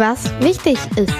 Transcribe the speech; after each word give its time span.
was 0.00 0.32
wichtig 0.40 0.78
ist. 0.96 1.14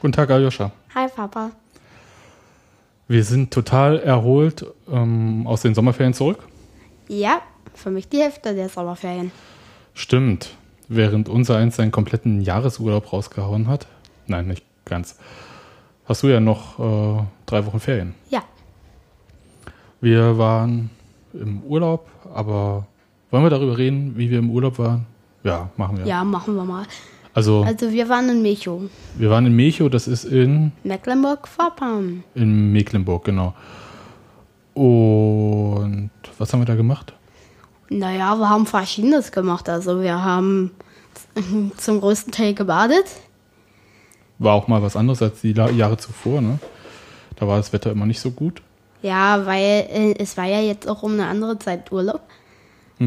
Guten 0.00 0.12
Tag, 0.12 0.30
Aljoscha. 0.30 0.72
Hi, 0.96 1.06
Papa. 1.08 1.52
Wir 3.06 3.22
sind 3.22 3.52
total 3.52 4.00
erholt 4.00 4.66
ähm, 4.90 5.46
aus 5.46 5.62
den 5.62 5.76
Sommerferien 5.76 6.12
zurück. 6.12 6.40
Ja, 7.06 7.40
für 7.72 7.90
mich 7.90 8.08
die 8.08 8.18
Hälfte 8.18 8.52
der 8.52 8.68
Sommerferien. 8.68 9.30
Stimmt. 9.94 10.50
Während 10.88 11.28
unser 11.28 11.56
eins 11.56 11.76
seinen 11.76 11.92
kompletten 11.92 12.40
Jahresurlaub 12.40 13.12
rausgehauen 13.12 13.68
hat. 13.68 13.86
Nein, 14.26 14.48
nicht 14.48 14.64
ganz. 14.84 15.18
Hast 16.04 16.24
du 16.24 16.26
ja 16.26 16.40
noch 16.40 16.80
äh, 16.80 17.22
drei 17.46 17.64
Wochen 17.64 17.78
Ferien. 17.78 18.16
Ja. 18.28 18.42
Wir 20.00 20.36
waren 20.36 20.90
im 21.32 21.62
Urlaub, 21.62 22.10
aber 22.34 22.88
wollen 23.30 23.44
wir 23.44 23.50
darüber 23.50 23.76
reden, 23.78 24.14
wie 24.16 24.30
wir 24.30 24.38
im 24.38 24.50
Urlaub 24.50 24.78
waren? 24.78 25.06
Ja, 25.44 25.70
machen 25.76 25.98
wir. 25.98 26.06
Ja, 26.06 26.24
machen 26.24 26.56
wir 26.56 26.64
mal. 26.64 26.84
Also, 27.34 27.62
Also 27.62 27.92
wir 27.92 28.08
waren 28.08 28.28
in 28.28 28.42
Mecho, 28.42 28.82
wir 29.16 29.30
waren 29.30 29.46
in 29.46 29.54
Mecho, 29.54 29.88
das 29.88 30.08
ist 30.08 30.24
in, 30.24 30.72
Mecklenburg-Vorpommern. 30.82 32.24
in 32.34 32.72
Mecklenburg, 32.72 33.24
genau. 33.24 33.54
Und 34.74 36.10
was 36.38 36.52
haben 36.52 36.60
wir 36.60 36.66
da 36.66 36.74
gemacht? 36.74 37.12
Naja, 37.90 38.36
wir 38.36 38.48
haben 38.48 38.66
Verschiedenes 38.66 39.32
gemacht. 39.32 39.68
Also 39.68 40.02
wir 40.02 40.22
haben 40.22 40.72
zum 41.76 42.00
größten 42.00 42.32
Teil 42.32 42.54
gebadet. 42.54 43.04
War 44.38 44.54
auch 44.54 44.68
mal 44.68 44.82
was 44.82 44.96
anderes 44.96 45.22
als 45.22 45.40
die 45.40 45.52
Jahre 45.52 45.96
zuvor, 45.96 46.40
ne? 46.40 46.58
Da 47.36 47.46
war 47.46 47.56
das 47.56 47.72
Wetter 47.72 47.90
immer 47.90 48.06
nicht 48.06 48.20
so 48.20 48.30
gut. 48.30 48.62
Ja, 49.02 49.46
weil 49.46 49.86
äh, 49.90 50.14
es 50.18 50.36
war 50.36 50.46
ja 50.46 50.60
jetzt 50.60 50.88
auch 50.88 51.02
um 51.02 51.12
eine 51.12 51.26
andere 51.26 51.58
Zeit 51.58 51.90
Urlaub. 51.92 52.22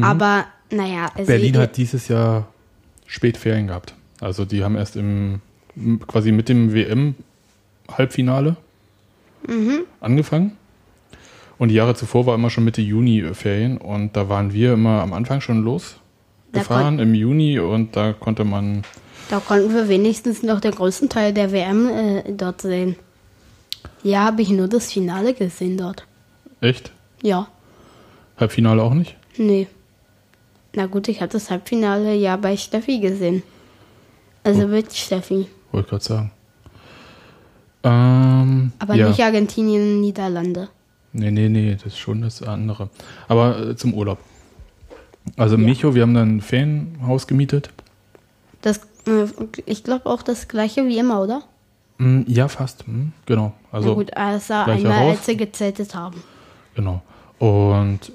Aber 0.00 0.46
naja, 0.70 1.10
also 1.14 1.26
Berlin 1.26 1.58
hat 1.58 1.76
dieses 1.76 2.08
Jahr 2.08 2.48
spät 3.06 3.36
Ferien 3.36 3.66
gehabt. 3.66 3.94
Also 4.20 4.44
die 4.44 4.64
haben 4.64 4.76
erst 4.76 4.96
im 4.96 5.40
quasi 6.06 6.32
mit 6.32 6.48
dem 6.48 6.72
WM-Halbfinale 6.74 8.56
angefangen. 10.00 10.56
Und 11.58 11.68
die 11.68 11.74
Jahre 11.74 11.94
zuvor 11.94 12.26
war 12.26 12.34
immer 12.34 12.50
schon 12.50 12.64
Mitte 12.64 12.82
Juni 12.82 13.22
Ferien 13.34 13.78
und 13.78 14.16
da 14.16 14.28
waren 14.28 14.52
wir 14.52 14.72
immer 14.74 15.02
am 15.02 15.12
Anfang 15.12 15.40
schon 15.40 15.62
losgefahren 15.62 16.98
im 16.98 17.14
Juni 17.14 17.58
und 17.58 17.96
da 17.96 18.12
konnte 18.12 18.44
man 18.44 18.82
Da 19.30 19.40
konnten 19.40 19.74
wir 19.74 19.88
wenigstens 19.88 20.42
noch 20.42 20.60
den 20.60 20.72
größten 20.72 21.08
Teil 21.08 21.32
der 21.32 21.52
WM 21.52 21.88
äh, 21.88 22.32
dort 22.32 22.62
sehen. 22.62 22.96
Ja, 24.02 24.24
habe 24.24 24.42
ich 24.42 24.50
nur 24.50 24.68
das 24.68 24.90
Finale 24.92 25.34
gesehen 25.34 25.76
dort. 25.76 26.06
echt 26.60 26.90
Ja, 27.22 27.48
Halbfinale 28.38 28.82
auch 28.82 28.94
nicht. 28.94 29.16
nee. 29.36 29.68
Na 30.74 30.86
gut, 30.86 31.08
ich 31.08 31.20
habe 31.20 31.32
das 31.32 31.50
Halbfinale 31.50 32.14
ja 32.14 32.36
bei 32.36 32.56
Steffi 32.56 32.98
gesehen. 33.00 33.42
Also 34.44 34.66
mit 34.66 34.92
Steffi. 34.92 35.46
Wollte 35.70 35.90
gerade 35.90 36.04
sagen. 36.04 36.30
Ähm, 37.84 38.72
Aber 38.78 38.94
ja. 38.94 39.08
nicht 39.08 39.20
Argentinien, 39.22 40.00
Niederlande. 40.00 40.68
Nee, 41.12 41.30
nee, 41.30 41.48
nee, 41.48 41.74
das 41.74 41.86
ist 41.92 41.98
schon 41.98 42.22
das 42.22 42.42
andere. 42.42 42.88
Aber 43.28 43.58
äh, 43.70 43.76
zum 43.76 43.92
Urlaub. 43.94 44.18
Also 45.36 45.56
in 45.56 45.64
Micho, 45.64 45.94
wir 45.94 46.02
haben 46.02 46.14
dann 46.14 46.36
ein 46.36 46.40
Ferienhaus 46.40 47.26
gemietet. 47.26 47.70
Das, 48.62 48.78
äh, 49.06 49.26
ich 49.66 49.84
glaube 49.84 50.06
auch 50.06 50.22
das 50.22 50.48
gleiche 50.48 50.86
wie 50.86 50.98
immer, 50.98 51.20
oder? 51.22 51.42
Hm, 51.98 52.24
ja, 52.26 52.48
fast. 52.48 52.86
Hm, 52.86 53.12
genau. 53.26 53.52
Also, 53.70 53.90
Na 53.90 53.94
gut, 53.94 54.16
außer 54.16 54.64
gleicher 54.64 54.88
einmal, 54.88 55.00
Haus. 55.00 55.18
als 55.18 55.26
wir 55.26 55.36
gezeltet 55.36 55.94
haben. 55.94 56.22
genau. 56.74 57.02
Und 57.38 58.12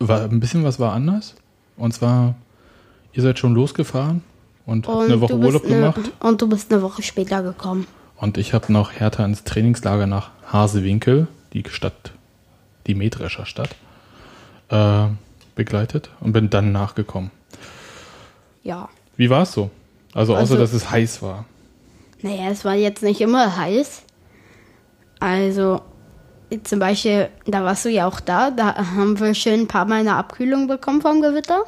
war, 0.00 0.22
ein 0.22 0.40
bisschen 0.40 0.64
was 0.64 0.80
war 0.80 0.92
anders. 0.92 1.34
Und 1.76 1.92
zwar, 1.94 2.34
ihr 3.12 3.22
seid 3.22 3.38
schon 3.38 3.54
losgefahren 3.54 4.22
und 4.66 4.88
habt 4.88 4.98
eine 5.02 5.20
Woche 5.20 5.34
Urlaub 5.36 5.64
eine- 5.64 5.74
gemacht. 5.74 6.12
Und 6.20 6.42
du 6.42 6.48
bist 6.48 6.72
eine 6.72 6.82
Woche 6.82 7.02
später 7.02 7.42
gekommen. 7.42 7.86
Und 8.16 8.36
ich 8.38 8.52
habe 8.52 8.72
noch 8.72 8.92
Hertha 8.92 9.24
ins 9.24 9.44
Trainingslager 9.44 10.06
nach 10.06 10.30
Hasewinkel, 10.52 11.26
die 11.52 11.64
Stadt, 11.68 12.12
die 12.86 12.94
Mähdrescher 12.94 13.46
Stadt, 13.46 13.70
äh, 14.68 15.06
begleitet 15.54 16.10
und 16.20 16.32
bin 16.32 16.50
dann 16.50 16.72
nachgekommen. 16.72 17.30
Ja. 18.62 18.88
Wie 19.16 19.30
war 19.30 19.42
es 19.42 19.52
so? 19.52 19.70
Also 20.12 20.32
außer, 20.34 20.40
Also- 20.40 20.56
dass 20.58 20.72
es 20.72 20.90
heiß 20.90 21.22
war. 21.22 21.44
Naja, 22.22 22.50
es 22.50 22.64
war 22.66 22.74
jetzt 22.74 23.02
nicht 23.02 23.20
immer 23.22 23.56
heiß. 23.56 24.02
Also, 25.20 25.80
zum 26.64 26.78
Beispiel, 26.78 27.28
da 27.46 27.64
warst 27.64 27.84
du 27.84 27.88
ja 27.90 28.06
auch 28.06 28.20
da. 28.20 28.50
Da 28.50 28.74
haben 28.96 29.18
wir 29.18 29.34
schön 29.34 29.60
ein 29.60 29.68
paar 29.68 29.84
Mal 29.84 30.00
eine 30.00 30.16
Abkühlung 30.16 30.66
bekommen 30.66 31.00
vom 31.00 31.20
Gewitter. 31.22 31.62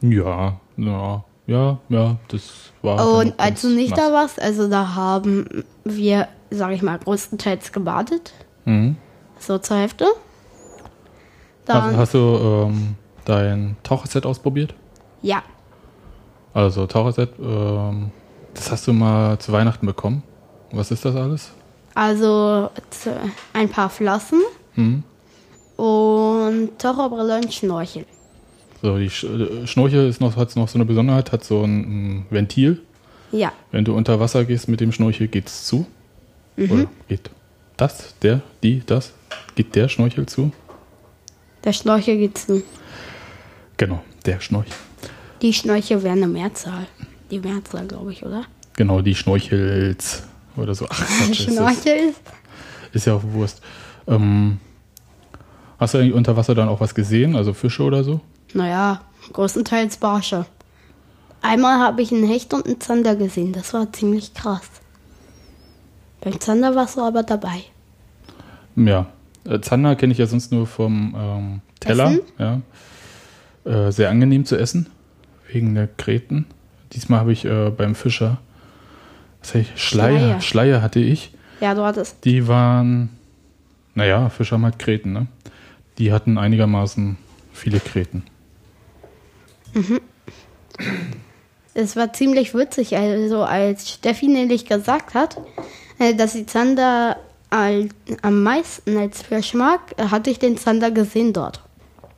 Ja, 0.00 0.60
ja, 0.76 1.24
ja, 1.46 1.78
ja, 1.88 2.16
das 2.28 2.72
war. 2.82 3.18
Und 3.18 3.38
als 3.38 3.62
du 3.62 3.68
nicht 3.68 3.90
nass. 3.90 4.00
da 4.00 4.12
warst, 4.12 4.42
also 4.42 4.68
da 4.68 4.94
haben 4.94 5.64
wir, 5.84 6.28
sag 6.50 6.72
ich 6.72 6.82
mal, 6.82 6.98
größtenteils 6.98 7.72
gebadet. 7.72 8.32
Mhm. 8.64 8.96
So 9.38 9.58
zur 9.58 9.76
Hälfte. 9.78 10.06
Hast, 11.68 11.68
Dann, 11.68 11.96
hast 11.96 12.14
du 12.14 12.18
ähm, 12.18 12.94
dein 13.24 13.76
Taucherset 13.82 14.24
ausprobiert? 14.26 14.74
ja, 15.22 15.42
Also 16.54 16.86
Taucherset, 16.86 17.30
ähm, 17.40 18.10
das 18.54 18.70
hast 18.70 18.86
du 18.86 18.92
mal 18.92 19.38
zu 19.38 19.52
Weihnachten 19.52 19.86
bekommen. 19.86 20.22
Was 20.72 20.90
ist 20.90 21.04
das 21.04 21.14
alles? 21.16 21.52
Also 21.96 22.70
ein 23.52 23.68
paar 23.68 23.90
Flossen 23.90 24.40
Mhm. 24.76 25.02
und 25.76 26.78
Taucherbrille 26.78 27.36
und 27.38 27.52
Schnorchel. 27.52 28.04
So, 28.82 28.98
die 28.98 29.08
Sch 29.10 29.24
äh, 29.24 29.66
Schnorchel 29.66 30.08
ist 30.08 30.20
noch, 30.20 30.36
hat 30.36 30.54
noch 30.54 30.68
so 30.68 30.76
eine 30.78 30.84
Besonderheit, 30.84 31.32
hat 31.32 31.42
so 31.44 31.64
ein 31.64 32.26
Ventil. 32.30 32.82
Ja, 33.32 33.52
Wenn 33.72 33.84
du 33.84 33.96
unter 33.96 34.20
Wasser 34.20 34.44
gehst 34.44 34.68
mit 34.68 34.80
dem 34.80 34.92
Schnorchel, 34.92 35.26
geht's 35.28 35.66
zu. 35.66 35.86
Oder 36.56 36.86
geht 37.08 37.28
das, 37.76 38.14
der, 38.22 38.40
die, 38.62 38.82
das? 38.86 39.12
Geht 39.56 39.74
der 39.74 39.88
Schnorchel 39.88 40.26
zu? 40.26 40.52
der 41.64 41.72
Schnorchel 41.72 42.16
geht 42.18 42.38
zu. 42.38 42.62
Genau, 43.76 44.00
der 44.24 44.38
Schnorchel. 44.40 44.72
Die 45.42 45.52
Schnorchel 45.52 46.02
wären 46.04 46.18
eine 46.22 46.28
Mehrzahl. 46.28 46.86
Die 47.30 47.40
Mehrzahl, 47.40 47.86
glaube 47.86 48.12
ich, 48.12 48.24
oder? 48.24 48.44
Genau, 48.76 49.00
die 49.00 49.14
Schnorchels 49.16 50.22
oder 50.56 50.74
so. 50.74 50.86
Ach, 50.88 51.06
Quatsch, 51.24 51.48
Schnorchel 51.48 52.10
ist 52.10 52.20
ist 52.96 53.06
ja 53.06 53.14
auch 53.14 53.22
Wurst. 53.22 53.60
Ähm, 54.08 54.58
hast 55.78 55.94
du 55.94 55.98
eigentlich 55.98 56.14
unter 56.14 56.36
Wasser 56.36 56.54
dann 56.54 56.68
auch 56.68 56.80
was 56.80 56.94
gesehen? 56.94 57.36
Also 57.36 57.52
Fische 57.52 57.82
oder 57.82 58.02
so? 58.02 58.20
Naja, 58.54 59.02
größtenteils 59.32 59.98
Barsche. 59.98 60.46
Einmal 61.42 61.78
habe 61.78 62.02
ich 62.02 62.12
einen 62.12 62.26
Hecht 62.26 62.52
und 62.54 62.66
einen 62.66 62.80
Zander 62.80 63.14
gesehen. 63.14 63.52
Das 63.52 63.72
war 63.74 63.92
ziemlich 63.92 64.34
krass. 64.34 64.68
Beim 66.20 66.40
Zander 66.40 66.74
warst 66.74 66.96
du 66.96 67.02
aber 67.02 67.22
dabei. 67.22 67.62
Ja. 68.74 69.06
Äh, 69.44 69.60
Zander 69.60 69.94
kenne 69.94 70.12
ich 70.12 70.18
ja 70.18 70.26
sonst 70.26 70.50
nur 70.50 70.66
vom 70.66 71.14
ähm, 71.16 71.60
Teller. 71.78 72.12
Essen? 72.12 72.20
Ja. 72.38 72.60
Äh, 73.64 73.92
sehr 73.92 74.10
angenehm 74.10 74.44
zu 74.44 74.56
essen, 74.56 74.88
wegen 75.52 75.74
der 75.74 75.86
Kreten. 75.86 76.46
Diesmal 76.92 77.20
habe 77.20 77.32
ich 77.32 77.44
äh, 77.44 77.70
beim 77.70 77.94
Fischer, 77.94 78.38
Schleier. 79.50 79.64
Schleier. 79.76 80.40
Schleier 80.40 80.82
hatte 80.82 81.00
ich. 81.00 81.32
Ja, 81.60 81.74
du 81.74 81.82
hattest. 81.82 82.24
Die 82.24 82.46
waren, 82.48 83.10
naja, 83.94 84.28
Fischer 84.28 84.56
haben 84.56 84.64
halt 84.64 84.78
Kreten, 84.78 85.12
ne? 85.12 85.26
Die 85.98 86.12
hatten 86.12 86.36
einigermaßen 86.36 87.16
viele 87.52 87.80
Kreten. 87.80 88.24
Es 91.74 91.96
war 91.96 92.12
ziemlich 92.12 92.54
witzig, 92.54 92.96
also 92.96 93.42
als 93.42 93.90
Steffi 93.90 94.28
nämlich 94.28 94.66
gesagt 94.66 95.14
hat, 95.14 95.38
äh, 95.98 96.14
dass 96.14 96.32
sie 96.32 96.46
Zander 96.46 97.16
am 97.50 98.42
meisten 98.42 98.96
als 98.98 99.22
Fisch 99.22 99.54
mag, 99.54 99.80
hatte 99.98 100.30
ich 100.30 100.38
den 100.38 100.58
Zander 100.58 100.90
gesehen 100.90 101.32
dort. 101.32 101.62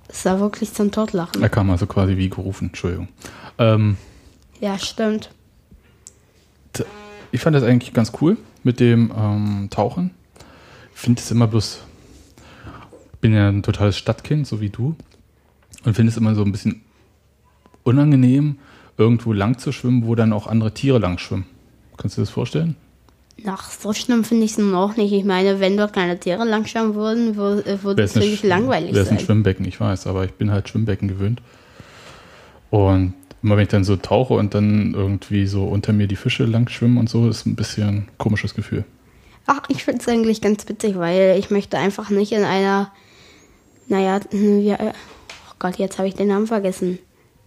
Es 0.09 0.25
war 0.25 0.41
wirklich 0.41 0.73
zum 0.73 0.91
Totlachen. 0.91 1.43
Er 1.43 1.49
kam 1.51 1.71
also 1.71 1.87
quasi 1.87 2.17
wie 2.17 2.31
gerufen, 2.31 2.69
Entschuldigung. 2.69 3.09
Ähm, 3.59 3.97
Ja, 4.61 4.79
stimmt. 4.79 5.31
Ich 7.33 7.41
fand 7.41 7.55
das 7.57 7.63
eigentlich 7.63 7.93
ganz 7.93 8.13
cool 8.21 8.37
mit 8.65 8.81
dem 8.81 9.13
ähm, 9.17 9.69
Tauchen. 9.71 10.11
Ich 10.95 11.01
finde 11.01 11.21
es 11.21 11.31
immer 11.31 11.47
bloß, 11.47 11.81
bin 13.21 13.33
ja 13.35 13.49
ein 13.49 13.63
totales 13.63 13.97
Stadtkind, 13.97 14.47
so 14.47 14.61
wie 14.61 14.71
du, 14.71 14.97
und 15.85 15.95
finde 15.95 16.11
es 16.11 16.17
immer 16.17 16.35
so 16.35 16.43
ein 16.43 16.53
bisschen 16.53 16.83
unangenehm, 17.85 18.57
irgendwo 18.97 19.33
lang 19.33 19.59
zu 19.59 19.73
schwimmen, 19.73 20.07
wo 20.07 20.15
dann 20.15 20.33
auch 20.33 20.47
andere 20.47 20.75
Tiere 20.75 20.99
lang 20.99 21.19
schwimmen. 21.19 21.47
Kannst 21.97 22.17
du 22.17 22.21
dir 22.21 22.25
das 22.27 22.31
vorstellen? 22.31 22.77
Ach, 23.47 23.71
so 23.71 23.93
schlimm 23.93 24.25
finde 24.25 24.45
ich 24.45 24.53
es 24.53 24.59
nun 24.59 24.75
auch 24.75 24.97
nicht. 24.97 25.13
Ich 25.13 25.25
meine, 25.25 25.61
wenn 25.61 25.77
dort 25.77 25.93
keine 25.93 26.19
Tiere 26.19 26.45
langschauen 26.45 26.97
würden, 26.97 27.37
wür- 27.39 27.65
äh, 27.65 27.83
würde 27.85 28.03
es 28.03 28.17
Sch- 28.17 28.45
langweilig 28.47 28.93
Wäre 28.95 29.05
es 29.05 29.11
ein 29.11 29.19
sein. 29.19 29.25
Schwimmbecken, 29.27 29.65
ich 29.65 29.79
weiß, 29.81 30.09
aber 30.09 30.25
ich 30.25 30.33
bin 30.33 30.51
halt 30.51 30.69
Schwimmbecken 30.69 31.07
gewöhnt. 31.07 31.41
Und 32.71 33.15
immer 33.43 33.57
wenn 33.57 33.63
ich 33.65 33.69
dann 33.69 33.85
so 33.85 33.97
tauche 33.97 34.35
und 34.35 34.55
dann 34.55 34.95
irgendwie 34.95 35.47
so 35.47 35.65
unter 35.65 35.93
mir 35.93 36.07
die 36.07 36.17
Fische 36.17 36.45
lang 36.45 36.69
schwimmen 36.69 36.99
und 36.99 37.09
so, 37.09 37.29
ist 37.29 37.47
ein 37.47 37.57
bisschen 37.57 37.89
ein 37.89 38.09
komisches 38.19 38.55
Gefühl. 38.55 38.85
Ach, 39.47 39.63
ich 39.69 39.85
finde 39.85 40.01
es 40.01 40.09
eigentlich 40.09 40.41
ganz 40.41 40.69
witzig, 40.69 40.99
weil 40.99 41.37
ich 41.39 41.51
möchte 41.51 41.79
einfach 41.79 42.11
nicht 42.11 42.33
in 42.33 42.45
einer, 42.45 42.91
naja, 43.87 44.21
wie, 44.31 44.71
äh, 44.71 44.77
oh 44.91 45.55
Gott, 45.59 45.77
jetzt 45.77 45.99
habe 45.99 46.09
ich 46.09 46.15
den 46.15 46.29
Namen 46.29 46.47
vergessen. 46.47 46.99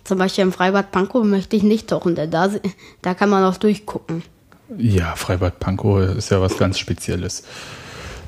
Zum 0.03 0.17
Beispiel 0.17 0.43
im 0.43 0.51
Freibad 0.51 0.91
Pankow 0.91 1.23
möchte 1.23 1.55
ich 1.55 1.61
nicht 1.63 1.89
tauchen, 1.89 2.15
denn 2.15 2.31
da, 2.31 2.49
da 3.03 3.13
kann 3.13 3.29
man 3.29 3.43
auch 3.43 3.57
durchgucken. 3.57 4.23
Ja, 4.77 5.15
Freibad 5.15 5.59
Pankow 5.59 5.99
ist 6.17 6.31
ja 6.31 6.41
was 6.41 6.57
ganz 6.57 6.79
Spezielles. 6.79 7.43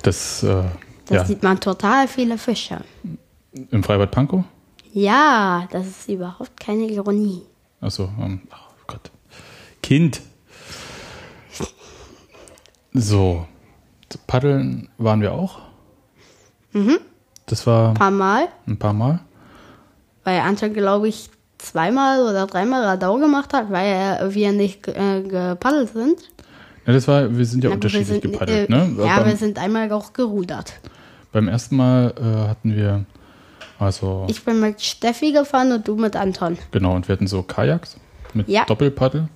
Das, 0.03 0.43
äh, 0.43 0.63
Da 1.07 1.15
ja, 1.15 1.25
sieht 1.25 1.41
man 1.41 1.59
total 1.59 2.07
viele 2.07 2.37
Fische. 2.37 2.81
im 3.71 3.83
Freibad 3.83 4.11
Pankow? 4.11 4.43
Ja, 4.91 5.67
das 5.71 5.87
ist 5.87 6.09
überhaupt 6.09 6.59
keine 6.59 6.83
Ironie. 6.83 7.41
Achso, 7.83 8.09
ähm, 8.19 8.41
ach 8.49 8.69
Gott. 8.87 9.11
Kind. 9.81 10.21
So. 12.93 13.45
Paddeln 14.27 14.89
waren 14.97 15.21
wir 15.21 15.33
auch. 15.33 15.59
Mhm. 16.73 16.99
Das 17.47 17.65
war 17.65 17.89
Ein 17.89 17.93
paar 17.95 18.11
Mal, 18.11 18.47
ein 18.67 18.77
paar 18.77 18.93
Mal. 18.93 19.19
weil 20.23 20.39
Anton, 20.39 20.73
glaube 20.73 21.07
ich, 21.07 21.29
zweimal 21.57 22.21
oder 22.23 22.45
dreimal 22.47 22.83
Radau 22.83 23.17
gemacht 23.17 23.53
hat, 23.53 23.71
weil 23.71 24.33
wir 24.33 24.51
nicht 24.51 24.87
äh, 24.87 25.21
gepaddelt 25.23 25.89
sind. 25.93 26.19
Ja, 26.85 26.93
das 26.93 27.07
war, 27.07 27.35
wir 27.35 27.45
sind 27.45 27.63
ja 27.63 27.69
Aber 27.69 27.75
unterschiedlich 27.75 28.07
sind, 28.07 28.21
gepaddelt, 28.21 28.69
äh, 28.69 28.71
ne? 28.71 28.95
Ja, 28.99 29.17
beim, 29.17 29.27
wir 29.27 29.37
sind 29.37 29.57
einmal 29.57 29.91
auch 29.91 30.13
gerudert. 30.13 30.73
beim 31.31 31.47
ersten 31.47 31.75
Mal 31.75 32.13
äh, 32.17 32.49
hatten 32.49 32.75
wir, 32.75 33.05
also, 33.83 34.25
Ich 34.29 34.43
bin 34.43 34.59
mit 34.59 34.81
Steffi 34.81 35.31
gefahren 35.31 35.71
und 35.71 35.87
du 35.87 35.95
mit 35.95 36.15
Anton. 36.15 36.57
genau, 36.71 36.95
und 36.95 37.07
wir 37.07 37.13
hatten 37.13 37.27
so 37.27 37.43
Kajaks 37.43 37.97
mit 38.33 38.47
Ja. 38.47 38.65
Doppelpaddel. 38.65 39.27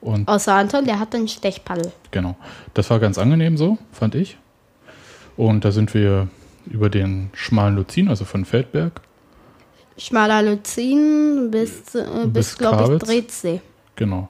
Und 0.00 0.26
Außer 0.28 0.54
Anton, 0.54 0.84
der 0.84 0.98
hat 0.98 1.14
einen 1.14 1.28
Stechpaddel. 1.28 1.92
Genau. 2.10 2.34
Das 2.74 2.90
war 2.90 2.98
ganz 2.98 3.18
angenehm 3.18 3.56
so, 3.56 3.78
fand 3.92 4.14
ich. 4.16 4.36
Und 5.36 5.64
da 5.64 5.70
sind 5.70 5.94
wir 5.94 6.28
über 6.66 6.90
den 6.90 7.30
schmalen 7.34 7.76
Luzin, 7.76 8.08
also 8.08 8.24
von 8.24 8.44
Feldberg, 8.44 9.00
Schmaler 9.98 10.42
Luzin 10.42 11.48
bis, 11.50 11.94
äh, 11.94 12.04
bis, 12.24 12.32
Bis 12.32 12.58
glaube 12.58 12.94
ich. 12.96 13.02
Drehtsee. 13.02 13.60
genau, 13.94 14.28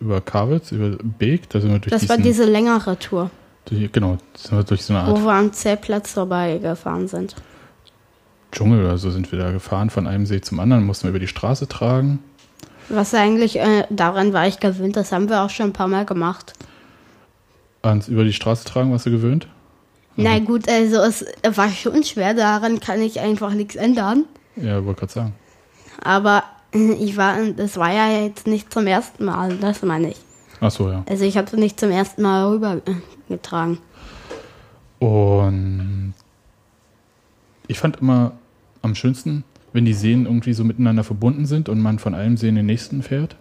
über 0.00 0.20
Kawitz, 0.20 0.70
über 0.70 0.96
Beek, 1.02 1.48
da 1.48 1.60
sind 1.60 1.72
wir 1.72 1.78
durch 1.78 1.90
Das 1.90 2.02
diesen, 2.02 2.10
war 2.16 2.18
diese 2.22 2.44
längere 2.44 2.98
Tour, 2.98 3.30
durch, 3.64 3.90
genau, 3.90 4.18
sind 4.34 4.56
wir 4.58 4.64
durch 4.64 4.84
so 4.84 4.94
eine 4.94 5.06
wo 5.10 5.14
Art 5.16 5.24
wir 5.24 5.32
am 5.32 5.52
Zeltplatz 5.52 6.12
vorbeigefahren 6.12 7.08
sind. 7.08 7.34
Dschungel 8.52 8.84
oder 8.84 8.98
so 8.98 9.10
sind 9.10 9.30
wir 9.30 9.38
da 9.38 9.50
gefahren, 9.50 9.90
von 9.90 10.06
einem 10.06 10.26
See 10.26 10.40
zum 10.40 10.60
anderen, 10.60 10.84
mussten 10.84 11.04
wir 11.04 11.10
über 11.10 11.18
die 11.18 11.28
Straße 11.28 11.68
tragen. 11.68 12.20
Was 12.88 13.12
eigentlich, 13.14 13.58
äh, 13.58 13.84
daran 13.90 14.32
war 14.32 14.46
ich 14.46 14.60
gewöhnt, 14.60 14.96
das 14.96 15.12
haben 15.12 15.28
wir 15.28 15.42
auch 15.42 15.50
schon 15.50 15.66
ein 15.66 15.72
paar 15.72 15.88
Mal 15.88 16.06
gemacht. 16.06 16.54
Ans 17.82 18.08
über 18.08 18.24
die 18.24 18.32
Straße 18.32 18.64
tragen, 18.64 18.90
warst 18.90 19.06
du 19.06 19.10
gewöhnt? 19.10 19.46
Na 20.16 20.40
gut, 20.40 20.68
also 20.68 20.96
es 20.96 21.24
war 21.54 21.68
schon 21.68 22.02
schwer, 22.02 22.34
daran 22.34 22.80
kann 22.80 23.00
ich 23.00 23.20
einfach 23.20 23.54
nichts 23.54 23.76
ändern. 23.76 24.24
Ja, 24.56 24.84
wollte 24.84 25.00
gerade 25.00 25.12
sagen. 25.12 25.34
Aber 26.02 26.42
äh, 26.74 26.94
ich 26.94 27.16
war, 27.16 27.36
das 27.56 27.76
war 27.76 27.92
ja 27.92 28.22
jetzt 28.22 28.46
nicht 28.46 28.72
zum 28.72 28.86
ersten 28.86 29.26
Mal, 29.26 29.56
das 29.58 29.82
meine 29.82 30.10
ich. 30.10 30.16
Ach 30.60 30.70
so, 30.70 30.90
ja. 30.90 31.04
Also 31.08 31.24
ich 31.24 31.36
hatte 31.36 31.56
nicht 31.56 31.78
zum 31.78 31.90
ersten 31.90 32.22
Mal 32.22 32.48
rübergetragen. 32.48 33.78
Und 34.98 36.14
ich 37.68 37.78
fand 37.78 37.98
immer 37.98 38.32
am 38.82 38.94
schönsten, 38.94 39.44
wenn 39.72 39.84
die 39.84 39.92
Seen 39.94 40.24
irgendwie 40.26 40.52
so 40.52 40.64
miteinander 40.64 41.04
verbunden 41.04 41.46
sind 41.46 41.68
und 41.68 41.80
man 41.80 41.98
von 41.98 42.14
einem 42.14 42.36
See 42.36 42.48
in 42.48 42.54
den 42.54 42.66
nächsten 42.66 43.02
fährt. 43.02 43.36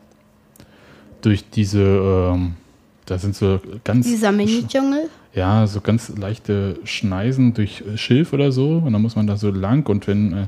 Durch 1.21 1.49
diese, 1.49 1.81
ähm, 1.81 2.53
da 3.05 3.17
sind 3.17 3.35
so 3.35 3.59
ganz, 3.83 4.05
Dieser 4.07 4.31
Mini-Dschungel. 4.31 5.09
ja, 5.33 5.65
so 5.67 5.81
ganz 5.81 6.09
leichte 6.17 6.79
Schneisen 6.83 7.53
durch 7.53 7.83
Schilf 7.95 8.33
oder 8.33 8.51
so. 8.51 8.81
Und 8.85 8.93
dann 8.93 9.01
muss 9.01 9.15
man 9.15 9.27
da 9.27 9.37
so 9.37 9.49
lang 9.51 9.87
und 9.89 10.07
wenn, 10.07 10.33
äh, 10.33 10.47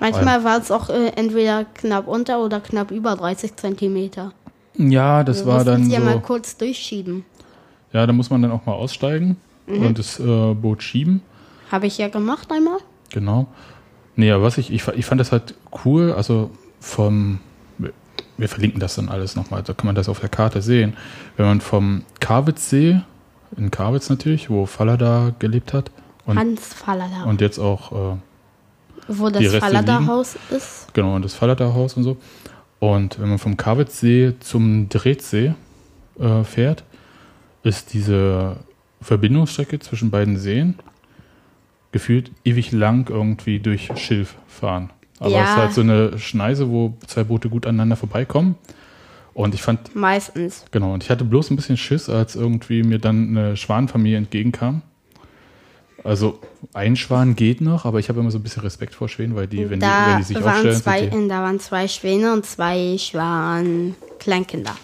Manchmal 0.00 0.42
war 0.44 0.58
es 0.58 0.70
auch 0.70 0.88
äh, 0.88 1.08
entweder 1.16 1.66
knapp 1.74 2.08
unter 2.08 2.40
oder 2.42 2.60
knapp 2.60 2.90
über 2.90 3.16
30 3.16 3.56
Zentimeter. 3.56 4.32
ja, 4.78 5.22
das 5.22 5.40
Wir 5.44 5.52
war 5.52 5.64
dann 5.64 5.90
ja 5.90 6.00
mal 6.00 6.14
so, 6.14 6.20
kurz 6.20 6.56
durchschieben. 6.56 7.24
ja, 7.92 8.06
da 8.06 8.12
muss 8.14 8.30
man 8.30 8.40
dann 8.40 8.50
auch 8.50 8.64
mal 8.64 8.72
aussteigen 8.72 9.36
und 9.66 9.98
das 9.98 10.18
äh, 10.18 10.54
Boot 10.54 10.82
schieben. 10.82 11.20
Habe 11.70 11.86
ich 11.86 11.98
ja 11.98 12.08
gemacht 12.08 12.50
einmal. 12.50 12.78
Genau. 13.10 13.46
Nee, 14.20 14.32
aber 14.32 14.42
was 14.44 14.58
ich, 14.58 14.70
ich, 14.70 14.86
ich 14.86 15.06
fand 15.06 15.18
das 15.18 15.32
halt 15.32 15.54
cool, 15.84 16.12
also 16.12 16.50
vom, 16.78 17.40
wir- 17.78 18.48
verlinken 18.48 18.78
das 18.78 18.94
dann 18.96 19.08
alles 19.08 19.34
nochmal, 19.34 19.62
da 19.62 19.72
kann 19.72 19.86
man 19.86 19.94
das 19.94 20.10
auf 20.10 20.20
der 20.20 20.28
Karte 20.28 20.60
sehen. 20.60 20.94
Wenn 21.38 21.46
man 21.46 21.60
vom 21.62 22.02
Karwitzsee, 22.20 23.00
in 23.56 23.70
Karwitz 23.70 24.10
natürlich, 24.10 24.50
wo 24.50 24.66
Fallada 24.66 25.32
gelebt 25.38 25.72
hat 25.72 25.90
und, 26.26 26.38
Hans 26.38 26.74
Fallada. 26.74 27.24
und 27.24 27.40
jetzt 27.40 27.58
auch, 27.58 27.92
äh, 27.92 28.16
wo 29.08 29.30
das 29.30 29.54
Fallada-Haus 29.56 30.36
ist. 30.50 30.92
genau, 30.92 31.14
und 31.16 31.24
das 31.24 31.32
Fallada-Haus 31.34 31.94
und 31.94 32.02
so. 32.04 32.16
Und 32.78 33.18
wenn 33.20 33.28
man 33.30 33.38
vom 33.38 33.56
Karwitzsee 33.56 34.34
zum 34.40 34.88
Drehtsee 34.90 35.54
äh, 36.18 36.44
fährt, 36.44 36.84
ist 37.62 37.94
diese 37.94 38.56
Verbindungsstrecke 39.00 39.78
zwischen 39.78 40.10
beiden 40.10 40.36
Seen 40.38 40.74
gefühlt 41.92 42.30
ewig 42.44 42.72
lang 42.72 43.08
irgendwie 43.10 43.58
durch 43.58 43.90
Schilf 43.96 44.34
fahren. 44.48 44.90
Aber 45.18 45.30
Ja. 45.30 45.42
es 45.44 45.50
ist 45.50 45.56
halt 45.56 45.72
so 45.74 45.80
eine 45.82 46.18
Schneise, 46.18 46.68
wo 46.70 46.94
zwei 47.06 47.24
Boote 47.24 47.48
gut 47.48 47.66
aneinander 47.66 47.96
vorbeikommen. 47.96 48.54
Und 49.34 49.54
ich 49.54 49.62
fand, 49.62 49.94
Meistens. 49.94 50.64
genau, 50.70 50.92
und 50.94 51.02
ich 51.04 51.10
hatte 51.10 51.24
bloß 51.24 51.50
ein 51.50 51.56
bisschen 51.56 51.76
Schiss, 51.76 52.08
als 52.08 52.36
irgendwie 52.36 52.82
mir 52.82 52.98
dann 52.98 53.36
eine 53.36 53.56
Schwanenfamilie 53.56 54.18
entgegenkam. 54.18 54.82
Also 56.02 56.40
ein 56.72 56.96
Schwan 56.96 57.36
geht 57.36 57.60
noch, 57.60 57.84
aber 57.84 57.98
ich 57.98 58.08
habe 58.08 58.20
immer 58.20 58.30
so 58.30 58.38
ein 58.38 58.42
bisschen 58.42 58.62
Respekt 58.62 58.94
vor 58.94 59.08
Schwänen, 59.08 59.36
weil 59.36 59.46
die, 59.46 59.68
wenn, 59.68 59.80
die, 59.80 59.86
wenn 59.86 60.16
die 60.18 60.22
sich 60.24 60.42
waren 60.42 60.54
aufstellen, 60.54 60.76
zwei, 60.76 61.06
die, 61.06 61.28
da 61.28 61.42
waren 61.42 61.60
zwei 61.60 61.88
Schwäne 61.88 62.32
und 62.32 62.46
zwei 62.46 62.96
Schwan 62.98 63.94
Kleinkinder. 64.18 64.74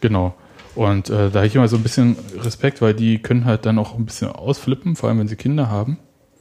Genau. 0.00 0.34
Und 0.74 1.08
äh, 1.10 1.30
da 1.30 1.38
habe 1.38 1.46
ich 1.46 1.56
immer 1.56 1.68
so 1.68 1.76
ein 1.76 1.82
bisschen 1.82 2.16
Respekt, 2.40 2.82
weil 2.82 2.94
die 2.94 3.18
können 3.18 3.46
halt 3.46 3.66
dann 3.66 3.78
auch 3.78 3.96
ein 3.98 4.04
bisschen 4.04 4.28
ausflippen, 4.28 4.94
vor 4.94 5.08
allem 5.08 5.18
wenn 5.18 5.28
sie 5.28 5.36
Kinder 5.36 5.70
haben. 5.70 5.98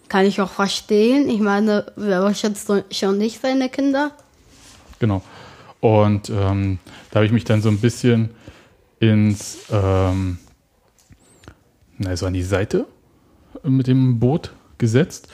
Kann 0.10 0.26
ich 0.26 0.40
auch 0.42 0.50
verstehen. 0.50 1.30
Ich 1.30 1.40
meine, 1.40 1.92
wer 1.96 2.34
schätzt 2.34 2.72
schon 2.92 3.18
nicht 3.18 3.42
seine 3.42 3.70
Kinder? 3.70 4.12
Genau. 5.00 5.22
Und 5.80 6.30
ähm, 6.30 6.80
da 7.12 7.18
habe 7.18 7.26
ich 7.26 7.32
mich 7.32 7.44
dann 7.44 7.62
so 7.62 7.70
ein 7.70 7.80
bisschen 7.80 8.30
ins, 9.00 9.60
ähm, 9.72 10.40
na, 11.98 12.16
so 12.16 12.26
an 12.26 12.34
die 12.34 12.44
Seite 12.44 12.86
mit 13.64 13.88
dem 13.88 14.20
Boot 14.20 14.52
gesetzt, 14.78 15.28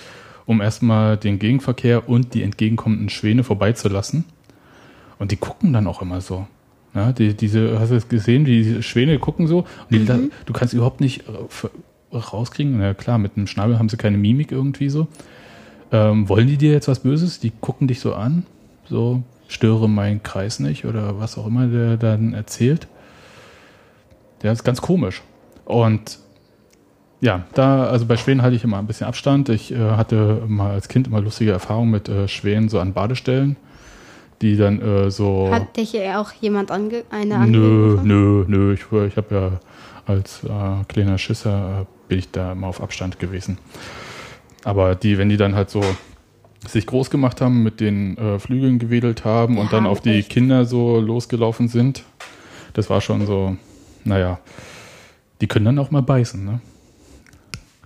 um 0.45 0.61
erstmal 0.61 1.17
den 1.17 1.39
Gegenverkehr 1.39 2.09
und 2.09 2.33
die 2.33 2.43
entgegenkommenden 2.43 3.09
Schwäne 3.09 3.43
vorbeizulassen. 3.43 4.25
Und 5.19 5.31
die 5.31 5.37
gucken 5.37 5.71
dann 5.71 5.87
auch 5.87 6.01
immer 6.01 6.19
so. 6.19 6.47
Ja, 6.93 7.11
die, 7.11 7.33
diese, 7.33 7.79
hast 7.79 7.89
du 7.89 7.95
das 7.95 8.07
gesehen, 8.07 8.45
die 8.45 8.83
Schwäne 8.83 9.17
gucken 9.17 9.47
so 9.47 9.59
und 9.59 9.67
die, 9.91 10.05
da, 10.05 10.19
du 10.45 10.53
kannst 10.53 10.73
überhaupt 10.73 11.01
nicht 11.01 11.21
äh, 11.21 11.69
rauskriegen. 12.13 12.77
Na 12.77 12.93
klar, 12.93 13.17
mit 13.17 13.37
einem 13.37 13.47
Schnabel 13.47 13.79
haben 13.79 13.89
sie 13.89 13.97
keine 13.97 14.17
Mimik 14.17 14.51
irgendwie 14.51 14.89
so. 14.89 15.07
Ähm, 15.91 16.27
wollen 16.27 16.47
die 16.47 16.57
dir 16.57 16.71
jetzt 16.71 16.87
was 16.87 16.99
Böses? 16.99 17.39
Die 17.39 17.51
gucken 17.51 17.87
dich 17.87 17.99
so 17.99 18.15
an, 18.15 18.45
so 18.85 19.23
störe 19.47 19.87
meinen 19.87 20.23
Kreis 20.23 20.59
nicht 20.59 20.85
oder 20.85 21.19
was 21.19 21.37
auch 21.37 21.45
immer 21.45 21.67
der 21.67 21.97
dann 21.97 22.33
erzählt. 22.33 22.87
Der 24.41 24.51
ist 24.51 24.63
ganz 24.63 24.81
komisch. 24.81 25.21
Und 25.65 26.19
ja, 27.21 27.43
da, 27.53 27.85
also 27.85 28.05
bei 28.05 28.17
Schwänen 28.17 28.41
halte 28.41 28.57
ich 28.57 28.63
immer 28.65 28.79
ein 28.79 28.87
bisschen 28.87 29.07
Abstand. 29.07 29.47
Ich 29.47 29.71
äh, 29.71 29.77
hatte 29.77 30.41
mal 30.47 30.71
als 30.71 30.89
Kind 30.89 31.07
immer 31.07 31.21
lustige 31.21 31.51
Erfahrungen 31.51 31.91
mit 31.91 32.09
äh, 32.09 32.27
Schwänen 32.27 32.67
so 32.67 32.79
an 32.79 32.91
Badestellen, 32.91 33.55
die 34.41 34.57
dann 34.57 34.81
äh, 34.81 35.09
so. 35.09 35.49
Hat 35.49 35.77
dich 35.77 35.93
ja 35.93 36.19
auch 36.19 36.33
jemand 36.33 36.69
ange 36.69 37.03
eine. 37.11 37.47
Nö, 37.47 37.99
nö, 38.03 38.43
nö. 38.47 38.73
Ich, 38.73 38.81
ich 38.91 39.15
habe 39.15 39.35
ja 39.35 39.51
als 40.05 40.43
äh, 40.43 40.83
kleiner 40.89 41.17
Schisser 41.17 41.81
äh, 41.81 41.85
bin 42.13 42.19
ich 42.19 42.29
da 42.29 42.51
immer 42.51 42.67
auf 42.67 42.79
Abstand 42.79 43.17
gewesen. 43.17 43.57
Aber 44.63 44.93
die, 44.93 45.17
wenn 45.17 45.29
die 45.29 45.37
dann 45.37 45.55
halt 45.55 45.71
so 45.71 45.81
sich 46.67 46.85
groß 46.85 47.09
gemacht 47.09 47.41
haben, 47.41 47.63
mit 47.63 47.79
den 47.79 48.15
äh, 48.19 48.37
Flügeln 48.37 48.77
gewedelt 48.77 49.25
haben 49.25 49.57
und 49.57 49.65
Ja, 49.65 49.71
dann 49.71 49.87
auf 49.87 49.99
die 49.99 50.19
echt. 50.19 50.29
Kinder 50.29 50.65
so 50.65 50.99
losgelaufen 50.99 51.69
sind, 51.69 52.03
das 52.75 52.87
war 52.91 53.01
schon 53.01 53.25
so, 53.25 53.57
naja, 54.03 54.39
die 55.41 55.47
können 55.47 55.65
dann 55.65 55.79
auch 55.79 55.89
mal 55.89 56.03
beißen, 56.03 56.45
ne? 56.45 56.61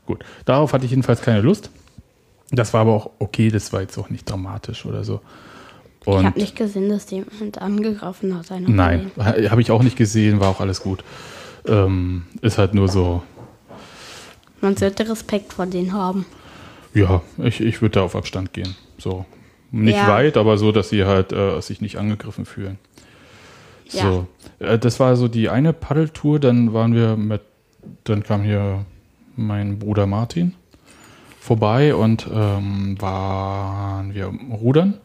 Gut, 0.06 0.26
darauf 0.44 0.74
hatte 0.74 0.84
ich 0.84 0.92
jedenfalls 0.92 1.22
keine 1.22 1.40
Lust. 1.40 1.70
Das 2.52 2.74
war 2.74 2.82
aber 2.82 2.94
auch 2.94 3.12
okay, 3.20 3.50
das 3.50 3.72
war 3.72 3.80
jetzt 3.80 3.98
auch 3.98 4.10
nicht 4.10 4.30
dramatisch 4.30 4.86
oder 4.86 5.06
so. 5.06 5.22
Ich 6.02 6.08
Und 6.08 6.26
habe 6.26 6.38
nicht 6.40 6.56
gesehen, 6.58 6.90
dass 6.90 7.10
jemand 7.12 7.62
angegriffen 7.62 8.38
hat. 8.38 8.52
Nein, 8.68 9.10
ha- 9.18 9.50
habe 9.50 9.62
ich 9.62 9.72
auch 9.72 9.84
nicht 9.84 9.96
gesehen, 9.96 10.42
war 10.42 10.50
auch 10.50 10.60
alles 10.60 10.82
gut. 10.82 11.04
Ähm, 11.66 12.24
ist 12.42 12.58
halt 12.58 12.74
nur 12.74 12.88
so, 12.88 13.24
Man 14.62 14.76
sollte 14.76 15.08
Respekt 15.10 15.54
vor 15.54 15.66
denen 15.66 15.94
haben. 15.94 16.26
ja, 16.94 17.22
ich, 17.38 17.62
ich 17.62 17.82
würde 17.82 17.94
da 17.94 18.02
auf 18.04 18.16
Abstand 18.16 18.54
gehen. 18.54 18.76
So. 18.98 19.26
Nicht 19.72 19.96
Ja. 19.98 20.08
weit, 20.08 20.38
aber 20.38 20.58
so, 20.58 20.72
dass 20.72 20.90
sie 20.90 21.04
halt 21.06 21.32
äh, 21.34 21.60
sich 21.62 21.82
nicht 21.82 21.98
angegriffen 21.98 22.46
fühlen. 22.46 22.80
Ja. 23.92 24.04
So. 24.04 24.28
Äh, 24.66 24.80
das 24.80 25.00
war 25.00 25.16
so 25.16 25.28
die 25.28 25.50
eine 25.50 25.74
Paddeltour, 25.74 26.40
dann 26.40 26.74
waren 26.74 26.94
wir 26.96 27.16
mit, 27.18 27.42
dann 28.06 28.24
kam 28.24 28.44
hier 28.44 28.86
mein 29.36 29.78
Bruder 29.78 30.08
Martin 30.08 30.56
vorbei 31.40 31.94
und 31.96 32.28
ähm, 32.34 33.00
waren 33.00 34.14
wir 34.14 34.28
rudern. 34.52 34.96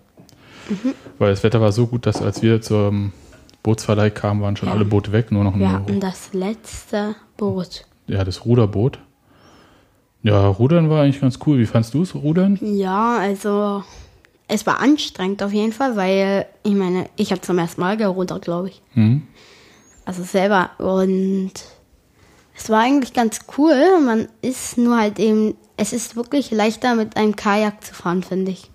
Weil 1.18 1.30
das 1.30 1.42
Wetter 1.42 1.60
war 1.60 1.72
so 1.72 1.86
gut, 1.88 2.06
dass 2.06 2.22
als 2.22 2.40
wir 2.42 2.62
zum 2.62 3.12
Bootsverleih 3.62 4.10
kamen, 4.10 4.40
waren 4.42 4.56
schon 4.56 4.68
Ja. 4.68 4.74
alle 4.74 4.84
Boote 4.84 5.12
weg, 5.12 5.30
nur 5.32 5.44
noch 5.44 5.54
ein 5.54 5.60
Wir 5.60 5.72
hatten 5.72 6.00
das 6.00 6.32
letzte 6.32 7.14
Boot. 7.36 7.84
ja, 8.06 8.24
das 8.24 8.44
Ruderboot. 8.44 8.98
Ja, 10.22 10.46
Rudern 10.46 10.88
war 10.88 11.02
eigentlich 11.02 11.20
ganz 11.20 11.38
cool. 11.46 11.58
Wie 11.58 11.66
fandst 11.66 11.94
du 11.94 12.02
es, 12.02 12.14
Rudern? 12.14 12.58
Ja, 12.60 13.18
also 13.18 13.82
es 14.48 14.66
war 14.66 14.80
anstrengend 14.80 15.42
auf 15.42 15.52
jeden 15.52 15.72
Fall, 15.72 15.96
weil 15.96 16.46
ich 16.62 16.74
meine, 16.74 17.06
ich 17.16 17.32
habe 17.32 17.40
zum 17.40 17.58
ersten 17.58 17.80
Mal 17.80 17.96
gerudert, 17.96 18.42
glaube 18.42 18.68
ich. 18.68 18.82
Hm? 18.92 19.22
Also 20.04 20.22
selber. 20.22 20.70
Und 20.78 21.52
es 22.54 22.70
war 22.70 22.80
eigentlich 22.80 23.12
ganz 23.14 23.40
cool. 23.56 24.00
Man 24.04 24.28
ist 24.42 24.78
nur 24.78 24.96
halt 24.96 25.18
eben, 25.18 25.54
es 25.76 25.92
ist 25.92 26.16
wirklich 26.16 26.50
leichter 26.50 26.94
mit 26.94 27.16
einem 27.16 27.34
Kajak 27.34 27.84
zu 27.84 27.94
fahren, 27.94 28.22
finde 28.22 28.52
ich. 28.52 28.70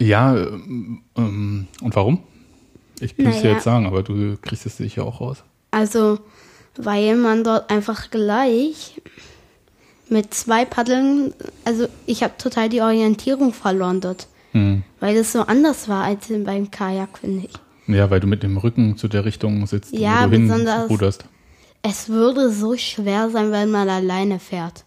Ja, 0.00 0.36
ähm, 0.36 1.02
ähm, 1.16 1.68
und 1.80 1.94
warum? 1.94 2.22
Ich 3.00 3.16
kann 3.16 3.26
es 3.26 3.42
dir 3.42 3.52
jetzt 3.52 3.64
sagen, 3.64 3.86
aber 3.86 4.02
du 4.02 4.36
kriegst 4.40 4.66
es 4.66 4.78
sicher 4.78 5.04
auch 5.04 5.20
raus. 5.20 5.44
Also, 5.70 6.18
weil 6.76 7.16
man 7.16 7.44
dort 7.44 7.70
einfach 7.70 8.10
gleich 8.10 9.00
mit 10.08 10.32
zwei 10.34 10.64
Paddeln, 10.64 11.32
also 11.64 11.86
ich 12.06 12.22
habe 12.22 12.34
total 12.38 12.68
die 12.68 12.80
Orientierung 12.80 13.52
verloren 13.52 14.00
dort, 14.00 14.28
Hm. 14.52 14.82
weil 15.00 15.16
es 15.16 15.32
so 15.32 15.40
anders 15.42 15.88
war 15.88 16.04
als 16.04 16.28
beim 16.44 16.70
Kajak, 16.70 17.18
finde 17.18 17.46
ich. 17.46 17.94
Ja, 17.94 18.10
weil 18.10 18.20
du 18.20 18.26
mit 18.26 18.42
dem 18.42 18.56
Rücken 18.56 18.96
zu 18.96 19.08
der 19.08 19.24
Richtung 19.24 19.66
sitzt, 19.66 19.92
Ja, 19.96 20.26
wo 20.26 20.30
du 20.30 20.38
besonders- 20.40 20.90
ruderst. 20.90 21.24
Es 21.82 22.08
würde 22.08 22.50
so 22.50 22.76
schwer 22.76 23.30
sein, 23.30 23.52
wenn 23.52 23.70
man 23.70 23.88
alleine 23.88 24.38
fährt. 24.40 24.84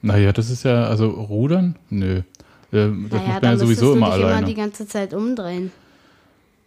Naja, 0.00 0.32
das 0.32 0.50
ist 0.50 0.64
ja, 0.64 0.84
also 0.86 1.08
Rudern? 1.10 1.76
Nö. 1.90 2.16
Äh, 2.18 2.22
Das 2.72 2.90
naja, 2.90 3.28
macht 3.28 3.42
man 3.42 3.50
ja 3.52 3.56
sowieso 3.58 3.66
müsstest 3.66 3.82
du 3.82 3.92
immer 3.92 4.06
dich 4.06 4.14
alleine. 4.24 4.38
immer 4.38 4.46
die 4.48 4.54
ganze 4.54 4.86
Zeit 4.88 5.14
umdrehen. 5.14 5.70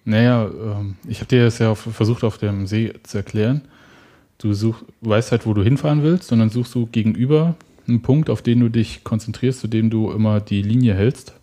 Naja, 0.05 0.45
ähm, 0.45 0.95
ich 1.07 1.17
habe 1.17 1.27
dir 1.27 1.43
das 1.45 1.57
ja 1.59 1.73
versucht 1.75 2.23
auf 2.23 2.37
dem 2.37 2.67
See 2.67 2.93
zu 3.03 3.17
erklären. 3.17 3.61
Du 4.37 4.53
such, 4.53 4.83
weißt 5.01 5.31
halt, 5.31 5.45
wo 5.45 5.53
du 5.53 5.63
hinfahren 5.63 6.03
willst, 6.03 6.31
und 6.31 6.39
dann 6.39 6.49
suchst 6.49 6.75
du 6.75 6.85
gegenüber 6.85 7.55
einen 7.87 8.01
Punkt, 8.01 8.29
auf 8.29 8.41
den 8.41 8.59
du 8.59 8.69
dich 8.69 9.03
konzentrierst, 9.03 9.59
zu 9.59 9.67
dem 9.67 9.89
du 9.89 10.11
immer 10.11 10.39
die 10.39 10.61
Linie 10.61 10.93
hältst. 10.95 11.33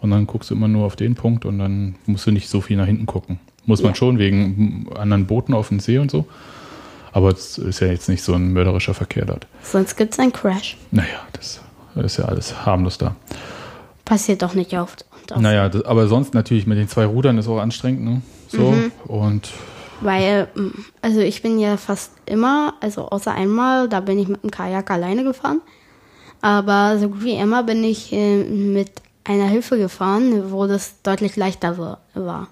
Und 0.00 0.10
dann 0.10 0.26
guckst 0.26 0.50
du 0.50 0.54
immer 0.54 0.68
nur 0.68 0.84
auf 0.84 0.96
den 0.96 1.14
Punkt 1.14 1.44
und 1.44 1.58
dann 1.58 1.96
musst 2.06 2.26
du 2.26 2.30
nicht 2.30 2.48
so 2.48 2.60
viel 2.60 2.76
nach 2.76 2.86
hinten 2.86 3.06
gucken. 3.06 3.40
Muss 3.64 3.82
man 3.82 3.92
Ja. 3.92 3.96
schon 3.96 4.18
wegen 4.18 4.86
anderen 4.96 5.26
Booten 5.26 5.54
auf 5.54 5.68
dem 5.68 5.80
See 5.80 5.98
und 5.98 6.10
so. 6.10 6.26
Aber 7.12 7.30
es 7.30 7.56
ist 7.58 7.80
ja 7.80 7.86
jetzt 7.88 8.08
nicht 8.08 8.22
so 8.22 8.34
ein 8.34 8.52
mörderischer 8.52 8.92
Verkehr 8.94 9.24
dort. 9.24 9.46
Sonst 9.62 9.96
gibt 9.96 10.12
es 10.12 10.18
einen 10.18 10.32
Crash. 10.32 10.76
Naja, 10.90 11.20
das 11.32 11.60
ist 11.96 12.18
ja 12.18 12.26
alles 12.26 12.66
harmlos 12.66 12.98
da. 12.98 13.16
Passiert 14.04 14.42
doch 14.42 14.54
nicht 14.54 14.74
oft. 14.78 15.04
Und 15.22 15.32
oft. 15.32 15.40
Naja, 15.40 15.68
das, 15.68 15.82
aber 15.86 16.08
sonst 16.08 16.34
natürlich 16.34 16.66
mit 16.66 16.78
den 16.78 16.88
zwei 16.88 17.06
Rudern 17.06 17.38
ist 17.38 17.48
auch 17.48 17.58
anstrengend, 17.58 18.04
ne? 18.04 18.22
So. 18.48 18.74
Und 19.06 19.50
Weil, 20.00 20.48
mm, 20.54 20.70
also 21.02 21.20
ich 21.20 21.42
bin 21.42 21.58
ja 21.58 21.76
fast 21.76 22.12
immer, 22.26 22.74
also 22.80 23.08
außer 23.08 23.32
einmal, 23.32 23.88
da 23.88 24.00
bin 24.00 24.18
ich 24.18 24.28
mit 24.28 24.42
dem 24.42 24.50
Kajak 24.50 24.90
alleine 24.90 25.24
gefahren. 25.24 25.60
Aber 26.42 26.98
so 26.98 27.08
gut 27.08 27.24
wie 27.24 27.34
immer 27.36 27.62
bin 27.62 27.82
ich 27.82 28.12
äh, 28.12 28.44
mit 28.44 28.90
einer 29.24 29.46
Hilfe 29.46 29.78
gefahren, 29.78 30.52
wo 30.52 30.66
das 30.66 31.02
deutlich 31.02 31.36
leichter 31.36 31.78
wa- 31.78 31.98
war. 32.14 32.48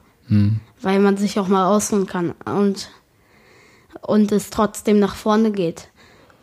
Weil 0.81 0.99
man 1.01 1.17
sich 1.19 1.39
auch 1.39 1.49
mal 1.49 1.67
ausruhen 1.67 2.07
kann 2.07 2.35
und, 2.47 2.89
und 4.01 4.33
es 4.33 4.51
trotzdem 4.51 4.99
nach 4.99 5.15
vorne 5.15 5.51
geht. 5.53 5.89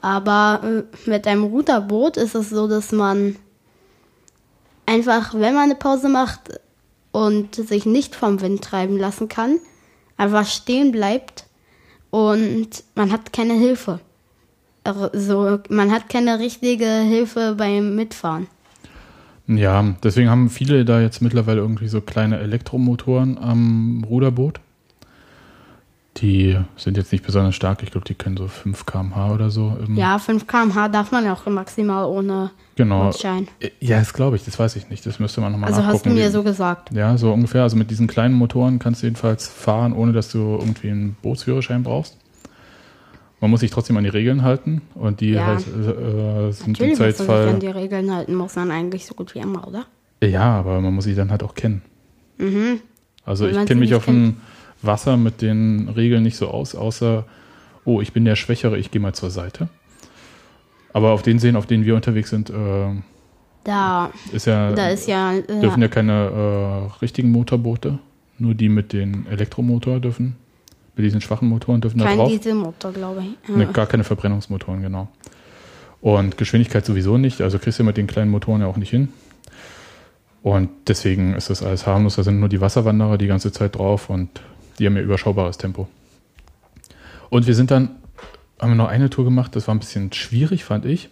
Aber 0.02 0.62
äh, 0.64 1.10
mit 1.10 1.26
einem 1.28 1.44
Ruderboot 1.44 2.18
ist 2.18 2.36
es 2.36 2.50
so, 2.52 2.68
dass 2.68 2.92
man 2.92 3.36
einfach, 4.86 5.34
wenn 5.34 5.54
man 5.54 5.64
eine 5.64 5.76
Pause 5.76 6.10
macht 6.10 6.60
und 7.12 7.56
sich 7.56 7.86
nicht 7.86 8.16
vom 8.16 8.40
Wind 8.42 8.64
treiben 8.64 8.98
lassen 8.98 9.28
kann, 9.28 9.60
einfach 10.22 10.46
stehen 10.46 10.92
bleibt 10.92 11.48
und 12.12 12.84
man 12.96 13.12
hat 13.12 13.34
keine 13.34 13.54
Hilfe. 13.54 14.00
Also, 14.84 15.60
man 15.70 15.92
hat 15.92 16.10
keine 16.10 16.40
richtige 16.40 16.86
Hilfe 16.86 17.56
beim 17.58 17.96
Mitfahren. 17.96 18.48
Ja, 19.48 19.96
deswegen 20.04 20.30
haben 20.30 20.50
viele 20.50 20.86
da 20.86 21.02
jetzt 21.02 21.22
mittlerweile 21.22 21.62
irgendwie 21.62 21.88
so 21.88 22.02
kleine 22.02 22.40
Elektromotoren 22.40 23.38
am 23.38 24.06
Ruderboot. 24.08 24.60
Die 26.18 26.58
sind 26.76 26.98
jetzt 26.98 27.12
nicht 27.14 27.26
besonders 27.26 27.56
stark. 27.56 27.84
Ich 27.84 27.92
glaube, 27.92 28.06
die 28.06 28.16
können 28.16 28.36
so 28.36 28.48
5 28.48 28.86
km/h 28.86 29.34
oder 29.34 29.50
so. 29.50 29.78
Ja, 29.96 30.20
5 30.20 30.46
km/h 30.46 30.90
darf 30.90 31.12
man 31.12 31.24
ja 31.24 31.32
auch 31.34 31.46
maximal 31.46 32.06
ohne 32.06 32.52
genau. 32.76 33.04
Grundschein. 33.04 33.48
Ja, 33.80 34.00
das 34.00 34.14
glaube 34.14 34.36
ich. 34.36 34.44
Das 34.44 34.60
weiß 34.60 34.76
ich 34.76 34.90
nicht. 34.90 35.06
Das 35.06 35.20
müsste 35.20 35.40
man 35.40 35.54
nochmal 35.54 35.70
Also 35.70 35.82
nachgucken. 35.82 35.96
hast 35.96 36.06
du 36.06 36.10
mir 36.22 36.30
so 36.30 36.44
gesagt. 36.44 36.92
Ja, 36.92 37.18
so 37.18 37.32
ungefähr. 37.32 37.64
Also 37.64 37.78
mit 37.78 37.90
diesen 37.92 38.08
kleinen 38.08 38.36
Motoren 38.36 38.78
kannst 38.78 39.02
du 39.02 39.08
jedenfalls 39.08 39.48
fahren, 39.48 39.94
ohne 39.94 40.12
dass 40.12 40.30
du 40.30 40.58
irgendwie 40.60 40.90
einen 40.92 41.16
Bootsführerschein 41.22 41.84
brauchst. 41.84 42.18
Man 43.40 43.50
muss 43.50 43.62
sich 43.62 43.72
trotzdem 43.72 43.96
an 43.98 44.04
die 44.04 44.10
Regeln 44.10 44.44
halten 44.44 44.82
und 44.96 45.22
die 45.22 45.32
Ja. 45.32 45.46
halt, 45.48 45.60
äh, 45.62 45.64
sind 45.64 45.72
im 45.72 45.78
Natürlich 45.78 46.52
muss 46.52 46.68
man 46.68 46.82
sich 46.92 46.98
Zweifelsfall. 46.98 47.48
an 47.48 47.60
die 47.62 47.68
Regeln 47.68 48.14
halten, 48.14 48.36
muss 48.36 48.56
man 48.56 48.70
eigentlich 48.70 49.06
so 49.06 49.16
gut 49.16 49.34
wie 49.34 49.40
immer, 49.40 49.66
oder? 49.68 49.86
Ja, 50.22 50.60
aber 50.60 50.80
man 50.82 50.94
muss 50.94 51.06
sie 51.06 51.16
dann 51.16 51.32
halt 51.32 51.42
auch 51.42 51.56
kennen. 51.56 51.82
Mhm. 52.38 52.82
Also 53.26 53.46
Wenn 53.46 53.62
ich 53.62 53.66
kenne 53.66 53.80
mich 53.80 53.96
auf 53.96 54.06
dem 54.06 54.38
Wasser 54.82 55.18
mit 55.18 55.42
den 55.42 55.90
Regeln 55.90 56.24
nicht 56.24 56.38
so 56.38 56.50
aus, 56.50 56.76
außer, 56.76 57.26
oh, 57.86 58.02
ich 58.02 58.14
bin 58.14 58.26
der 58.26 58.36
Schwächere, 58.36 58.78
ich 58.78 58.92
gehe 58.92 59.02
mal 59.02 59.14
zur 59.14 59.30
Seite. 59.30 59.70
Aber 60.94 61.12
auf 61.12 61.22
den 61.22 61.40
Seen, 61.40 61.56
auf 61.56 61.66
denen 61.66 61.86
wir 61.86 61.96
unterwegs 61.96 62.30
sind, 62.30 62.50
äh, 62.50 62.90
Da, 63.64 64.12
ist 64.34 64.48
ja, 64.48 64.72
da 64.74 64.90
ist 64.90 65.08
ja, 65.08 65.34
äh, 65.34 65.62
dürfen 65.62 65.82
ja 65.82 65.88
keine 65.88 66.90
äh, 66.92 67.00
richtigen 67.02 67.32
Motorboote, 67.32 68.00
nur 68.40 68.56
die 68.56 68.70
mit 68.70 68.92
den 68.92 69.28
Elektromotor 69.28 70.00
dürfen, 70.00 70.36
mit 70.96 71.06
diesen 71.06 71.22
schwachen 71.22 71.48
Motoren 71.48 71.80
dürfen 71.80 72.00
da 72.00 72.06
kein 72.06 72.18
drauf. 72.18 72.30
Dieselmotor, 72.32 72.92
glaube 72.92 73.22
ich. 73.22 73.50
Ja. 73.50 73.56
Ne, 73.56 73.68
gar 73.68 73.86
keine 73.86 74.04
Verbrennungsmotoren, 74.04 74.82
genau. 74.82 75.08
Und 76.02 76.38
Geschwindigkeit 76.38 76.84
sowieso 76.86 77.18
nicht, 77.20 77.42
also 77.42 77.60
kriegst 77.60 77.80
du 77.80 77.84
mit 77.84 77.98
den 77.98 78.08
kleinen 78.08 78.32
Motoren 78.32 78.62
ja 78.62 78.68
auch 78.68 78.78
nicht 78.78 78.90
hin. 78.90 79.10
Und 80.42 80.70
deswegen 80.88 81.36
ist 81.36 81.52
das 81.52 81.62
alles 81.62 81.86
harmlos, 81.86 82.16
da 82.16 82.24
sind 82.24 82.40
nur 82.40 82.50
die 82.50 82.60
Wasserwanderer 82.60 83.20
die 83.20 83.28
ganze 83.28 83.52
Zeit 83.52 83.76
drauf 83.76 84.10
und 84.10 84.30
die 84.82 84.88
haben 84.88 84.96
ja 84.98 85.02
überschaubares 85.04 85.58
Tempo. 85.58 85.88
Und 87.30 87.48
wir 87.48 87.56
sind 87.56 87.72
dann, 87.72 87.96
haben 88.60 88.72
wir 88.72 88.76
noch 88.76 88.90
eine 88.90 89.10
Tour 89.10 89.24
gemacht, 89.26 89.56
das 89.56 89.68
war 89.68 89.76
ein 89.76 89.80
bisschen 89.80 90.12
schwierig, 90.12 90.64
fand 90.66 90.86
ich. 90.86 91.10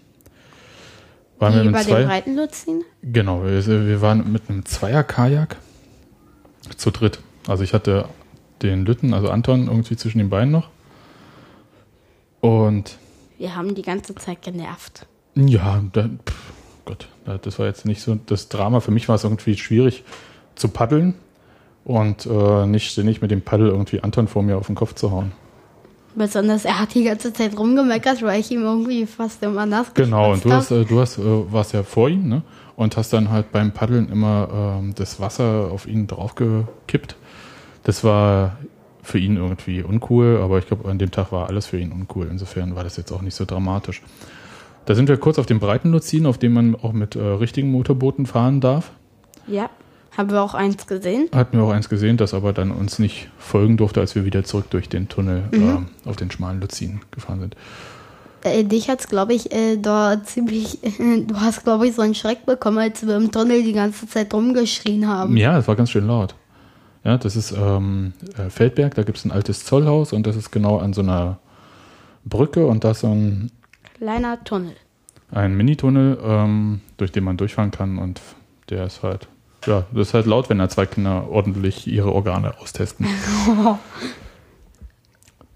Waren 1.38 1.53
wir 1.55 1.63
Die 1.63 1.69
bei 1.69 1.83
zwei, 1.83 1.99
den 1.99 2.07
Breitenlutzien? 2.07 2.83
Genau, 3.01 3.43
wir, 3.45 3.65
wir 3.88 4.01
waren 4.01 4.29
mit 4.31 4.49
einem 4.49 4.65
Zweier-Kajak 4.65 5.55
zu 6.75 6.91
dritt. 6.91 7.19
Also 7.47 7.63
ich 7.63 7.73
hatte 7.73 8.09
den 8.61 8.85
Lütten, 8.85 9.13
also 9.13 9.29
Anton, 9.29 9.67
irgendwie 9.67 9.95
zwischen 9.95 10.17
den 10.17 10.29
Beinen 10.29 10.51
noch. 10.51 10.69
Und 12.41 12.97
Wir 13.38 13.55
haben 13.55 13.75
die 13.75 13.81
ganze 13.81 14.15
Zeit 14.15 14.41
genervt. 14.41 15.05
ja, 15.35 15.81
da, 15.93 16.03
pff, 16.09 16.53
Gott, 16.85 17.07
da- 17.25 17.38
das 17.38 17.59
war 17.59 17.67
jetzt 17.67 17.85
nicht 17.85 18.01
so 18.01 18.15
das 18.25 18.49
Drama. 18.49 18.79
Für 18.81 18.91
mich 18.91 19.07
war 19.07 19.15
es 19.15 19.23
irgendwie 19.23 19.55
schwierig 19.57 20.03
zu 20.55 20.67
paddeln 20.69 21.13
und 21.86 22.25
äh, 22.25 22.65
nicht 22.65 22.91
ständig 22.91 23.21
mit 23.21 23.31
dem 23.31 23.41
Paddel 23.41 23.69
irgendwie 23.69 24.01
Anton 24.01 24.27
vor 24.27 24.43
mir 24.43 24.57
auf 24.57 24.67
den 24.67 24.75
Kopf 24.75 24.93
zu 24.93 25.12
hauen. 25.12 25.31
Besonders 26.15 26.65
er 26.65 26.79
hat 26.79 26.95
die 26.95 27.03
ganze 27.03 27.31
Zeit 27.33 27.57
rumgemeckert, 27.57 28.21
weil 28.24 28.39
ich 28.39 28.51
ihm 28.51 28.63
irgendwie 28.63 29.05
fast 29.05 29.43
immer 29.43 29.65
nass 29.65 29.93
Genau, 29.93 30.33
und 30.33 30.43
du 30.43 30.51
hast, 30.51 30.71
äh, 30.71 30.83
du 30.83 31.00
hast, 31.00 31.17
äh, 31.17 31.51
warst 31.51 31.74
ja 31.74 31.83
vor 31.83 32.09
ihm, 32.09 32.27
ne? 32.27 32.41
Und 32.75 32.98
hast 32.98 33.12
dann 33.13 33.29
halt 33.29 33.51
beim 33.51 33.71
Paddeln 33.71 34.09
immer 34.09 34.79
ähm, 34.79 34.93
das 34.95 35.19
Wasser 35.19 35.69
auf 35.71 35.86
ihn 35.86 36.07
draufgekippt. 36.07 37.15
Das 37.83 38.03
war 38.03 38.57
für 39.01 39.19
ihn 39.19 39.38
irgendwie 39.38 39.81
uncool, 39.81 40.39
aber 40.41 40.59
ich 40.59 40.67
glaube, 40.67 40.89
an 40.89 40.98
dem 40.98 41.12
Tag 41.12 41.31
war 41.31 41.48
alles 41.48 41.65
für 41.65 41.77
ihn 41.77 41.91
uncool. 41.91 42.27
Insofern 42.29 42.75
war 42.75 42.83
das 42.83 42.95
jetzt 42.98 43.12
auch 43.12 43.21
nicht 43.21 43.36
so 43.36 43.45
dramatisch. 43.45 44.01
Da 44.86 44.95
sind 44.95 45.09
wir 45.09 45.17
kurz 45.17 45.38
auf 45.39 45.45
dem 45.45 45.59
Breitenluzin, 45.59 46.25
auf 46.25 46.38
dem 46.38 46.53
man 46.53 46.75
auch 46.75 46.93
mit 46.93 47.15
äh, 47.15 47.19
richtigen 47.19 47.71
Motorbooten 47.71 48.25
fahren 48.25 48.62
darf. 48.62 48.91
Ja, 49.48 49.69
haben 50.19 50.29
wir 50.31 50.41
auch 50.43 50.53
eins 50.53 50.85
gesehen. 50.85 51.29
Hatten 51.33 51.57
wir 51.57 51.63
auch 51.63 51.71
eins 51.71 51.89
gesehen, 51.89 52.17
das 52.17 52.33
aber 52.35 52.53
dann 52.53 52.69
uns 52.71 52.99
nicht 52.99 53.29
folgen 53.39 53.77
durfte, 53.77 53.99
als 54.01 54.13
wir 54.15 54.25
wieder 54.25 54.43
zurück 54.43 54.65
durch 54.69 54.89
den 54.89 55.07
Tunnel 55.09 55.43
Mhm. 55.51 55.88
äh, 56.05 56.09
auf 56.09 56.15
den 56.17 56.29
schmalen 56.29 56.61
Luzin 56.61 56.99
gefahren 57.11 57.39
sind. 57.39 57.55
Äh, 58.43 58.63
dich 58.63 58.89
hat's, 58.89 59.07
glaube 59.07 59.33
ich, 59.33 59.51
äh, 59.51 59.77
da 59.77 60.21
ziemlich. 60.23 60.83
Äh, 60.83 61.23
du 61.27 61.35
hast, 61.39 61.63
glaube 61.63 61.88
ich, 61.88 61.95
so 61.95 62.01
einen 62.01 62.15
Schreck 62.15 62.45
bekommen, 62.45 62.77
als 62.77 63.05
wir 63.05 63.15
im 63.17 63.31
Tunnel 63.31 63.63
die 63.63 63.73
ganze 63.73 64.07
Zeit 64.07 64.33
rumgeschrien 64.33 65.07
haben. 65.07 65.35
Ja, 65.38 65.57
es 65.57 65.67
war 65.67 65.75
ganz 65.75 65.89
schön 65.89 66.05
laut. 66.07 66.35
Ja, 67.05 67.17
das 67.17 67.35
ist 67.38 67.51
ähm, 67.53 68.11
äh, 68.38 68.49
Feldberg, 68.49 68.93
da 68.95 69.03
gibt 69.03 69.17
es 69.17 69.25
ein 69.25 69.31
altes 69.31 69.63
Zollhaus 69.65 70.11
und 70.13 70.27
das 70.27 70.35
ist 70.35 70.51
genau 70.51 70.77
an 70.79 70.91
so 70.93 71.01
einer 71.01 71.39
Brücke 72.25 72.67
und 72.67 72.83
da 72.83 72.91
ist 72.91 72.99
so 72.99 73.07
ein, 73.07 73.51
Kleiner 73.97 74.43
Tunnel. 74.43 74.73
ein 75.31 75.55
Minitunnel, 75.55 76.17
ähm, 76.21 76.81
durch 76.97 77.11
den 77.13 77.23
man 77.23 77.38
durchfahren 77.38 77.71
kann 77.71 77.97
und 77.97 78.19
der 78.69 78.85
ist 78.85 79.01
halt, 79.01 79.27
ja, 79.65 79.85
das 79.91 80.09
ist 80.09 80.13
halt 80.13 80.25
laut, 80.25 80.49
wenn 80.49 80.59
da 80.59 80.69
zwei 80.69 80.85
Kinder 80.85 81.29
ordentlich 81.29 81.87
ihre 81.87 82.13
Organe 82.13 82.57
austesten. 82.59 83.05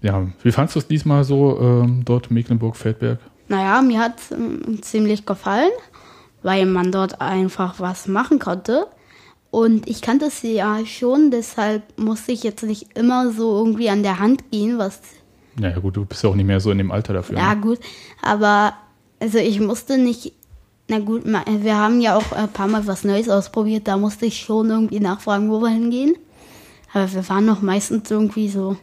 ja, 0.02 0.26
wie 0.42 0.52
fandst 0.52 0.74
du 0.74 0.80
es 0.80 0.86
diesmal 0.86 1.24
so 1.24 1.58
ähm, 1.60 2.04
dort 2.04 2.30
Mecklenburg-Feldberg? 2.30 3.18
Naja, 3.48 3.82
mir 3.82 4.00
hat 4.00 4.20
ähm, 4.30 4.82
ziemlich 4.82 5.26
gefallen, 5.26 5.70
weil 6.42 6.66
man 6.66 6.92
dort 6.92 7.20
einfach 7.20 7.80
was 7.80 8.06
machen 8.06 8.38
konnte. 8.38 8.86
Und 9.50 9.88
ich 9.88 10.02
kannte 10.02 10.30
sie 10.30 10.54
ja 10.54 10.84
schon, 10.84 11.30
deshalb 11.30 11.82
musste 11.96 12.32
ich 12.32 12.42
jetzt 12.42 12.64
nicht 12.64 12.98
immer 12.98 13.30
so 13.30 13.56
irgendwie 13.56 13.88
an 13.88 14.02
der 14.02 14.18
Hand 14.18 14.50
gehen, 14.50 14.78
was. 14.78 15.00
Naja, 15.56 15.78
gut, 15.78 15.96
du 15.96 16.04
bist 16.04 16.24
ja 16.24 16.30
auch 16.30 16.34
nicht 16.34 16.46
mehr 16.46 16.58
so 16.58 16.72
in 16.72 16.78
dem 16.78 16.90
Alter 16.90 17.12
dafür. 17.12 17.38
Ja, 17.38 17.54
ne? 17.54 17.60
gut. 17.60 17.78
Aber, 18.20 18.74
also 19.20 19.38
ich 19.38 19.60
musste 19.60 19.96
nicht. 19.96 20.32
Na 20.88 20.98
gut, 20.98 21.26
ma- 21.26 21.44
wir 21.60 21.76
haben 21.78 22.00
ja 22.00 22.16
auch 22.16 22.32
ein 22.32 22.48
paar 22.48 22.68
Mal 22.68 22.86
was 22.86 23.04
Neues 23.04 23.28
ausprobiert, 23.28 23.88
da 23.88 23.96
musste 23.96 24.26
ich 24.26 24.38
schon 24.40 24.68
irgendwie 24.70 25.00
nachfragen, 25.00 25.50
wo 25.50 25.60
wir 25.60 25.70
hingehen. 25.70 26.14
Aber 26.92 27.10
wir 27.12 27.28
waren 27.28 27.46
noch 27.46 27.62
meistens 27.62 28.10
irgendwie 28.10 28.48
so. 28.48 28.76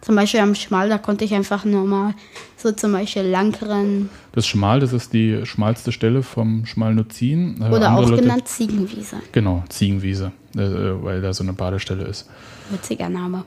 Zum 0.00 0.14
Beispiel 0.14 0.38
am 0.40 0.54
Schmal, 0.54 0.88
da 0.88 0.96
konnte 0.98 1.24
ich 1.24 1.34
einfach 1.34 1.64
normal 1.64 2.14
so 2.56 2.70
zum 2.70 2.92
Beispiel 2.92 3.22
langrennen 3.22 4.08
Das 4.30 4.46
Schmal, 4.46 4.78
das 4.78 4.92
ist 4.92 5.12
die 5.12 5.44
schmalste 5.44 5.90
Stelle 5.90 6.22
vom 6.22 6.64
Schmalnuzin. 6.66 7.60
Äh, 7.60 7.64
oder 7.64 7.88
andere 7.88 8.04
auch 8.06 8.10
Leute- 8.10 8.22
genannt 8.22 8.46
Ziegenwiese. 8.46 9.16
Genau, 9.32 9.64
Ziegenwiese, 9.68 10.30
äh, 10.56 10.60
weil 11.02 11.20
da 11.20 11.32
so 11.32 11.42
eine 11.42 11.52
Badestelle 11.52 12.04
ist. 12.04 12.28
Witziger 12.70 13.08
Name. 13.08 13.42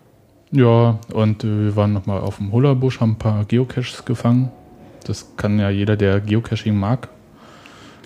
Ja, 0.52 1.00
und 1.14 1.46
äh, 1.46 1.48
wir 1.68 1.76
waren 1.78 1.94
nochmal 1.94 2.20
auf 2.20 2.36
dem 2.38 2.52
Hullerbusch, 2.52 3.00
haben 3.00 3.12
ein 3.12 3.18
paar 3.18 3.46
Geocaches 3.46 4.04
gefangen. 4.04 4.52
Das 5.06 5.38
kann 5.38 5.58
ja 5.58 5.70
jeder, 5.70 5.96
der 5.96 6.20
Geocaching 6.20 6.76
mag. 6.78 7.08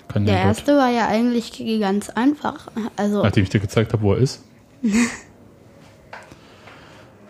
Kann 0.08 0.24
Der 0.26 0.36
erste 0.38 0.76
war 0.76 0.90
ja 0.90 1.08
eigentlich 1.08 1.62
ganz 1.80 2.10
einfach. 2.10 2.68
Also, 2.96 3.22
nachdem 3.22 3.42
ich 3.42 3.50
dir 3.50 3.60
gezeigt 3.60 3.92
habe, 3.92 4.02
wo 4.02 4.12
er 4.14 4.18
ist. 4.18 4.44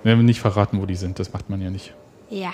Wir 0.02 0.12
haben 0.12 0.24
nicht 0.24 0.40
verraten, 0.40 0.80
wo 0.80 0.86
die 0.86 0.94
sind, 0.94 1.18
das 1.18 1.32
macht 1.32 1.50
man 1.50 1.60
ja 1.60 1.70
nicht. 1.70 1.94
ja. 2.30 2.52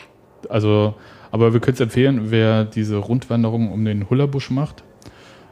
Also, 0.48 0.94
aber 1.30 1.52
wir 1.52 1.60
können 1.60 1.74
es 1.74 1.80
empfehlen, 1.80 2.32
wer 2.32 2.64
diese 2.64 2.96
Rundwanderung 2.96 3.70
um 3.70 3.84
den 3.84 4.10
Hullerbusch 4.10 4.50
macht. 4.50 4.82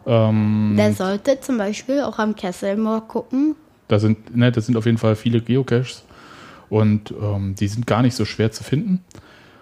Ähm, 0.04 0.74
Der 0.76 0.92
sollte 0.94 1.38
zum 1.38 1.58
Beispiel 1.58 2.00
auch 2.00 2.18
am 2.18 2.34
Kesselmoor 2.34 3.06
gucken. 3.06 3.54
Da 3.86 4.00
sind, 4.00 4.34
ne, 4.36 4.50
das 4.50 4.66
sind 4.66 4.76
auf 4.76 4.86
jeden 4.86 4.98
Fall 4.98 5.14
viele 5.14 5.40
Geocaches 5.40 6.02
und 6.70 7.14
ähm, 7.22 7.54
die 7.54 7.68
sind 7.68 7.86
gar 7.86 8.02
nicht 8.02 8.16
so 8.16 8.24
schwer 8.24 8.50
zu 8.50 8.64
finden. 8.64 9.04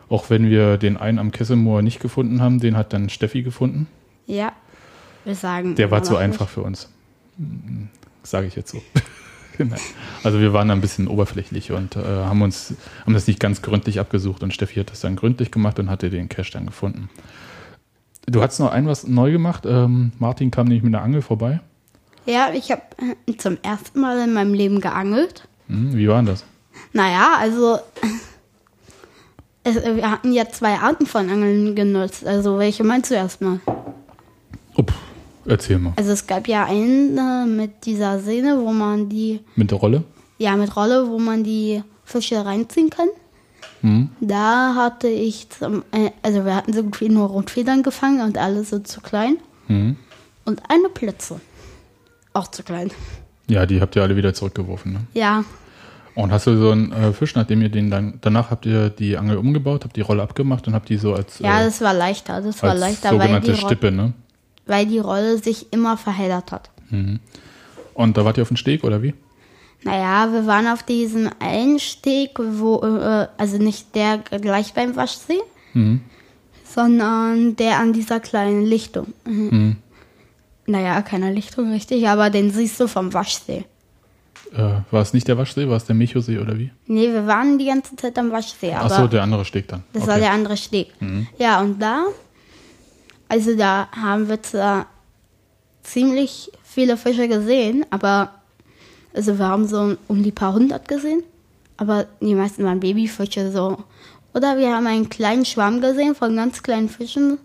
Auch 0.09 0.31
wenn 0.31 0.49
wir 0.49 0.79
den 0.79 0.97
einen 0.97 1.19
am 1.19 1.31
Kesselmoor 1.31 1.83
nicht 1.83 2.00
gefunden 2.00 2.41
haben, 2.41 2.59
den 2.59 2.75
hat 2.79 2.95
dann 2.95 3.11
Steffi 3.11 3.43
gefunden. 3.43 3.87
Ja. 4.25 4.53
Wir 5.25 5.34
sagen. 5.34 5.75
Der 5.75 5.90
war 5.90 6.02
zu 6.02 6.16
einfach 6.16 6.48
für 6.48 6.62
uns. 6.62 6.88
Sage 8.22 8.46
ich 8.46 8.56
jetzt 8.56 8.70
so. 8.70 8.82
Nein. 9.58 9.80
also 10.22 10.38
wir 10.38 10.52
waren 10.52 10.70
ein 10.70 10.80
bisschen 10.80 11.08
oberflächlich 11.08 11.72
und 11.72 11.96
äh, 11.96 12.00
haben 12.00 12.42
uns 12.42 12.75
haben 13.04 13.14
das 13.14 13.26
nicht 13.26 13.40
ganz 13.40 13.60
gründlich 13.60 13.98
abgesucht 13.98 14.44
und 14.44 14.54
Steffi 14.54 14.75
hat 14.76 14.92
das 14.92 15.00
dann 15.00 15.16
gründlich 15.16 15.50
gemacht 15.50 15.80
und 15.80 15.90
hatte 15.90 16.10
den 16.10 16.28
Cache 16.28 16.52
dann 16.52 16.66
gefunden. 16.66 17.10
Du 18.26 18.42
hattest 18.42 18.60
noch 18.60 18.70
ein 18.70 18.87
was 18.87 19.06
neu 19.06 19.32
gemacht. 19.32 19.64
Ähm, 19.66 20.12
Martin 20.18 20.50
kam 20.50 20.66
nämlich 20.66 20.82
mit 20.82 20.94
einer 20.94 21.02
Angel 21.02 21.22
vorbei. 21.22 21.60
Ja, 22.26 22.50
ich 22.52 22.70
habe 22.70 22.82
zum 23.38 23.56
ersten 23.62 24.00
Mal 24.00 24.20
in 24.20 24.34
meinem 24.34 24.54
Leben 24.54 24.80
geangelt. 24.80 25.48
Hm, 25.68 25.96
wie 25.96 26.08
war 26.08 26.16
denn 26.16 26.26
das? 26.26 26.44
Naja, 26.92 27.37
also. 27.38 27.78
Es, 29.64 29.76
wir 29.76 30.10
hatten 30.10 30.32
ja 30.32 30.48
zwei 30.48 30.76
Arten 30.76 31.06
von 31.06 31.28
Angeln 31.28 31.75
genutzt. 31.75 32.26
Also, 32.26 32.58
welche 32.58 32.84
meinst 32.84 33.10
du 33.10 33.14
erstmal? 33.14 33.60
Oh, 34.76 34.84
erzähl 35.49 35.78
mal. 35.78 35.93
Also, 35.97 36.12
es 36.12 36.26
gab 36.26 36.47
ja 36.49 36.64
eine 36.67 37.47
mit 37.49 37.85
dieser 37.85 38.21
Sehne, 38.21 38.59
wo 38.61 38.73
man 38.73 39.09
die. 39.09 39.40
Mit 39.57 39.71
der 39.71 39.78
Rolle? 39.78 40.05
Ja, 40.38 40.57
mit 40.57 40.75
Rolle, 40.76 41.09
wo 41.09 41.19
man 41.19 41.43
die 41.43 41.83
Fische 42.05 42.45
reinziehen 42.45 42.90
kann. 42.90 43.09
Hm? 43.81 44.11
Da 44.21 44.75
hatte 44.75 45.09
ich, 45.09 45.50
zum, 45.50 45.83
äh, 45.93 46.11
also 46.23 46.45
wir 46.45 46.55
hatten 46.55 46.73
so 46.73 46.83
gut 46.83 47.00
wie 47.00 47.09
nur 47.09 47.28
Rotfedern 47.28 47.83
gefangen 47.83 48.21
und 48.23 48.38
alle 48.38 48.64
so 48.64 48.78
zu 48.81 49.00
klein. 49.00 49.37
Hm? 49.67 49.97
Und 50.45 50.62
eine 50.69 50.88
Plitze. 50.88 51.40
Auch 52.33 52.49
zu 52.49 52.62
klein. 52.62 52.90
Ja, 53.49 53.66
die 53.66 53.81
habt 53.81 53.96
ihr 53.96 54.03
alle 54.03 54.16
wieder 54.16 54.35
zurückgeworfen. 54.35 54.92
Ne? 54.92 55.01
Ja, 55.14 55.44
Und 56.14 56.33
hast 56.33 56.49
du 56.49 56.57
so 56.57 56.72
einen 56.72 56.90
äh, 56.90 57.12
Fisch, 57.12 57.37
nachdem 57.37 57.62
ihr 57.62 57.68
den 57.68 57.90
dann, 57.90 58.18
danach 58.20 58.51
habt 58.51 58.66
ihr 58.66 58.90
die 58.90 59.16
Angel 59.16 59.37
umgebaut, 59.37 59.85
habt 59.85 59.94
die 59.94 60.01
Rolle 60.01 60.22
abgemacht 60.22 60.66
und 60.66 60.75
habt 60.75 60.88
die 60.88 60.96
so 60.96 61.14
als, 61.14 61.38
ja, 61.38 61.61
äh, 61.61 61.64
das 61.64 61.81
war 61.81 61.94
leichter. 61.94 62.40
Das 62.40 62.61
war 62.62 62.75
leichter, 62.75 63.11
weil 63.11 63.20
sogenannte 63.20 63.53
die, 63.53 63.61
Ro 63.61 63.66
Stippe, 63.66 63.92
ne? 63.92 64.12
Weil 64.68 64.87
die 64.87 64.98
Rolle 64.98 65.38
sich 65.38 65.72
immer 65.72 65.96
verheddert 65.96 66.52
hat. 66.52 66.70
Und 67.94 68.16
da 68.16 68.24
wart 68.24 68.37
ihr 68.38 68.42
auf 68.42 68.48
dem 68.48 68.57
Steg 68.57 68.85
oder 68.85 69.02
wie? 69.02 69.14
Naja, 69.85 70.33
wir 70.33 70.46
waren 70.46 70.66
auf 70.66 70.83
diesem 70.83 71.31
einen 71.38 71.78
Steg, 71.78 72.31
wo, 72.38 72.81
äh, 72.83 73.28
also 73.37 73.59
nicht 73.59 73.94
der 73.94 74.18
gleich 74.18 74.74
beim 74.74 74.96
Waschsee, 74.96 75.38
Mhm. 75.74 76.00
sondern 76.64 77.57
der 77.57 77.78
an 77.78 77.92
dieser 77.92 78.20
kleinen 78.20 78.64
Lichtung. 78.64 79.09
Mhm. 79.24 79.76
Naja, 80.66 81.00
keine 81.02 81.33
Lichtung 81.33 81.70
richtig, 81.72 82.09
aber 82.09 82.28
den 82.31 82.50
siehst 82.50 82.78
du 82.81 82.88
vom 82.88 83.14
Waschsee. 83.14 83.64
Äh, 84.54 84.59
war 84.90 85.02
es 85.02 85.12
nicht 85.12 85.28
der 85.28 85.37
Waschsee, 85.38 85.68
war 85.68 85.76
es 85.76 85.85
der 85.85 85.94
Michosee 85.94 86.38
oder 86.38 86.59
wie? 86.59 86.70
Nee, 86.87 87.12
wir 87.12 87.26
waren 87.26 87.59
die 87.59 87.66
ganze 87.66 87.96
Zeit 87.96 88.18
am 88.18 88.31
Waschsee, 88.33 88.72
aber 88.72 88.87
Ach 88.94 88.98
so, 89.02 89.07
der 89.07 89.22
andere 89.22 89.44
Steg 89.44 89.68
dann. 89.68 89.83
das 89.92 90.02
okay. 90.02 90.12
war 90.12 90.18
der 90.18 90.33
andere 90.33 90.57
Steg. 90.57 90.88
Ja, 91.38 91.61
und 91.61 91.81
da, 91.81 92.04
also 93.29 93.57
da 93.57 93.88
haben 93.93 94.29
wir 94.29 94.43
zwar 94.43 94.87
ziemlich 95.83 96.51
viele 96.62 96.97
Fische 96.97 97.29
gesehen, 97.29 97.85
aber 97.91 98.33
also 99.14 99.38
wir 99.38 99.47
haben 99.47 99.67
so 99.67 99.97
um 100.07 100.23
die 100.23 100.33
paar 100.33 100.55
hundert 100.55 100.88
gesehen, 100.88 101.23
aber 101.77 102.07
die 102.21 102.35
meisten 102.35 102.64
waren 102.64 102.81
Babyfische 102.81 103.51
so. 103.51 103.79
Oder 104.35 104.59
wir 104.59 104.75
haben 104.75 104.87
einen 104.87 105.09
kleinen 105.09 105.45
Schwarm 105.45 105.81
gesehen 105.81 106.14
von 106.14 106.37
ganz 106.37 106.62
kleinen 106.62 106.88
Fischen. 106.88 107.38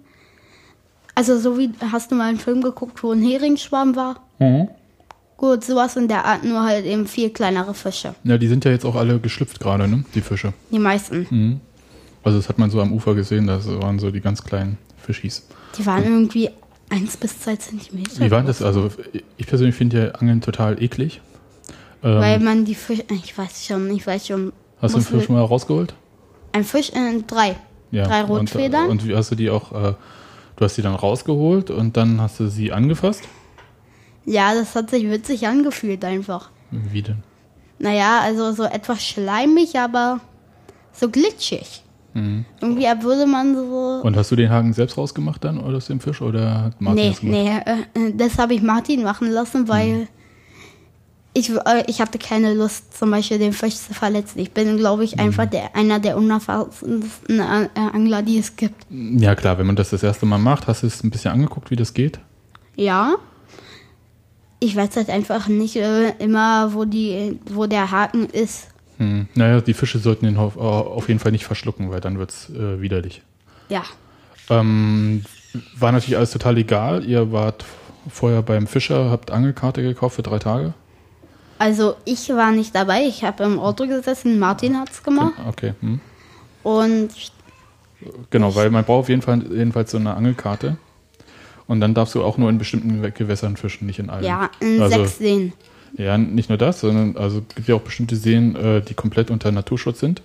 Also 1.15 1.39
so 1.39 1.57
wie, 1.57 1.71
hast 1.91 2.11
du 2.11 2.15
mal 2.15 2.29
einen 2.29 2.39
Film 2.39 2.61
geguckt, 2.61 3.01
wo 3.03 3.11
ein 3.11 3.21
Heringsschwarm 3.21 3.95
war? 3.95 4.21
Mhm. 4.39 4.67
Gut, 5.37 5.63
sowas 5.63 5.95
in 5.95 6.07
der 6.07 6.25
Art, 6.25 6.43
nur 6.43 6.63
halt 6.63 6.85
eben 6.85 7.07
viel 7.07 7.29
kleinere 7.29 7.73
Fische. 7.73 8.15
Ja, 8.23 8.37
die 8.37 8.47
sind 8.47 8.65
ja 8.65 8.71
jetzt 8.71 8.85
auch 8.85 8.95
alle 8.95 9.19
geschlüpft 9.19 9.59
gerade, 9.59 9.87
ne? 9.87 10.05
Die 10.15 10.21
Fische. 10.21 10.53
Die 10.71 10.79
meisten. 10.79 11.61
Also 12.23 12.37
das 12.37 12.49
hat 12.49 12.59
man 12.59 12.69
so 12.69 12.79
am 12.81 12.93
Ufer 12.93 13.15
gesehen, 13.15 13.47
das 13.47 13.67
waren 13.67 13.99
so 13.99 14.11
die 14.11 14.21
ganz 14.21 14.43
kleinen 14.43 14.77
Fischis. 15.03 15.47
Die 15.77 15.85
waren 15.85 16.03
irgendwie 16.03 16.49
1 16.89 17.17
bis 17.17 17.39
2 17.41 17.55
Zentimeter. 17.57 18.19
Wie 18.19 18.31
war 18.31 18.41
das? 18.43 18.61
Also 18.61 18.89
ich 19.37 19.47
persönlich 19.47 19.75
finde 19.75 20.05
ja 20.05 20.11
Angeln 20.13 20.41
total 20.41 20.81
eklig. 20.81 21.21
Ähm, 22.03 22.19
Weil 22.19 22.39
man 22.39 22.65
die 22.65 22.75
Fische, 22.75 23.05
ich 23.11 23.37
weiß 23.37 23.65
schon, 23.65 23.89
ich 23.91 24.05
weiß 24.05 24.27
schon. 24.27 24.51
hast 24.81 24.93
du 24.93 24.97
muss 24.99 25.07
Fisch 25.07 25.29
mal 25.29 25.41
rausgeholt? 25.43 25.93
Ein 26.51 26.63
Fisch, 26.63 26.91
äh, 26.91 27.21
drei. 27.25 27.55
Ja. 27.91 28.05
Drei 28.07 28.23
Und, 28.23 28.29
Rotfedern. 28.29 28.89
und 28.89 29.07
wie 29.07 29.15
hast 29.15 29.31
du 29.31 29.35
die 29.35 29.49
auch, 29.49 29.71
äh, 29.71 29.93
du 30.55 30.65
hast 30.65 30.77
die 30.77 30.81
dann 30.81 30.95
rausgeholt 30.95 31.69
und 31.71 31.95
dann 31.97 32.19
hast 32.21 32.39
du 32.39 32.47
sie 32.47 32.71
angefasst? 32.71 33.23
Ja, 34.25 34.53
das 34.55 34.75
hat 34.75 34.89
sich 34.89 35.09
witzig 35.09 35.47
angefühlt 35.47 36.03
einfach. 36.05 36.49
Wie 36.71 37.01
denn? 37.01 37.23
Naja, 37.79 38.19
also 38.21 38.51
so 38.53 38.63
etwas 38.63 39.03
schleimig, 39.05 39.77
aber 39.77 40.19
so 40.91 41.09
glitschig. 41.09 41.82
Irgendwie 42.61 42.87
als 42.87 43.03
würde 43.03 43.25
man 43.25 43.55
so. 43.55 43.99
Mhm. 43.99 44.05
Und 44.07 44.15
hast 44.17 44.31
du 44.31 44.35
den 44.35 44.49
Haken 44.49 44.73
selbst 44.73 44.97
rausgemacht 44.97 45.43
dann 45.43 45.57
oder 45.59 45.77
aus 45.77 45.87
dem 45.87 45.99
Fisch 45.99 46.21
oder 46.21 46.65
hat 46.65 46.81
Martin 46.81 47.01
nee, 47.03 47.09
das 47.09 47.19
gemacht? 47.21 47.65
nee, 47.95 48.07
äh, 48.07 48.13
das 48.15 48.37
habe 48.37 48.53
ich 48.53 48.61
Martin 48.61 49.03
machen 49.03 49.29
lassen, 49.31 49.67
weil 49.67 49.87
Mhm. 50.01 50.07
ich, 51.33 51.49
äh, 51.49 51.83
ich 51.87 51.99
hatte 52.01 52.19
keine 52.19 52.53
Lust, 52.53 52.95
zum 52.95 53.09
Beispiel 53.09 53.39
den 53.39 53.53
Fisch 53.53 53.75
zu 53.75 53.93
verletzen. 53.95 54.37
Ich 54.39 54.51
bin, 54.51 54.77
glaube 54.77 54.97
Mhm. 55.01 55.03
ich, 55.05 55.19
einfach 55.19 55.45
der, 55.47 55.75
einer 55.75 55.99
der 55.99 56.15
unerfahrensten 56.17 57.39
äh, 57.39 57.67
Angler, 57.75 58.21
die 58.21 58.37
es 58.37 58.55
gibt. 58.55 58.85
Ja 58.91 59.33
klar, 59.33 59.57
wenn 59.57 59.65
man 59.65 59.75
das 59.75 59.89
das 59.89 60.03
erste 60.03 60.25
Mal 60.27 60.37
macht, 60.37 60.67
hast 60.67 60.83
du 60.83 60.87
es 60.87 61.03
ein 61.03 61.09
bisschen 61.09 61.31
angeguckt, 61.31 61.71
wie 61.71 61.75
das 61.75 61.93
geht? 61.95 62.19
Ja. 62.75 63.15
Ich 64.59 64.75
weiß 64.75 64.95
halt 64.95 65.09
einfach 65.09 65.47
nicht 65.47 65.75
äh, 65.75 66.11
immer, 66.19 66.73
wo 66.73 66.85
die, 66.85 67.39
wo 67.51 67.65
der 67.65 67.91
Haken 67.91 68.27
ist. 68.29 68.67
Hm. 68.97 69.27
Naja, 69.35 69.61
die 69.61 69.73
Fische 69.73 69.99
sollten 69.99 70.25
den 70.25 70.37
auf, 70.37 70.57
auf 70.57 71.07
jeden 71.07 71.19
Fall 71.19 71.31
nicht 71.31 71.45
verschlucken, 71.45 71.91
weil 71.91 72.01
dann 72.01 72.19
wird 72.19 72.31
es 72.31 72.49
äh, 72.49 72.81
widerlich. 72.81 73.21
Ja. 73.69 73.83
Ähm, 74.49 75.23
war 75.77 75.91
natürlich 75.91 76.17
alles 76.17 76.31
total 76.31 76.57
egal. 76.57 77.05
Ihr 77.05 77.31
wart 77.31 77.65
vorher 78.09 78.41
beim 78.41 78.67
Fischer, 78.67 79.09
habt 79.09 79.31
Angelkarte 79.31 79.81
gekauft 79.81 80.15
für 80.15 80.23
drei 80.23 80.39
Tage. 80.39 80.73
Also 81.59 81.95
ich 82.05 82.29
war 82.29 82.51
nicht 82.51 82.75
dabei, 82.75 83.05
ich 83.05 83.23
habe 83.23 83.43
im 83.43 83.59
Auto 83.59 83.87
gesessen, 83.87 84.39
Martin 84.39 84.77
hat's 84.77 85.01
gemacht. 85.03 85.33
Okay. 85.47 85.73
Hm. 85.79 85.99
Und 86.63 87.11
Genau, 88.29 88.53
weil 88.55 88.69
man 88.69 88.83
braucht 88.83 89.01
auf 89.01 89.09
jeden 89.09 89.21
Fall 89.21 89.43
jedenfalls 89.51 89.91
so 89.91 89.97
eine 89.97 90.15
Angelkarte. 90.15 90.77
Und 91.67 91.79
dann 91.79 91.93
darfst 91.93 92.15
du 92.15 92.23
auch 92.23 92.37
nur 92.37 92.49
in 92.49 92.57
bestimmten 92.57 93.01
Gewässern 93.13 93.55
fischen, 93.55 93.87
nicht 93.87 93.99
in 93.99 94.09
allen. 94.09 94.25
ja, 94.25 94.49
in 94.59 94.81
also, 94.81 94.97
sechs 94.97 95.17
Seen. 95.17 95.53
Ja, 95.95 96.17
nicht 96.17 96.49
nur 96.49 96.57
das, 96.57 96.79
sondern 96.79 97.17
also 97.17 97.41
gibt 97.55 97.67
ja 97.67 97.75
auch 97.75 97.81
bestimmte 97.81 98.15
Seen, 98.15 98.55
äh, 98.55 98.81
die 98.81 98.93
komplett 98.93 99.29
unter 99.29 99.51
Naturschutz 99.51 99.99
sind. 99.99 100.21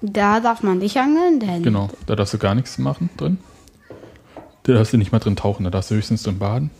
Da 0.00 0.40
darf 0.40 0.62
man 0.62 0.78
nicht 0.78 0.96
angeln, 0.96 1.40
denn 1.40 1.62
Genau, 1.62 1.90
da 2.06 2.16
darfst 2.16 2.34
du 2.34 2.38
gar 2.38 2.54
nichts 2.54 2.78
machen 2.78 3.10
drin. 3.16 3.38
Da 4.62 4.74
darfst 4.74 4.92
du 4.92 4.98
nicht 4.98 5.12
mal 5.12 5.18
drin 5.18 5.36
tauchen, 5.36 5.64
da 5.64 5.70
darfst 5.70 5.90
du 5.90 5.96
höchstens 5.96 6.22
drin 6.22 6.38
baden. 6.38 6.70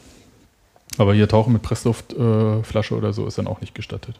Aber 0.98 1.14
hier 1.14 1.28
tauchen 1.28 1.52
mit 1.52 1.62
Pressluftflasche 1.62 2.94
äh, 2.94 2.98
oder 2.98 3.12
so 3.12 3.26
ist 3.26 3.38
dann 3.38 3.46
auch 3.46 3.60
nicht 3.60 3.74
gestattet. 3.74 4.16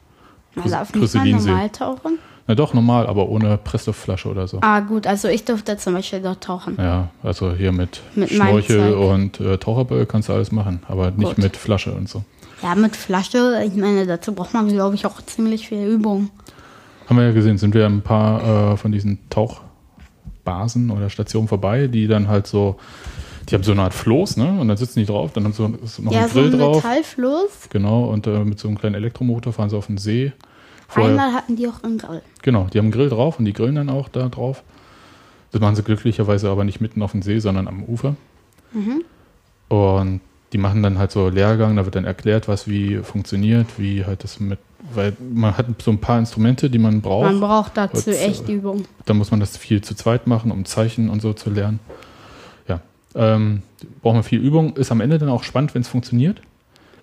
man 0.55 0.71
darf 0.71 0.95
nicht 0.95 1.15
mal 1.15 1.27
normal 1.27 1.71
tauchen. 1.71 2.19
Na 2.47 2.55
doch, 2.55 2.73
normal, 2.73 3.07
aber 3.07 3.29
ohne 3.29 3.59
Pressluftflasche 3.59 4.29
oder 4.29 4.49
so. 4.49 4.59
Ah 4.63 4.81
gut, 4.81 5.07
also 5.07 5.29
ich 5.29 5.45
durfte 5.45 5.77
zum 5.77 5.93
Beispiel 5.93 6.21
dort 6.21 6.43
tauchen. 6.43 6.77
Ja, 6.79 7.11
also 7.23 7.53
hier 7.53 7.73
mit, 7.73 8.01
Mit 8.15 8.31
Schnorchel 8.31 8.95
und 8.95 9.39
äh, 9.39 9.59
Taucherböll 9.59 10.07
kannst 10.07 10.31
du 10.31 10.33
alles 10.33 10.51
machen, 10.51 10.83
aber 10.89 11.11
nicht 11.11 11.37
Gut. 11.37 11.39
mit 11.39 11.57
Flasche 11.57 11.93
und 11.93 12.09
so. 12.09 12.25
Ja, 12.63 12.75
mit 12.75 12.97
Flasche, 12.97 13.63
ich 13.67 13.75
meine, 13.75 14.07
dazu 14.07 14.33
braucht 14.33 14.53
man, 14.55 14.69
glaube 14.69 14.95
ich, 14.97 15.07
auch 15.07 15.23
ziemlich 15.23 15.69
viel 15.69 15.87
Übung. 15.87 16.31
Haben 17.09 17.17
wir 17.19 17.25
ja 17.27 17.33
gesehen, 17.33 17.57
sind 17.59 17.75
wir 17.75 17.87
ein 17.87 18.03
paar 18.03 18.73
äh, 18.73 18.77
von 18.77 18.91
diesen 18.93 19.19
Tauchbasen 19.31 20.91
oder 20.91 21.09
Stationen 21.09 21.49
vorbei, 21.49 21.87
die 21.87 22.07
dann 22.07 22.29
halt 22.29 22.47
so, 22.47 22.77
die 23.49 23.55
haben 23.55 23.63
so 23.63 23.73
eine 23.73 23.83
Art 23.83 23.95
Floß, 23.95 24.37
ne? 24.39 24.61
Und 24.61 24.69
dann 24.69 24.77
sitzen 24.77 24.99
die 24.99 25.07
drauf, 25.07 25.33
dann 25.33 25.45
haben 25.45 25.53
sie 25.53 25.67
so 25.87 26.03
noch 26.03 26.13
ja, 26.13 26.23
einen 26.23 26.31
Grill 26.31 26.51
so 26.51 26.57
ein 26.57 26.61
drauf. 26.61 26.77
Metallfloß. 26.85 27.69
Genau, 27.71 28.05
und 28.07 28.27
äh, 28.27 28.45
mit 28.45 28.59
so 28.59 28.69
einem 28.69 28.79
kleinen 28.79 28.97
Elektromotor 28.97 29.53
fahren 29.53 29.71
sie 29.71 29.77
auf 29.77 29.87
den 29.87 29.99
See. 29.99 30.33
Vorher- 30.89 31.11
Einmal 31.13 31.33
hatten 31.33 31.57
die 31.57 31.69
auch 31.69 31.83
einen 31.83 31.99
Grill. 31.99 32.23
Genau, 32.43 32.67
die 32.73 32.79
haben 32.79 32.87
einen 32.87 32.93
Grill 32.93 33.09
drauf 33.09 33.39
und 33.39 33.45
die 33.45 33.53
grillen 33.53 33.77
dann 33.77 33.89
auch 33.91 34.09
da 34.09 34.29
drauf. 34.29 34.65
Das 35.53 35.61
machen 35.61 35.77
sie 35.77 35.83
glücklicherweise 35.83 36.51
aber 36.51 36.65
nicht 36.65 36.81
mitten 36.81 37.01
auf 37.03 37.13
dem 37.13 37.23
See, 37.23 37.39
sondern 37.39 37.69
am 37.69 37.85
Ufer. 37.85 38.17
Und 39.69 40.21
die 40.53 40.59
machen 40.59 40.83
dann 40.83 40.99
halt 40.99 41.13
so 41.13 41.29
Lehrgang, 41.29 41.77
da 41.77 41.85
wird 41.85 41.95
dann 41.95 42.05
erklärt, 42.05 42.49
was 42.49 42.69
wie 42.69 42.97
funktioniert, 42.99 43.67
wie 43.79 44.05
halt 44.05 44.25
das 44.25 44.41
mit, 44.41 44.59
weil 44.95 45.15
man 45.33 45.57
hat 45.59 45.67
so 45.83 45.91
ein 45.91 45.99
paar 45.99 46.19
Instrumente, 46.19 46.71
die 46.71 46.79
man 46.79 47.01
braucht. 47.03 47.33
Man 47.33 47.41
braucht 47.41 47.77
dazu 47.77 48.11
Und, 48.11 48.17
äh, 48.17 48.27
echt 48.27 48.49
Übung. 48.49 48.85
Da 49.05 49.15
muss 49.15 49.31
man 49.31 49.41
das 49.41 49.57
viel 49.57 49.83
zu 49.83 49.95
zweit 49.95 50.27
machen, 50.27 50.51
um 50.51 50.65
Zeichen 50.65 51.11
und 51.11 51.21
so 51.21 51.33
zu 51.35 51.51
lernen. 51.51 51.81
Ja, 52.67 52.81
ähm, 53.15 53.63
braucht 54.03 54.15
man 54.15 54.23
viel 54.23 54.41
Übung. 54.41 54.77
Ist 54.77 54.91
am 54.91 55.01
Ende 55.01 55.19
dann 55.19 55.29
auch 55.29 55.43
spannend, 55.43 55.75
wenn 55.75 55.83
es 55.83 55.89
funktioniert. 55.89 56.41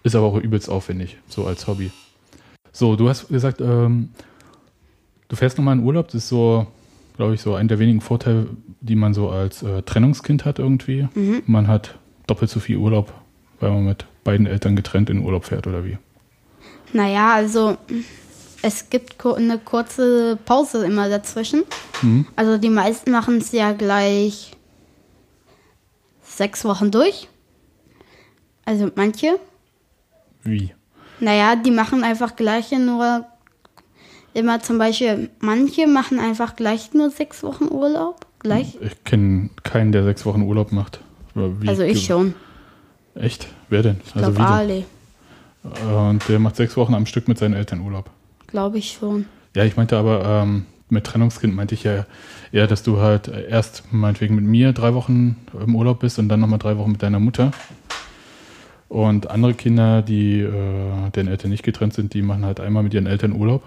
Ist 0.03 0.15
aber 0.15 0.25
auch 0.25 0.37
übelst 0.37 0.69
aufwendig, 0.69 1.17
so 1.27 1.45
als 1.45 1.67
Hobby. 1.67 1.91
So, 2.71 2.95
du 2.95 3.09
hast 3.09 3.27
gesagt, 3.27 3.61
ähm, 3.61 4.09
du 5.29 5.35
fährst 5.35 5.57
nochmal 5.57 5.77
in 5.77 5.83
Urlaub. 5.83 6.07
Das 6.07 6.15
ist 6.15 6.29
so, 6.29 6.67
glaube 7.17 7.35
ich, 7.35 7.41
so 7.41 7.55
ein 7.55 7.67
der 7.67 7.79
wenigen 7.79 8.01
Vorteile, 8.01 8.47
die 8.81 8.95
man 8.95 9.13
so 9.13 9.29
als 9.29 9.63
äh, 9.63 9.81
Trennungskind 9.83 10.45
hat 10.45 10.59
irgendwie. 10.59 11.07
Man 11.47 11.67
hat 11.67 11.97
doppelt 12.27 12.51
so 12.51 12.59
viel 12.59 12.77
Urlaub, 12.77 13.13
weil 13.59 13.71
man 13.71 13.85
mit 13.85 14.05
beiden 14.23 14.47
Eltern 14.47 14.75
getrennt 14.75 15.09
in 15.09 15.23
Urlaub 15.23 15.45
fährt 15.45 15.67
oder 15.67 15.85
wie. 15.85 15.97
Naja, 16.93 17.33
also 17.33 17.77
es 18.61 18.89
gibt 18.89 19.23
eine 19.25 19.59
kurze 19.59 20.37
Pause 20.45 20.85
immer 20.85 21.09
dazwischen. 21.09 21.63
Mhm. 22.01 22.25
Also 22.35 22.57
die 22.57 22.69
meisten 22.69 23.11
machen 23.11 23.37
es 23.37 23.51
ja 23.51 23.73
gleich 23.73 24.51
sechs 26.23 26.65
Wochen 26.65 26.91
durch. 26.91 27.27
Also 28.65 28.89
manche. 28.95 29.39
Wie? 30.43 30.73
Naja, 31.19 31.55
die 31.55 31.71
machen 31.71 32.03
einfach 32.03 32.35
gleiche 32.35 32.79
nur 32.79 33.25
immer 34.33 34.61
zum 34.61 34.77
Beispiel, 34.77 35.29
manche 35.39 35.87
machen 35.87 36.19
einfach 36.19 36.55
gleich 36.55 36.93
nur 36.93 37.09
sechs 37.09 37.43
Wochen 37.43 37.65
Urlaub. 37.65 38.25
Gleich. 38.39 38.77
Ich 38.81 39.03
kenne 39.03 39.49
keinen, 39.63 39.91
der 39.91 40.03
sechs 40.03 40.25
Wochen 40.25 40.43
Urlaub 40.43 40.71
macht. 40.71 40.99
Also 41.65 41.83
ich 41.83 42.05
schon. 42.05 42.35
Echt? 43.15 43.47
Wer 43.69 43.81
denn? 43.81 44.01
Ich 44.05 44.15
also 44.15 44.31
denn? 44.31 44.41
Ali. 44.41 44.85
Und 45.63 46.27
der 46.29 46.39
macht 46.39 46.55
sechs 46.55 46.77
Wochen 46.77 46.93
am 46.93 47.05
Stück 47.05 47.27
mit 47.27 47.37
seinen 47.37 47.53
Eltern 47.53 47.81
Urlaub. 47.81 48.09
Glaube 48.47 48.77
ich 48.77 48.91
schon. 48.91 49.25
Ja, 49.55 49.63
ich 49.63 49.77
meinte 49.77 49.97
aber, 49.97 50.23
ähm, 50.25 50.65
mit 50.89 51.05
Trennungskind 51.05 51.55
meinte 51.55 51.73
ich 51.73 51.83
ja 51.83 52.05
eher, 52.51 52.67
dass 52.67 52.83
du 52.83 52.99
halt 52.99 53.27
erst 53.27 53.83
meinetwegen 53.91 54.35
mit 54.35 54.45
mir 54.45 54.73
drei 54.73 54.93
Wochen 54.93 55.37
im 55.59 55.75
Urlaub 55.75 55.99
bist 55.99 56.19
und 56.19 56.29
dann 56.29 56.39
nochmal 56.39 56.59
drei 56.59 56.77
Wochen 56.77 56.91
mit 56.91 57.01
deiner 57.01 57.19
Mutter. 57.19 57.51
Und 58.87 59.31
andere 59.31 59.55
Kinder, 59.55 60.03
die 60.03 60.41
äh, 60.41 61.09
deren 61.15 61.27
Eltern 61.27 61.49
nicht 61.49 61.63
getrennt 61.63 61.93
sind, 61.93 62.13
die 62.13 62.21
machen 62.21 62.45
halt 62.45 62.59
einmal 62.59 62.83
mit 62.83 62.93
ihren 62.93 63.07
Eltern 63.07 63.31
Urlaub. 63.33 63.63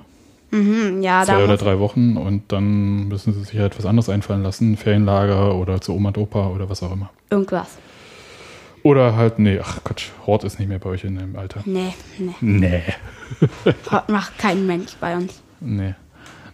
Mhm, 0.50 1.02
ja, 1.02 1.24
zwei 1.24 1.44
oder 1.44 1.58
drei 1.58 1.78
Wochen 1.78 2.16
und 2.16 2.52
dann 2.52 3.08
müssen 3.08 3.34
sie 3.34 3.44
sich 3.44 3.58
halt 3.58 3.76
was 3.76 3.84
anderes 3.84 4.08
einfallen 4.08 4.42
lassen. 4.42 4.76
Ferienlager 4.76 5.54
oder 5.56 5.80
zu 5.80 5.92
Oma 5.92 6.08
und 6.08 6.18
Opa 6.18 6.48
oder 6.48 6.70
was 6.70 6.82
auch 6.82 6.92
immer. 6.92 7.10
irgendwas. 7.30 7.76
Oder 8.88 9.16
halt, 9.16 9.38
nee, 9.38 9.60
ach 9.62 9.84
Quatsch, 9.84 10.06
Hort 10.26 10.44
ist 10.44 10.58
nicht 10.58 10.68
mehr 10.68 10.78
bei 10.78 10.88
euch 10.90 11.04
in 11.04 11.18
dem 11.18 11.36
Alter. 11.36 11.60
Nee, 11.66 11.92
nee. 12.18 12.34
Nee. 12.40 12.82
Hat- 13.90 14.08
Macht 14.08 14.38
kein 14.38 14.66
Mensch 14.66 14.94
bei 14.98 15.14
uns. 15.14 15.42
Nee. 15.60 15.94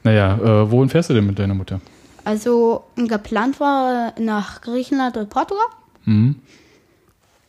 Naja, 0.03 0.35
äh, 0.38 0.70
wohin 0.70 0.88
fährst 0.88 1.11
du 1.11 1.14
denn 1.14 1.27
mit 1.27 1.38
deiner 1.38 1.55
Mutter? 1.55 1.81
Also 2.25 2.85
geplant 2.97 3.61
war 3.61 4.14
nach 4.18 4.62
Griechenland 4.62 5.16
und 5.16 5.31
Portugal. 5.31 5.64
Hm? 6.05 6.35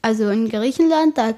Also 0.04 0.30
in 0.30 0.50
Griechenland, 0.50 1.18
da 1.18 1.34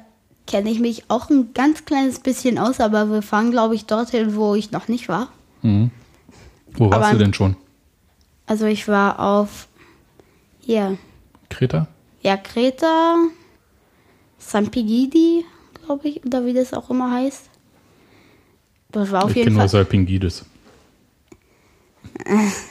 kenne 0.45 0.69
ich 0.69 0.79
mich 0.81 1.05
auch 1.09 1.29
ein 1.29 1.53
ganz 1.53 1.85
kleines 1.85 2.19
bisschen 2.19 2.57
aus, 2.57 2.81
aber 2.81 3.09
wir 3.09 3.21
fahren, 3.21 3.51
glaube 3.51 3.75
ich, 3.75 3.85
dorthin, 3.85 4.35
wo 4.35 4.55
ich 4.55 4.71
noch 4.71 4.87
nicht 4.89 5.07
war. 5.07 5.29
Mhm. 5.61 5.91
Wo 6.73 6.89
warst 6.89 7.03
Aber- 7.03 7.11
du 7.13 7.17
denn 7.23 7.33
schon? 7.33 7.55
Also 8.45 8.65
ich 8.65 8.87
war 8.89 9.19
auf 9.19 9.67
hier, 10.59 10.97
Kreta? 11.49 11.87
Ja, 12.27 12.35
Kreta, 12.35 13.15
Sampigidi, 14.37 15.45
glaube 15.85 16.09
ich, 16.09 16.25
oder 16.25 16.45
wie 16.45 16.53
das 16.53 16.73
auch 16.73 16.89
immer 16.89 17.09
heißt. 17.09 17.49
Das 18.91 19.11
war 19.11 19.23
auf 19.23 19.29
ich 19.29 19.37
jeden 19.37 19.51
Fall. 19.51 19.59
nur 19.63 19.69
Salpingidis. 19.69 20.45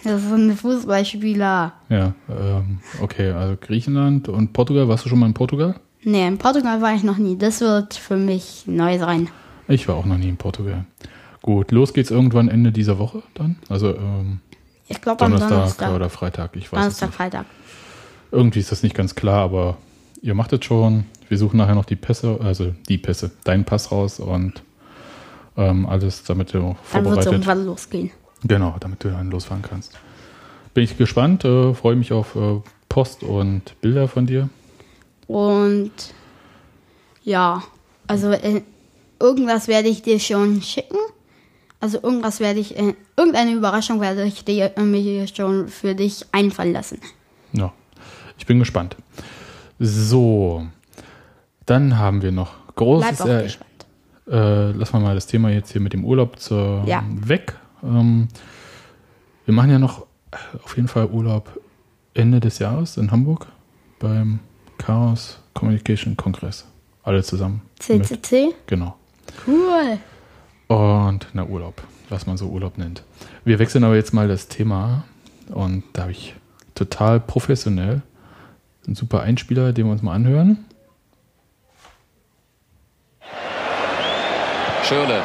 Das 0.05 0.23
ist 0.23 0.33
ein 0.33 0.57
Fußballspieler. 0.57 1.73
Ja, 1.89 2.15
ähm, 2.29 2.81
okay, 3.01 3.31
also 3.31 3.57
Griechenland 3.59 4.29
und 4.29 4.53
Portugal. 4.53 4.89
Warst 4.89 5.05
du 5.05 5.09
schon 5.09 5.21
mal 5.21 5.27
in 5.27 5.35
Portugal? 5.35 5.79
Nee, 6.03 6.27
in 6.27 6.37
Portugal 6.37 6.83
war 6.83 6.95
ich 6.95 7.03
noch 7.05 7.17
nie. 7.17 7.39
Das 7.39 7.61
wird 7.61 7.95
für 7.95 8.17
mich 8.17 8.65
neu 8.67 8.99
sein. 8.99 9.29
Ich 9.69 9.89
war 9.89 9.95
auch 9.95 10.05
noch 10.05 10.19
nie 10.19 10.29
in 10.29 10.37
Portugal. 10.37 10.85
Gut, 11.43 11.71
los 11.71 11.95
geht's 11.95 12.11
irgendwann 12.11 12.49
Ende 12.49 12.73
dieser 12.73 12.99
Woche 12.99 13.23
dann. 13.35 13.57
Also 13.69 13.95
ähm, 13.95 14.41
Ich 14.89 15.01
glaube 15.01 15.25
am 15.25 15.33
Donnerstag, 15.33 15.51
Donnerstag. 15.59 15.95
oder 15.95 16.11
Freitag, 16.11 16.57
ich 16.57 16.71
weiß 16.73 16.81
Donnerstag, 16.81 17.09
nicht. 17.09 17.17
Freitag. 17.17 17.47
Irgendwie 18.37 18.61
ist 18.61 18.71
das 18.71 18.83
nicht 18.83 18.95
ganz 18.95 19.15
klar, 19.15 19.45
aber 19.45 19.79
ihr 20.21 20.35
macht 20.35 20.53
es 20.53 20.63
schon. 20.63 21.07
Wir 21.29 21.39
suchen 21.39 21.57
nachher 21.57 21.75
noch 21.75 21.87
die 21.87 21.97
Pässe, 21.97 22.39
also 22.43 22.75
die 22.89 22.99
Pässe, 22.99 23.31
deinen 23.45 23.65
Pass 23.65 23.91
raus 23.91 24.21
und 24.21 24.63
ähm, 25.57 25.87
alles, 25.87 26.23
damit 26.25 26.53
du 26.53 26.59
Dann 26.59 26.67
wird 26.67 26.77
es 26.77 26.91
vorbereitet. 26.91 27.33
irgendwann 27.33 27.65
losgehen. 27.65 28.11
Genau, 28.45 28.77
damit 28.79 29.03
du 29.03 29.09
dann 29.09 29.31
losfahren 29.31 29.63
kannst. 29.63 29.93
Bin 30.75 30.85
ich 30.85 30.99
gespannt, 30.99 31.47
äh, 31.47 31.73
freue 31.73 31.97
mich 31.97 32.13
auf 32.13 32.37
äh, 32.37 32.61
Post 32.91 33.23
und 33.23 33.81
Bilder 33.81 34.07
von 34.07 34.27
dir. 34.27 34.51
Und 35.27 35.93
ja, 37.25 37.63
also 38.07 38.31
äh, 38.33 38.61
irgendwas 39.19 39.67
werde 39.67 39.89
ich 39.89 40.03
dir 40.03 40.21
schon 40.21 40.61
schicken. 40.61 40.99
Also 41.81 41.99
irgendwas 42.03 42.41
werde 42.41 42.61
ich, 42.61 42.79
äh, 42.79 42.95
irgendeine 43.17 43.53
Überraschung 43.53 44.03
werde 44.03 44.25
ich 44.25 44.45
dir 44.45 44.77
äh, 44.77 44.83
mir 44.83 45.27
schon 45.27 45.69
für 45.69 45.95
dich 45.95 46.27
einfallen 46.33 46.75
lassen. 46.75 47.01
Ich 48.47 48.49
bin 48.49 48.61
gespannt. 48.61 48.95
So, 49.81 50.69
dann 51.67 51.99
haben 51.99 52.23
wir 52.23 52.31
noch 52.31 52.53
großes. 52.77 53.17
Bleib 53.25 53.39
auch 53.39 53.43
gespannt. 53.43 53.87
äh, 54.31 54.71
lassen 54.71 54.93
wir 54.93 55.01
mal 55.01 55.17
das 55.17 55.27
Thema 55.27 55.51
jetzt 55.51 55.73
hier 55.73 55.81
mit 55.81 55.93
dem 55.93 56.05
Urlaub 56.05 56.39
zur, 56.39 56.85
Ja. 56.87 57.03
weg. 57.09 57.57
Ähm, 57.83 58.29
wir 59.47 59.53
machen 59.53 59.71
ja 59.73 59.81
noch 59.81 60.07
auf 60.63 60.77
jeden 60.77 60.87
Fall 60.87 61.07
Urlaub 61.07 61.61
Ende 62.15 62.39
des 62.39 62.61
Jahres 62.61 62.97
in 62.99 63.11
Hamburg 63.11 63.49
beim 63.99 64.39
Chaos 64.79 65.41
Communication 65.53 66.17
Kongress. 66.17 66.67
Alle 67.03 67.25
zusammen. 67.25 67.63
Mit, 67.89 68.07
CCC? 68.07 68.55
genau. 68.69 68.95
Cool. 69.45 69.99
Und 70.69 71.27
na 71.33 71.45
Urlaub, 71.45 71.83
was 72.11 72.29
man 72.29 72.37
so 72.37 72.47
Urlaub 72.47 72.79
nennt. 72.79 73.03
Wir 73.45 73.59
wechseln 73.59 73.83
aber 73.83 73.97
jetzt 73.97 74.15
mal 74.15 74.29
das 74.29 74.47
Thema 74.47 75.03
und 75.49 75.83
da 75.95 76.03
habe 76.03 76.13
ich 76.13 76.37
total 76.77 77.19
professionell 77.19 78.03
einen 78.87 78.95
super 78.97 79.23
Einspieler, 79.23 79.73
den 79.73 79.87
wir 79.87 79.93
uns 79.93 80.03
mal 80.03 80.15
anhören. 80.15 80.65
Schöne. 84.85 85.21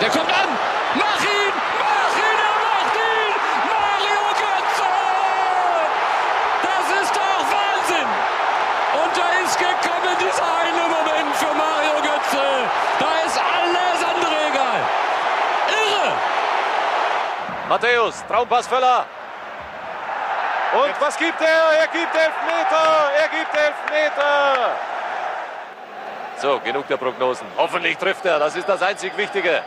Der 0.00 0.08
kommt 0.08 0.28
an. 0.28 0.48
Mach 0.94 1.20
ihn! 1.20 1.52
Mach 1.78 2.16
ihn! 2.16 2.38
Er 2.40 2.56
macht 2.64 2.96
ihn! 2.96 3.34
Mario 3.68 4.24
Götze! 4.40 4.88
Das 6.64 7.02
ist 7.02 7.12
doch 7.14 7.44
Wahnsinn! 7.52 8.10
Und 9.02 9.12
da 9.14 9.28
ist 9.44 9.58
gekommen 9.58 10.16
dieser 10.18 10.48
eine 10.64 10.82
Moment 10.88 11.36
für 11.36 11.52
Mario 11.54 12.00
Götze. 12.00 12.44
Da 12.98 13.10
ist 13.26 13.38
alles 13.38 14.00
andere 14.02 14.36
egal. 14.50 14.80
Irre! 15.68 16.08
Matthäus, 17.68 18.24
Traumpassvöller. 18.26 19.06
Und 20.72 21.00
was 21.00 21.18
gibt 21.18 21.38
er? 21.38 21.80
Er 21.80 21.86
gibt 21.88 22.14
Elfmeter! 22.14 23.12
Er 23.20 23.28
gibt 23.28 23.54
Elfmeter! 23.54 24.76
So, 26.38 26.58
genug 26.60 26.88
der 26.88 26.96
Prognosen. 26.96 27.46
Hoffentlich 27.58 27.98
trifft 27.98 28.24
er. 28.24 28.38
Das 28.38 28.56
ist 28.56 28.66
das 28.66 28.80
einzig 28.80 29.14
Wichtige. 29.16 29.62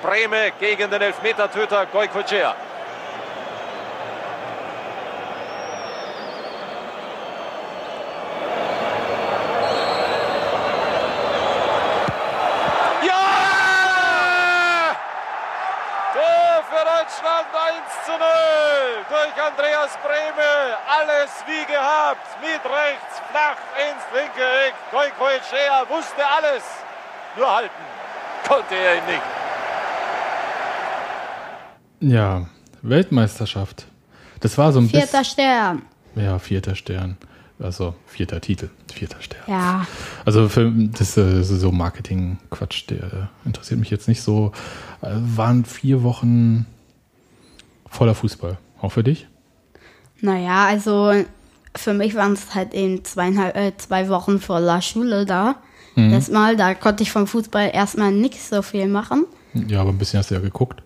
Breme 0.00 0.52
gegen 0.60 0.88
den 0.88 1.02
Elfmetertöter 1.02 1.86
Goikocea. 1.86 2.54
Ja! 13.02 13.14
Tor 16.12 16.64
für 16.70 16.84
Deutschland 16.84 17.48
1 17.52 18.04
zu 18.06 18.12
0 18.12 18.44
Andreas 19.84 19.98
Brehme. 20.02 20.76
Alles 20.88 21.30
wie 21.46 21.64
gehabt. 21.70 22.26
Mit 22.40 22.64
rechts, 22.64 23.20
flach 23.30 23.58
ins 23.76 24.04
linke 24.14 24.42
Eck. 24.66 24.74
Goikoechea 24.90 25.84
wusste 25.88 26.22
alles. 26.26 26.62
Nur 27.36 27.54
halten. 27.54 27.70
Konnte 28.48 28.74
er 28.74 28.96
ihn 28.96 29.06
nicht. 29.06 29.22
Ja, 32.14 32.46
Weltmeisterschaft. 32.82 33.86
Das 34.40 34.56
war 34.58 34.72
so 34.72 34.80
ein 34.80 34.88
Vierter 34.88 35.06
bisschen. 35.06 35.24
Stern. 35.24 35.82
Ja, 36.14 36.38
vierter 36.38 36.74
Stern. 36.74 37.16
Also 37.58 37.94
vierter 38.06 38.40
Titel, 38.40 38.68
vierter 38.92 39.20
Stern. 39.22 39.42
Ja. 39.46 39.86
Also 40.24 40.48
für, 40.48 40.70
das 40.70 41.16
ist 41.16 41.48
so 41.48 41.72
Marketing-Quatsch, 41.72 42.90
der 42.90 43.28
interessiert 43.44 43.80
mich 43.80 43.90
jetzt 43.90 44.08
nicht 44.08 44.22
so. 44.22 44.52
Äh, 45.02 45.10
Waren 45.12 45.64
vier 45.64 46.02
Wochen 46.02 46.66
voller 47.88 48.14
Fußball. 48.14 48.58
Auch 48.80 48.90
für 48.92 49.04
dich? 49.04 49.28
Naja, 50.24 50.64
also 50.66 51.12
für 51.76 51.92
mich 51.92 52.14
waren 52.14 52.32
es 52.32 52.54
halt 52.54 52.72
eben 52.72 53.04
zweieinhalb, 53.04 53.54
äh, 53.56 53.72
zwei 53.76 54.08
Wochen 54.08 54.40
voller 54.40 54.80
Schule 54.80 55.26
da. 55.26 55.56
Das 55.96 56.28
Mal, 56.28 56.56
da 56.56 56.74
konnte 56.74 57.04
ich 57.04 57.12
vom 57.12 57.28
Fußball 57.28 57.70
erstmal 57.72 58.10
nicht 58.10 58.40
so 58.42 58.62
viel 58.62 58.88
machen. 58.88 59.26
Ja, 59.68 59.80
aber 59.82 59.90
ein 59.90 59.98
bisschen 59.98 60.18
hast 60.18 60.30
du 60.30 60.34
ja 60.34 60.40
geguckt. 60.40 60.82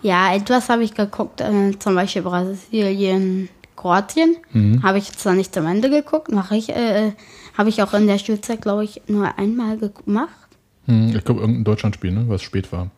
Ja, 0.00 0.34
etwas 0.34 0.70
habe 0.70 0.82
ich 0.82 0.94
geguckt, 0.94 1.42
äh, 1.42 1.78
zum 1.78 1.94
Beispiel 1.94 2.22
Brasilien, 2.22 3.50
Kroatien. 3.76 4.36
Habe 4.82 4.96
ich 4.98 5.12
zwar 5.12 5.34
nicht 5.34 5.52
zum 5.52 5.66
Ende 5.66 5.90
geguckt, 5.90 6.30
mache 6.32 6.56
ich, 6.56 6.70
äh, 6.70 7.12
habe 7.58 7.68
ich 7.68 7.82
auch 7.82 7.92
in 7.92 8.06
der 8.06 8.18
Schulzeit, 8.18 8.62
glaube 8.62 8.84
ich, 8.84 9.02
nur 9.08 9.36
einmal 9.38 9.76
gemacht. 9.76 10.30
Hm, 10.86 11.14
Ich 11.14 11.24
glaube, 11.24 11.40
irgendein 11.40 11.64
Deutschlandspiel, 11.64 12.12
ne? 12.12 12.24
was 12.28 12.40
spät 12.40 12.70
war. 12.72 12.88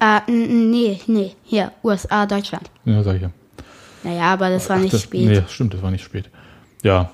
Äh, 0.00 0.20
nee, 0.30 1.00
nee, 1.06 1.32
hier, 1.42 1.72
USA, 1.82 2.24
Deutschland. 2.26 2.70
Ja, 2.86 3.02
sag 3.02 3.16
ich 3.16 3.22
ja. 3.22 3.30
Naja, 4.04 4.32
aber 4.32 4.50
das 4.50 4.68
war 4.68 4.76
Ach, 4.76 4.80
nicht 4.82 4.94
das, 4.94 5.02
spät. 5.02 5.26
Nee, 5.28 5.42
stimmt, 5.48 5.74
das 5.74 5.82
war 5.82 5.90
nicht 5.90 6.04
spät. 6.04 6.30
Ja, 6.82 7.10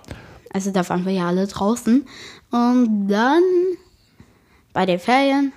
Also 0.52 0.70
da 0.72 0.86
waren 0.88 1.04
wir 1.06 1.12
ja 1.12 1.28
alle 1.28 1.46
draußen. 1.46 2.04
Und 2.50 3.08
dann 3.08 3.42
bei 4.72 4.84
den 4.86 4.98
Ferien 4.98 5.52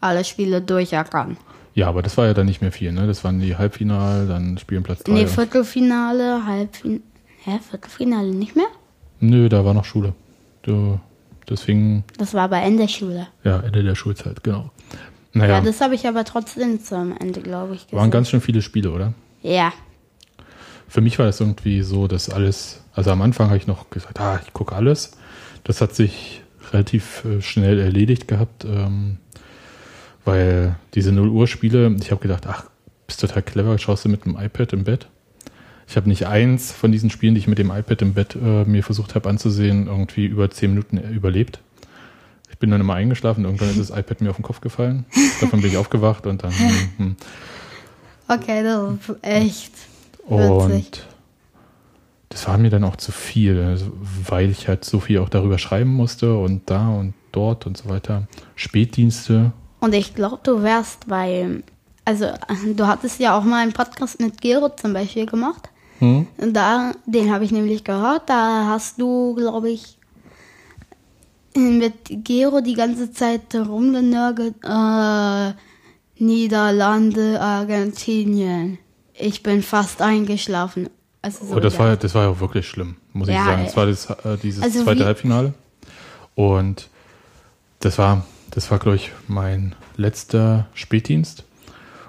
alle 0.00 0.24
Spiele 0.24 0.60
durcherkannt. 0.60 1.38
ja, 1.74 1.88
aber 1.88 2.02
das 2.02 2.16
war 2.18 2.26
ja 2.26 2.34
dann 2.34 2.46
nicht 2.46 2.60
mehr 2.60 2.72
viel, 2.72 2.92
ne? 2.92 3.06
Das 3.06 3.24
waren 3.24 3.40
die 3.40 3.56
Halbfinale, 3.56 4.26
dann 4.26 4.58
Spielen 4.58 4.82
Platz 4.82 5.02
3. 5.04 5.12
Nee, 5.12 5.26
Viertelfinale, 5.26 6.44
Halbfinale. 6.44 7.00
Hä, 7.44 7.58
Viertelfinale 7.70 8.28
nicht 8.32 8.54
mehr? 8.56 8.66
Nö, 9.20 9.48
da 9.48 9.64
war 9.64 9.72
noch 9.74 9.84
Schule. 9.84 10.12
Du, 10.62 10.98
das 11.46 11.62
fing, 11.62 12.04
Das 12.18 12.34
war 12.34 12.48
bei 12.48 12.60
Ende 12.62 12.88
Schule. 12.88 13.26
ja, 13.44 13.60
Ende 13.60 13.82
der 13.82 13.94
Schulzeit, 13.94 14.44
genau. 14.44 14.70
Ja, 15.34 15.40
Naja, 15.40 15.60
das 15.62 15.80
habe 15.80 15.94
ich 15.94 16.06
aber 16.06 16.24
trotzdem 16.24 16.82
zum 16.84 17.16
Ende, 17.18 17.40
glaube 17.40 17.74
ich, 17.74 17.84
gesehen. 17.86 17.98
waren 17.98 18.10
ganz 18.10 18.28
schön 18.28 18.40
viele 18.42 18.60
Spiele, 18.62 18.90
oder? 18.92 19.14
Ja, 19.42 19.72
Für 20.92 21.00
mich 21.00 21.18
war 21.18 21.24
das 21.24 21.40
irgendwie 21.40 21.80
so, 21.80 22.06
dass 22.06 22.28
alles, 22.28 22.82
also 22.92 23.12
am 23.12 23.22
Anfang 23.22 23.46
habe 23.46 23.56
ich 23.56 23.66
noch 23.66 23.88
gesagt, 23.88 24.20
ah, 24.20 24.38
ich 24.44 24.52
gucke 24.52 24.74
alles. 24.74 25.12
Das 25.64 25.80
hat 25.80 25.94
sich 25.94 26.42
relativ 26.70 27.24
äh, 27.24 27.40
schnell 27.40 27.78
erledigt 27.78 28.28
gehabt, 28.28 28.66
ähm, 28.66 29.16
weil 30.26 30.76
diese 30.92 31.10
0 31.10 31.30
Uhr 31.30 31.46
Spiele, 31.46 31.96
ich 31.98 32.10
habe 32.10 32.20
gedacht, 32.20 32.46
ach, 32.46 32.64
bist 33.06 33.22
total 33.22 33.40
clever, 33.40 33.78
schaust 33.78 34.04
du 34.04 34.10
mit 34.10 34.26
dem 34.26 34.36
iPad 34.36 34.74
im 34.74 34.84
Bett. 34.84 35.06
Ich 35.88 35.96
habe 35.96 36.10
nicht 36.10 36.26
eins 36.26 36.72
von 36.72 36.92
diesen 36.92 37.08
Spielen, 37.08 37.36
die 37.36 37.40
ich 37.40 37.48
mit 37.48 37.56
dem 37.56 37.70
iPad 37.70 38.02
im 38.02 38.12
Bett 38.12 38.36
äh, 38.36 38.64
mir 38.66 38.82
versucht 38.82 39.14
habe 39.14 39.30
anzusehen, 39.30 39.86
irgendwie 39.86 40.26
über 40.26 40.50
10 40.50 40.74
Minuten 40.74 40.98
überlebt. 40.98 41.60
Ich 42.50 42.58
bin 42.58 42.70
dann 42.70 42.82
immer 42.82 42.96
eingeschlafen, 42.96 43.46
irgendwann 43.46 43.70
ist 43.70 43.80
das 43.80 43.88
iPad 43.98 44.20
mir 44.20 44.28
auf 44.28 44.36
den 44.36 44.42
Kopf 44.42 44.60
gefallen. 44.60 45.06
Davon 45.40 45.62
bin 45.62 45.70
ich 45.70 45.78
aufgewacht 45.78 46.26
und 46.26 46.42
dann 46.44 46.52
hm, 46.52 46.88
hm, 46.98 47.16
okay, 48.28 48.62
das 48.62 48.92
ist 49.08 49.24
echt 49.24 49.91
witzig. 50.28 51.02
Und 51.02 51.06
das 52.28 52.48
war 52.48 52.58
mir 52.58 52.70
dann 52.70 52.84
auch 52.84 52.96
zu 52.96 53.12
viel, 53.12 53.60
also, 53.60 53.92
weil 54.26 54.50
ich 54.50 54.68
halt 54.68 54.84
so 54.84 55.00
viel 55.00 55.18
auch 55.18 55.28
darüber 55.28 55.58
schreiben 55.58 55.90
musste 55.90 56.36
und 56.36 56.62
da 56.70 56.88
und 56.88 57.14
dort 57.30 57.66
und 57.66 57.76
so 57.76 57.88
weiter. 57.88 58.26
Spätdienste. 58.54 59.52
Und 59.80 59.94
ich 59.94 60.14
glaube, 60.14 60.40
du 60.42 60.62
wärst 60.62 61.08
bei, 61.08 61.62
also 62.04 62.26
du 62.74 62.86
hattest 62.86 63.20
ja 63.20 63.36
auch 63.36 63.44
mal 63.44 63.62
einen 63.62 63.72
Podcast 63.72 64.20
mit 64.20 64.40
Gero 64.40 64.70
zum 64.70 64.92
Beispiel 64.92 65.26
gemacht. 65.26 65.68
Hm? 65.98 66.26
Da, 66.38 66.92
den 67.06 67.32
habe 67.32 67.44
ich 67.44 67.52
nämlich 67.52 67.84
gehört. 67.84 68.28
Da 68.30 68.66
hast 68.68 69.00
du, 69.00 69.34
glaube 69.34 69.70
ich, 69.70 69.98
mit 71.54 72.24
Gero 72.24 72.60
die 72.60 72.74
ganze 72.74 73.12
Zeit 73.12 73.54
rumgenörgelt. 73.54 74.54
Äh, 74.64 75.52
Niederlande, 76.18 77.40
Argentinien. 77.40 78.78
Ich 79.22 79.42
bin 79.42 79.62
fast 79.62 80.02
eingeschlafen. 80.02 80.88
Also 81.22 81.46
so 81.46 81.54
Oh, 81.56 81.60
das 81.60 81.74
ja. 81.74 81.78
war, 81.80 81.96
das 81.96 82.14
war 82.14 82.24
ja 82.24 82.28
auch 82.30 82.40
wirklich 82.40 82.68
schlimm, 82.68 82.96
muss 83.12 83.28
ich 83.28 83.34
Ja, 83.34 83.44
sagen. 83.44 83.60
ey. 83.60 83.66
Das 83.66 83.76
war 83.76 83.86
das, 83.86 84.10
äh, 84.10 84.36
dieses 84.42 84.62
Also 84.64 84.82
zweite 84.82 85.04
Halbfinale. 85.04 85.54
Und 86.34 86.88
das 87.80 87.98
war, 87.98 88.24
das 88.50 88.70
war, 88.70 88.78
glaube 88.78 88.96
ich, 88.96 89.12
mein 89.28 89.74
letzter 89.96 90.66
Spätdienst. 90.74 91.44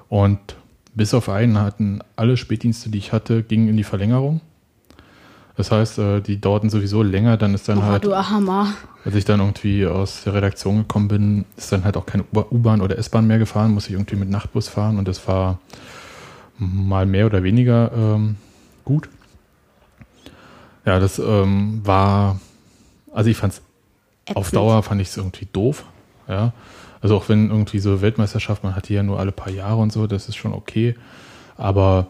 Und 0.09 0.39
bis 0.95 1.13
auf 1.13 1.29
einen 1.29 1.59
hatten 1.59 1.99
alle 2.15 2.37
Spätdienste, 2.37 2.89
die 2.89 2.97
ich 2.97 3.11
hatte, 3.13 3.43
gingen 3.43 3.67
in 3.69 3.77
die 3.77 3.83
Verlängerung. 3.83 4.41
Das 5.55 5.69
heißt, 5.71 5.99
äh, 5.99 6.21
die 6.21 6.41
dauerten 6.41 6.71
sowieso 6.71 7.03
länger, 7.03 7.37
dann 7.37 7.53
ist 7.53 7.69
dann 7.69 7.77
Oh, 7.79 7.83
halt 7.83 8.05
du 8.05 8.15
Hammer. 8.15 8.73
Als 9.05 9.13
ich 9.13 9.25
dann 9.25 9.39
irgendwie 9.39 9.85
aus 9.85 10.23
der 10.23 10.33
Redaktion 10.33 10.77
gekommen 10.79 11.07
bin, 11.09 11.45
ist 11.57 11.71
dann 11.71 11.83
halt 11.83 11.97
auch 11.97 12.07
keine 12.07 12.23
U-Bahn 12.33 12.81
oder 12.81 12.97
S-Bahn 12.97 13.27
mehr 13.27 13.37
gefahren, 13.37 13.71
muss 13.71 13.85
ich 13.87 13.93
irgendwie 13.93 14.15
mit 14.15 14.29
Nachtbus 14.29 14.67
fahren 14.67 14.97
und 14.97 15.07
das 15.07 15.27
war 15.27 15.59
mal 16.57 17.05
mehr 17.05 17.25
oder 17.25 17.43
weniger 17.43 17.91
ähm, 17.95 18.35
gut. 18.85 19.09
Ja, 20.85 20.99
das 20.99 21.19
ähm, 21.19 21.81
war, 21.83 22.39
also 23.13 23.29
ich 23.29 23.37
fand 23.37 23.53
es 23.53 23.61
auf. 24.35 24.51
Dauer 24.51 24.83
fand 24.83 25.01
ich 25.01 25.07
es 25.09 25.17
irgendwie 25.17 25.47
doof. 25.51 25.85
Ja, 26.27 26.53
also 27.01 27.17
auch 27.17 27.27
wenn 27.29 27.49
irgendwie 27.49 27.79
so 27.79 28.01
Weltmeisterschaft, 28.01 28.63
man 28.63 28.75
hat 28.75 28.89
die 28.89 28.93
ja 28.93 29.03
nur 29.03 29.19
alle 29.19 29.31
paar 29.31 29.51
Jahre 29.51 29.77
und 29.81 29.91
so, 29.91 30.07
das 30.07 30.29
ist 30.29 30.35
schon 30.35 30.53
okay. 30.53 30.95
Aber 31.57 32.07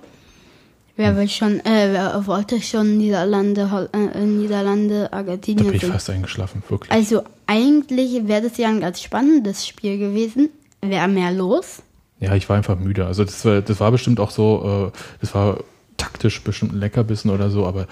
Wer 0.95 1.17
will 1.17 1.27
schon, 1.27 1.59
äh, 1.61 1.89
wer 1.91 2.27
wollte 2.27 2.61
schon 2.61 2.97
Niederlande, 2.99 3.71
Hol- 3.71 3.89
äh, 3.93 4.23
Niederlande, 4.25 5.09
da 5.11 5.17
Argentinien 5.17 5.65
bin 5.65 5.75
ich 5.75 5.85
fast 5.85 6.09
eingeschlafen, 6.11 6.61
wirklich. 6.69 6.91
Also 6.91 7.23
eigentlich 7.47 8.27
wäre 8.27 8.43
das 8.43 8.57
ja 8.57 8.69
ein 8.69 8.79
ganz 8.79 9.01
spannendes 9.01 9.65
Spiel 9.67 9.97
gewesen. 9.97 10.49
Wäre 10.81 11.07
mehr 11.07 11.31
los. 11.31 11.81
Ja, 12.23 12.35
ich 12.35 12.47
war 12.47 12.55
einfach 12.55 12.77
müde. 12.77 13.05
Also 13.05 13.23
das 13.25 13.43
war, 13.43 13.61
das 13.61 13.79
war 13.79 13.91
bestimmt 13.91 14.19
auch 14.19 14.31
so, 14.31 14.91
äh, 14.93 14.97
das 15.19 15.35
war 15.35 15.57
taktisch 15.97 16.41
bestimmt 16.43 16.73
ein 16.73 16.79
Leckerbissen 16.79 17.29
oder 17.31 17.49
so, 17.49 17.65
aber 17.65 17.87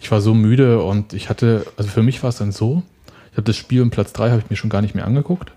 ich 0.00 0.10
war 0.10 0.20
so 0.20 0.32
müde 0.34 0.82
und 0.82 1.12
ich 1.12 1.28
hatte, 1.28 1.66
also 1.76 1.90
für 1.90 2.02
mich 2.02 2.22
war 2.22 2.30
es 2.30 2.36
dann 2.36 2.52
so, 2.52 2.82
ich 3.30 3.36
habe 3.36 3.42
das 3.44 3.56
Spiel 3.56 3.82
um 3.82 3.90
Platz 3.90 4.12
3 4.14 4.30
habe 4.30 4.40
ich 4.40 4.48
mir 4.50 4.56
schon 4.56 4.70
gar 4.70 4.80
nicht 4.80 4.94
mehr 4.94 5.06
angeguckt. 5.06 5.52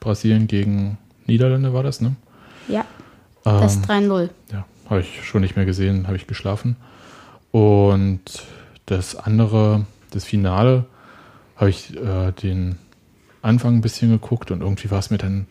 Brasilien 0.00 0.46
gegen 0.46 0.96
Niederlande 1.26 1.74
war 1.74 1.82
das, 1.82 2.00
ne? 2.00 2.16
Ja, 2.66 2.84
das 3.44 3.76
Ähm, 3.76 3.82
3-0. 3.82 4.28
ja, 4.52 4.64
habe 4.88 5.00
ich 5.00 5.24
schon 5.24 5.42
nicht 5.42 5.54
mehr 5.56 5.66
gesehen, 5.66 6.06
habe 6.06 6.16
ich 6.16 6.26
geschlafen. 6.26 6.76
Und 7.50 8.20
das 8.86 9.16
andere, 9.16 9.84
das 10.12 10.24
Finale, 10.24 10.86
habe 11.56 11.70
ich 11.70 11.94
äh, 11.96 12.32
den 12.32 12.76
Anfang 13.42 13.74
ein 13.76 13.80
bisschen 13.80 14.10
geguckt 14.10 14.50
und 14.50 14.60
irgendwie 14.62 14.90
war 14.90 14.98
es 14.98 15.10
mir 15.10 15.18
dann, 15.18 15.46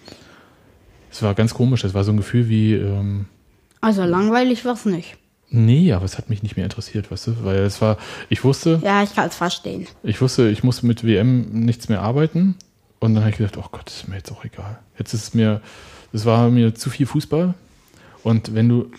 es 1.12 1.22
war 1.24 1.34
ganz 1.34 1.54
komisch, 1.54 1.84
es 1.84 1.94
war 1.94 2.04
so 2.04 2.12
ein 2.12 2.18
Gefühl 2.18 2.50
wie, 2.50 2.74
ähm, 2.74 3.26
Also 3.82 4.04
langweilig 4.04 4.66
war 4.66 4.74
es 4.74 4.86
nicht. 4.86 5.18
nee, 5.50 5.92
aber 5.94 6.06
es 6.06 6.18
hat 6.18 6.30
mich 6.30 6.44
nicht 6.44 6.56
mehr 6.58 6.66
interessiert, 6.66 7.10
weißt 7.12 7.28
du, 7.28 7.44
weil 7.44 7.58
es 7.60 7.82
war, 7.82 7.98
ich 8.30 8.44
wusste, 8.44 8.80
Ja, 8.84 9.04
ich 9.04 9.16
kann 9.16 9.28
es 9.30 9.36
verstehen. 9.36 9.88
ich 10.04 10.20
wusste, 10.22 10.50
ich 10.50 10.64
musste 10.64 10.86
mit 10.86 11.06
WM 11.06 11.50
nichts 11.66 11.90
mehr 11.90 12.02
arbeiten 12.02 12.56
und 13.00 13.14
dann 13.14 13.24
habe 13.24 13.32
ich 13.32 13.38
gedacht, 13.38 13.58
oh 13.58 13.66
Gott, 13.72 13.84
das 13.86 13.96
ist 13.98 14.08
mir 14.10 14.18
jetzt 14.18 14.32
auch 14.32 14.44
egal. 14.44 14.80
Jetzt 15.00 15.14
ist 15.14 15.24
es 15.24 15.34
mir, 15.34 15.62
es 16.14 16.26
war 16.26 16.50
mir 16.50 16.76
zu 16.76 16.90
viel 16.90 17.06
Fußball 17.06 17.54
und 18.24 18.54
wenn 18.56 18.68
du 18.70 18.92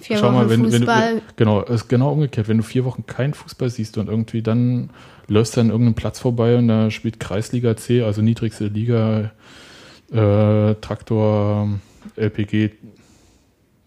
Vier 0.00 0.18
Schau 0.18 0.30
mal, 0.30 0.42
Wochen 0.44 0.50
wenn, 0.50 0.62
wenn, 0.72 0.82
Fußball. 0.82 1.14
wenn, 1.16 1.22
genau, 1.34 1.62
es 1.64 1.70
ist 1.82 1.88
genau 1.88 2.12
umgekehrt. 2.12 2.46
Wenn 2.46 2.58
du 2.58 2.62
vier 2.62 2.84
Wochen 2.84 3.04
keinen 3.06 3.34
Fußball 3.34 3.68
siehst 3.68 3.98
und 3.98 4.08
irgendwie 4.08 4.42
dann 4.42 4.90
läufst 5.26 5.56
du 5.56 5.60
an 5.60 5.70
irgendeinem 5.70 5.96
Platz 5.96 6.20
vorbei 6.20 6.56
und 6.56 6.68
da 6.68 6.88
spielt 6.92 7.18
Kreisliga 7.18 7.76
C, 7.76 8.02
also 8.02 8.22
niedrigste 8.22 8.68
Liga, 8.68 9.32
äh, 10.12 10.74
Traktor, 10.80 11.68
LPG, 12.16 12.70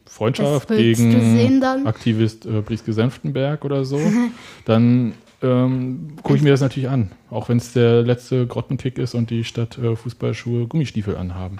Freundschaft 0.05 0.67
gegen? 0.67 1.63
Aktivist 1.87 2.45
äh, 2.45 2.61
Brieske 2.61 2.93
Senftenberg 2.93 3.63
oder 3.65 3.85
so, 3.85 3.99
dann 4.65 5.13
ähm, 5.41 6.17
gucke 6.21 6.35
ich 6.35 6.43
mir 6.43 6.51
das 6.51 6.61
natürlich 6.61 6.89
an. 6.89 7.11
Auch 7.29 7.49
wenn 7.49 7.57
es 7.57 7.73
der 7.73 8.03
letzte 8.03 8.45
Grottenkick 8.45 8.97
ist 8.97 9.15
und 9.15 9.29
die 9.29 9.43
statt 9.43 9.77
äh, 9.77 9.95
Fußballschuhe 9.95 10.67
Gummistiefel 10.67 11.17
anhaben. 11.17 11.59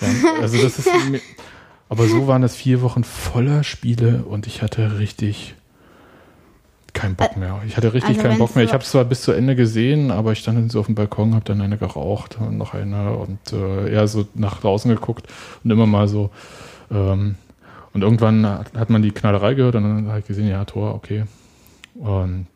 Ja, 0.00 0.08
also 0.40 0.60
das 0.60 0.78
ist 0.78 0.88
aber 1.88 2.06
so 2.06 2.26
waren 2.26 2.42
das 2.42 2.56
vier 2.56 2.82
Wochen 2.82 3.04
voller 3.04 3.64
Spiele 3.64 4.24
und 4.24 4.46
ich 4.46 4.62
hatte 4.62 4.98
richtig 4.98 5.54
keinen 6.94 7.14
Bock 7.14 7.36
mehr. 7.36 7.60
Ich 7.66 7.76
hatte 7.76 7.92
richtig 7.92 8.10
Also 8.10 8.22
keinen 8.22 8.38
Bock 8.38 8.54
mehr. 8.54 8.64
Ich 8.64 8.72
habe 8.72 8.82
es 8.82 8.90
zwar 8.90 9.04
bis 9.04 9.22
zu 9.22 9.32
Ende 9.32 9.56
gesehen, 9.56 10.10
aber 10.10 10.32
ich 10.32 10.38
stand 10.40 10.58
dann 10.58 10.70
so 10.70 10.80
auf 10.80 10.86
dem 10.86 10.94
Balkon, 10.94 11.34
habe 11.34 11.44
dann 11.44 11.60
eine 11.60 11.76
geraucht 11.76 12.38
und 12.40 12.58
noch 12.58 12.74
eine 12.74 13.12
und 13.12 13.38
äh, 13.52 13.92
eher 13.92 14.08
so 14.08 14.26
nach 14.34 14.60
draußen 14.60 14.90
geguckt 14.90 15.26
und 15.64 15.70
immer 15.70 15.86
mal 15.86 16.08
so. 16.08 16.30
Ähm, 16.90 17.36
und 17.92 18.02
irgendwann 18.02 18.46
hat, 18.46 18.72
hat 18.76 18.90
man 18.90 19.02
die 19.02 19.10
Knallerei 19.10 19.54
gehört 19.54 19.74
und 19.74 19.82
dann 19.82 20.08
habe 20.08 20.20
ich 20.20 20.26
gesehen, 20.26 20.48
ja, 20.48 20.64
Tor, 20.64 20.94
okay. 20.94 21.24
Und 21.96 22.46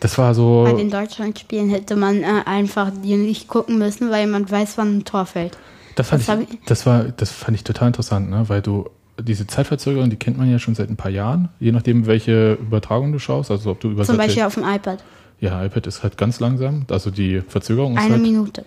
Das 0.00 0.18
war 0.18 0.34
so. 0.34 0.64
Bei 0.64 0.72
den 0.72 0.90
Deutschlandspielen 0.90 1.70
hätte 1.70 1.96
man 1.96 2.22
äh, 2.22 2.42
einfach 2.46 2.90
die 3.04 3.16
nicht 3.16 3.46
gucken 3.48 3.78
müssen, 3.78 4.10
weil 4.10 4.26
man 4.26 4.50
weiß, 4.50 4.78
wann 4.78 4.98
ein 4.98 5.04
Tor 5.04 5.26
fällt. 5.26 5.58
Das 5.94 6.08
fand, 6.08 6.26
Das 6.26 6.38
ich, 6.40 6.58
das, 6.64 6.86
war, 6.86 7.04
das 7.04 7.30
fand 7.30 7.56
ich 7.56 7.64
total 7.64 7.88
interessant, 7.88 8.30
ne? 8.30 8.48
weil 8.48 8.62
du 8.62 8.88
diese 9.22 9.46
Zeitverzögerung, 9.46 10.10
die 10.10 10.16
kennt 10.16 10.38
man 10.38 10.50
ja 10.50 10.58
schon 10.58 10.74
seit 10.74 10.90
ein 10.90 10.96
paar 10.96 11.10
Jahren, 11.10 11.48
je 11.60 11.72
nachdem, 11.72 12.06
welche 12.06 12.54
Übertragung 12.54 13.12
du 13.12 13.18
schaust. 13.18 13.50
Also 13.50 13.70
ob 13.70 13.80
du 13.80 13.90
über 13.90 14.04
Zum 14.04 14.16
Beispiel 14.16 14.42
auf 14.42 14.54
dem 14.54 14.64
iPad. 14.64 15.02
Ja, 15.40 15.64
iPad 15.64 15.86
ist 15.86 16.02
halt 16.02 16.16
ganz 16.16 16.40
langsam, 16.40 16.86
also 16.90 17.10
die 17.10 17.40
Verzögerung 17.40 17.94
ist 17.96 18.02
Eine 18.02 18.14
halt. 18.14 18.22
Minute. 18.22 18.64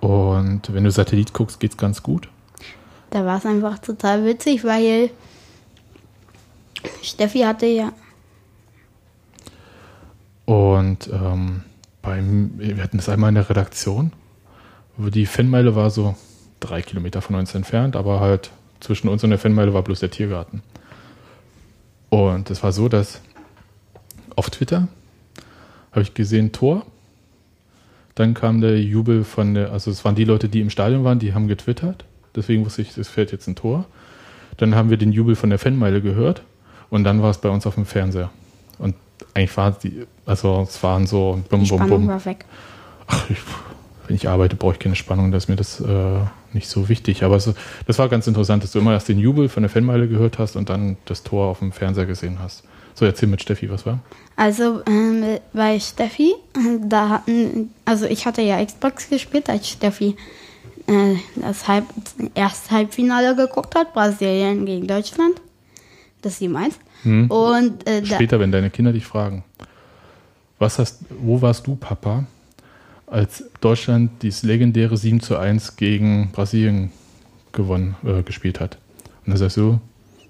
Und 0.00 0.72
wenn 0.72 0.84
du 0.84 0.90
Satellit 0.90 1.32
guckst, 1.32 1.60
geht's 1.60 1.76
ganz 1.76 2.02
gut. 2.02 2.28
Da 3.10 3.24
war 3.24 3.38
es 3.38 3.46
einfach 3.46 3.78
total 3.78 4.24
witzig, 4.24 4.64
weil 4.64 5.10
Steffi 7.02 7.40
hatte 7.40 7.66
ja. 7.66 7.92
Und 10.46 11.08
ähm, 11.12 11.62
beim, 12.02 12.52
wir 12.56 12.82
hatten 12.82 12.98
das 12.98 13.08
einmal 13.08 13.30
in 13.30 13.36
der 13.36 13.48
Redaktion, 13.48 14.12
wo 14.96 15.08
die 15.08 15.26
Fanmeile 15.26 15.74
war 15.74 15.90
so 15.90 16.14
drei 16.60 16.82
Kilometer 16.82 17.22
von 17.22 17.36
uns 17.36 17.54
entfernt, 17.54 17.96
aber 17.96 18.20
halt 18.20 18.50
zwischen 18.84 19.08
uns 19.08 19.24
und 19.24 19.30
der 19.30 19.38
Fanmeile 19.38 19.74
war 19.74 19.82
bloß 19.82 20.00
der 20.00 20.10
Tiergarten. 20.10 20.62
Und 22.10 22.50
es 22.50 22.62
war 22.62 22.72
so, 22.72 22.88
dass 22.88 23.20
auf 24.36 24.50
Twitter 24.50 24.88
habe 25.90 26.02
ich 26.02 26.14
gesehen 26.14 26.52
Tor. 26.52 26.84
Dann 28.14 28.34
kam 28.34 28.60
der 28.60 28.80
Jubel 28.80 29.24
von 29.24 29.54
der, 29.54 29.72
also 29.72 29.90
es 29.90 30.04
waren 30.04 30.14
die 30.14 30.24
Leute, 30.24 30.48
die 30.48 30.60
im 30.60 30.70
Stadion 30.70 31.02
waren, 31.02 31.18
die 31.18 31.34
haben 31.34 31.48
getwittert. 31.48 32.04
Deswegen 32.36 32.64
wusste 32.64 32.82
ich, 32.82 32.96
es 32.96 33.08
fährt 33.08 33.32
jetzt 33.32 33.48
ein 33.48 33.56
Tor. 33.56 33.86
Dann 34.56 34.74
haben 34.74 34.90
wir 34.90 34.96
den 34.96 35.12
Jubel 35.12 35.34
von 35.34 35.50
der 35.50 35.58
Fanmeile 35.58 36.00
gehört 36.00 36.42
und 36.90 37.04
dann 37.04 37.22
war 37.22 37.30
es 37.30 37.38
bei 37.38 37.48
uns 37.48 37.66
auf 37.66 37.74
dem 37.74 37.86
Fernseher. 37.86 38.30
Und 38.78 38.94
eigentlich 39.34 39.56
war 39.56 39.72
die, 39.72 40.06
also 40.26 40.64
es 40.68 40.80
waren 40.82 41.06
so 41.06 41.42
bum 41.48 41.64
Die 41.64 41.68
bum 41.68 41.78
Spannung 41.78 42.00
bum. 42.02 42.08
war 42.08 42.24
weg. 42.24 42.44
Ach, 43.06 43.28
ich, 43.30 43.38
wenn 44.06 44.16
ich 44.16 44.28
arbeite, 44.28 44.56
brauche 44.56 44.74
ich 44.74 44.78
keine 44.78 44.94
Spannung, 44.94 45.30
da 45.30 45.38
ist 45.38 45.48
mir 45.48 45.56
das 45.56 45.80
äh, 45.80 46.20
nicht 46.54 46.68
so 46.68 46.88
wichtig. 46.88 47.22
Aber 47.24 47.36
es, 47.36 47.52
das 47.86 47.98
war 47.98 48.08
ganz 48.08 48.26
interessant, 48.26 48.62
dass 48.62 48.72
du 48.72 48.78
immer 48.78 48.92
erst 48.92 49.08
den 49.08 49.18
Jubel 49.18 49.48
von 49.48 49.62
der 49.62 49.70
Fanmeile 49.70 50.08
gehört 50.08 50.38
hast 50.38 50.56
und 50.56 50.68
dann 50.68 50.96
das 51.04 51.22
Tor 51.22 51.46
auf 51.46 51.58
dem 51.58 51.72
Fernseher 51.72 52.06
gesehen 52.06 52.38
hast. 52.40 52.64
So, 52.94 53.04
erzähl 53.04 53.28
mit 53.28 53.42
Steffi, 53.42 53.68
was 53.70 53.84
war? 53.86 53.98
Also 54.36 54.82
ähm, 54.86 55.38
bei 55.52 55.80
Steffi, 55.80 56.34
da 56.80 57.08
hatten, 57.08 57.70
also 57.84 58.06
ich 58.06 58.24
hatte 58.24 58.42
ja 58.42 58.64
Xbox 58.64 59.10
gespielt, 59.10 59.50
als 59.50 59.68
Steffi 59.68 60.16
äh, 60.86 61.16
das 61.36 61.66
Halb, 61.66 61.86
erste 62.34 62.70
Halbfinale 62.70 63.34
geguckt 63.34 63.74
hat, 63.74 63.94
Brasilien 63.94 64.64
gegen 64.64 64.86
Deutschland. 64.86 65.40
Das 66.22 66.34
ist 66.34 66.38
sie 66.38 66.48
meins. 66.48 66.78
Hm. 67.02 67.30
Und 67.30 67.86
äh, 67.88 68.04
Später, 68.06 68.38
wenn 68.40 68.52
deine 68.52 68.70
Kinder 68.70 68.92
dich 68.92 69.04
fragen, 69.04 69.44
was 70.58 70.78
hast, 70.78 71.00
wo 71.10 71.42
warst 71.42 71.66
du, 71.66 71.74
Papa, 71.74 72.24
als 73.06 73.44
Deutschland 73.60 74.22
dieses 74.22 74.42
legendäre 74.42 74.96
7 74.96 75.20
zu 75.20 75.36
1 75.36 75.76
gegen 75.76 76.30
Brasilien 76.32 76.92
gewonnen, 77.52 77.96
äh, 78.04 78.22
gespielt 78.22 78.60
hat? 78.60 78.78
Und 79.24 79.30
dann 79.30 79.36
sagst 79.36 79.56
du, 79.56 79.80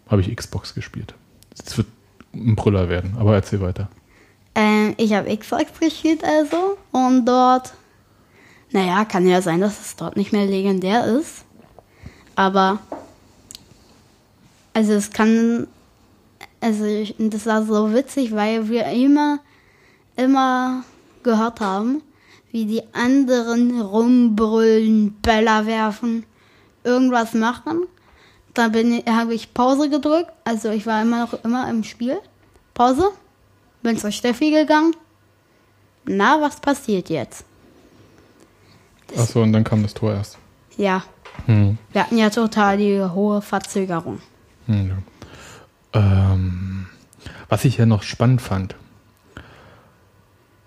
habe 0.09 0.21
ich 0.21 0.35
Xbox 0.35 0.75
gespielt. 0.75 1.15
Das 1.57 1.77
wird 1.77 1.87
ein 2.35 2.57
Brüller 2.57 2.89
werden, 2.89 3.17
aber 3.19 3.35
erzähl 3.35 3.61
weiter. 3.61 3.89
äh, 4.55 4.93
ich 4.97 5.13
habe 5.13 5.37
Xbox 5.37 5.79
gespielt 5.81 6.23
also 6.25 6.77
und 6.93 7.27
dort, 7.27 7.75
naja, 8.71 9.05
kann 9.05 9.27
ja 9.27 9.41
sein, 9.41 9.61
dass 9.61 9.81
es 9.81 9.97
dort 9.97 10.17
nicht 10.17 10.33
mehr 10.33 10.47
legendär 10.47 11.07
ist. 11.07 11.45
Aber, 12.37 12.81
also 14.73 14.93
es 14.93 15.11
kann, 15.11 15.69
also 16.61 16.85
ich, 16.85 17.15
das 17.19 17.47
war 17.47 17.65
so 17.65 17.93
witzig, 17.93 18.33
weil 18.33 18.69
wir 18.69 18.87
immer, 18.87 19.39
immer 20.17 20.85
gehört 21.23 21.61
haben, 21.61 22.03
wie 22.55 22.67
die 22.67 22.83
anderen 22.95 23.81
rumbrüllen, 23.81 25.15
Bäller 25.15 25.67
werfen, 25.67 26.25
irgendwas 26.85 27.35
machen. 27.35 27.83
Da 28.55 28.69
bin 28.69 28.93
ich, 28.93 29.07
habe 29.07 29.35
ich 29.35 29.53
Pause 29.53 29.91
gedrückt, 29.91 30.31
also 30.45 30.71
ich 30.71 30.87
war 30.87 31.03
immer 31.03 31.23
noch 31.25 31.43
immer 31.43 31.69
im 31.69 31.83
Spiel. 31.83 32.17
Pause, 32.73 33.11
bin 33.83 33.99
zur 33.99 34.13
Steffi 34.13 34.53
gegangen. 34.53 34.95
Na, 36.05 36.41
was 36.41 36.61
passiert 36.61 37.11
jetzt? 37.11 37.45
Achso, 39.19 39.43
und 39.43 39.53
dann 39.53 39.65
kam 39.65 39.83
das 39.83 39.93
Tor 39.93 40.13
erst. 40.15 40.39
Ja, 40.77 41.03
Hm. 41.47 41.77
wir 41.91 42.03
hatten 42.05 42.19
ja 42.19 42.31
total 42.31 42.79
die 42.79 43.03
hohe 43.03 43.43
Verzögerung. 43.43 44.21
Hm, 44.67 44.91
ja. 45.93 46.31
ähm, 46.33 46.87
was 47.49 47.65
ich 47.65 47.79
ja 47.79 47.87
noch 47.87 48.05
spannend 48.05 48.41
fand, 48.41 48.77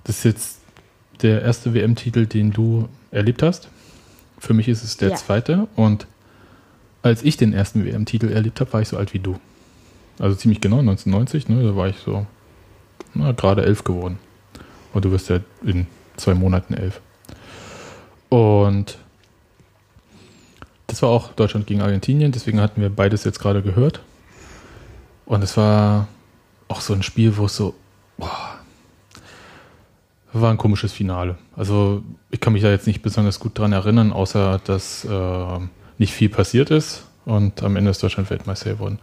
das 0.04 0.17
ist 0.17 0.23
jetzt 0.26 0.57
der 1.22 1.42
erste 1.42 1.74
WM-Titel, 1.74 2.26
den 2.26 2.52
du 2.52 2.88
erlebt 3.12 3.42
hast. 3.44 3.70
Für 4.40 4.54
mich 4.54 4.68
ist 4.68 4.84
es 4.84 4.98
der 4.98 5.10
Ja. 5.10 5.16
zweite. 5.16 5.68
Und 5.76 6.08
als 7.02 7.24
ich 7.24 7.38
den 7.38 7.54
ersten 7.54 7.86
WM-Titel 7.86 8.30
erlebt 8.30 8.60
habe, 8.60 8.74
war 8.74 8.82
ich 8.82 8.88
so 8.90 8.98
alt 8.98 9.14
wie 9.14 9.20
du. 9.20 9.40
Also 10.20 10.36
ziemlich 10.36 10.62
genau, 10.62 10.80
1990, 10.80 11.48
ne, 11.50 11.64
da 11.64 11.76
war 11.76 11.88
ich 11.88 11.98
so 11.98 12.26
na, 13.14 13.32
gerade 13.32 13.64
elf 13.66 13.84
geworden. 13.84 14.20
Und 14.94 15.06
du 15.06 15.12
wirst 15.12 15.30
ja 15.30 15.40
in 15.64 15.88
zwei 16.18 16.34
Monaten 16.34 16.74
elf. 16.74 17.02
Und 18.30 18.98
das 20.88 21.02
war 21.02 21.10
auch 21.10 21.34
Deutschland 21.34 21.68
gegen 21.68 21.82
Argentinien, 21.82 22.32
deswegen 22.32 22.60
hatten 22.62 22.82
wir 22.82 22.90
beides 22.90 23.24
jetzt 23.24 23.40
gerade 23.40 23.62
gehört. 23.62 24.02
Und 25.26 25.44
es 25.44 25.58
war 25.58 26.08
auch 26.68 26.82
so 26.82 26.94
ein 26.94 27.04
Spiel, 27.04 27.38
wo 27.38 27.46
es 27.46 27.56
so, 27.56 27.76
boah, 28.18 28.57
war 30.41 30.52
ein 30.52 30.58
komisches 30.58 30.93
Finale. 30.93 31.38
Also 31.56 32.04
ich 32.30 32.39
kann 32.39 32.54
mich 32.54 32.62
da 32.62 32.69
jetzt 32.69 32.88
nicht 32.88 33.02
besonders 33.02 33.39
gut 33.39 33.58
dran 33.58 33.73
erinnern, 33.73 34.12
außer 34.12 34.60
dass 34.63 35.06
äh, 35.06 35.60
nicht 35.97 36.13
viel 36.13 36.30
passiert 36.30 36.71
ist 36.71 37.06
und 37.26 37.63
am 37.63 37.76
Ende 37.76 37.91
ist 37.91 38.02
Deutschland 38.02 38.30
Weltmeister 38.30 38.71
geworden. 38.71 39.00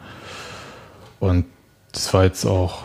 Und 1.20 1.46
das 1.92 2.12
war 2.12 2.24
jetzt 2.24 2.44
auch, 2.44 2.84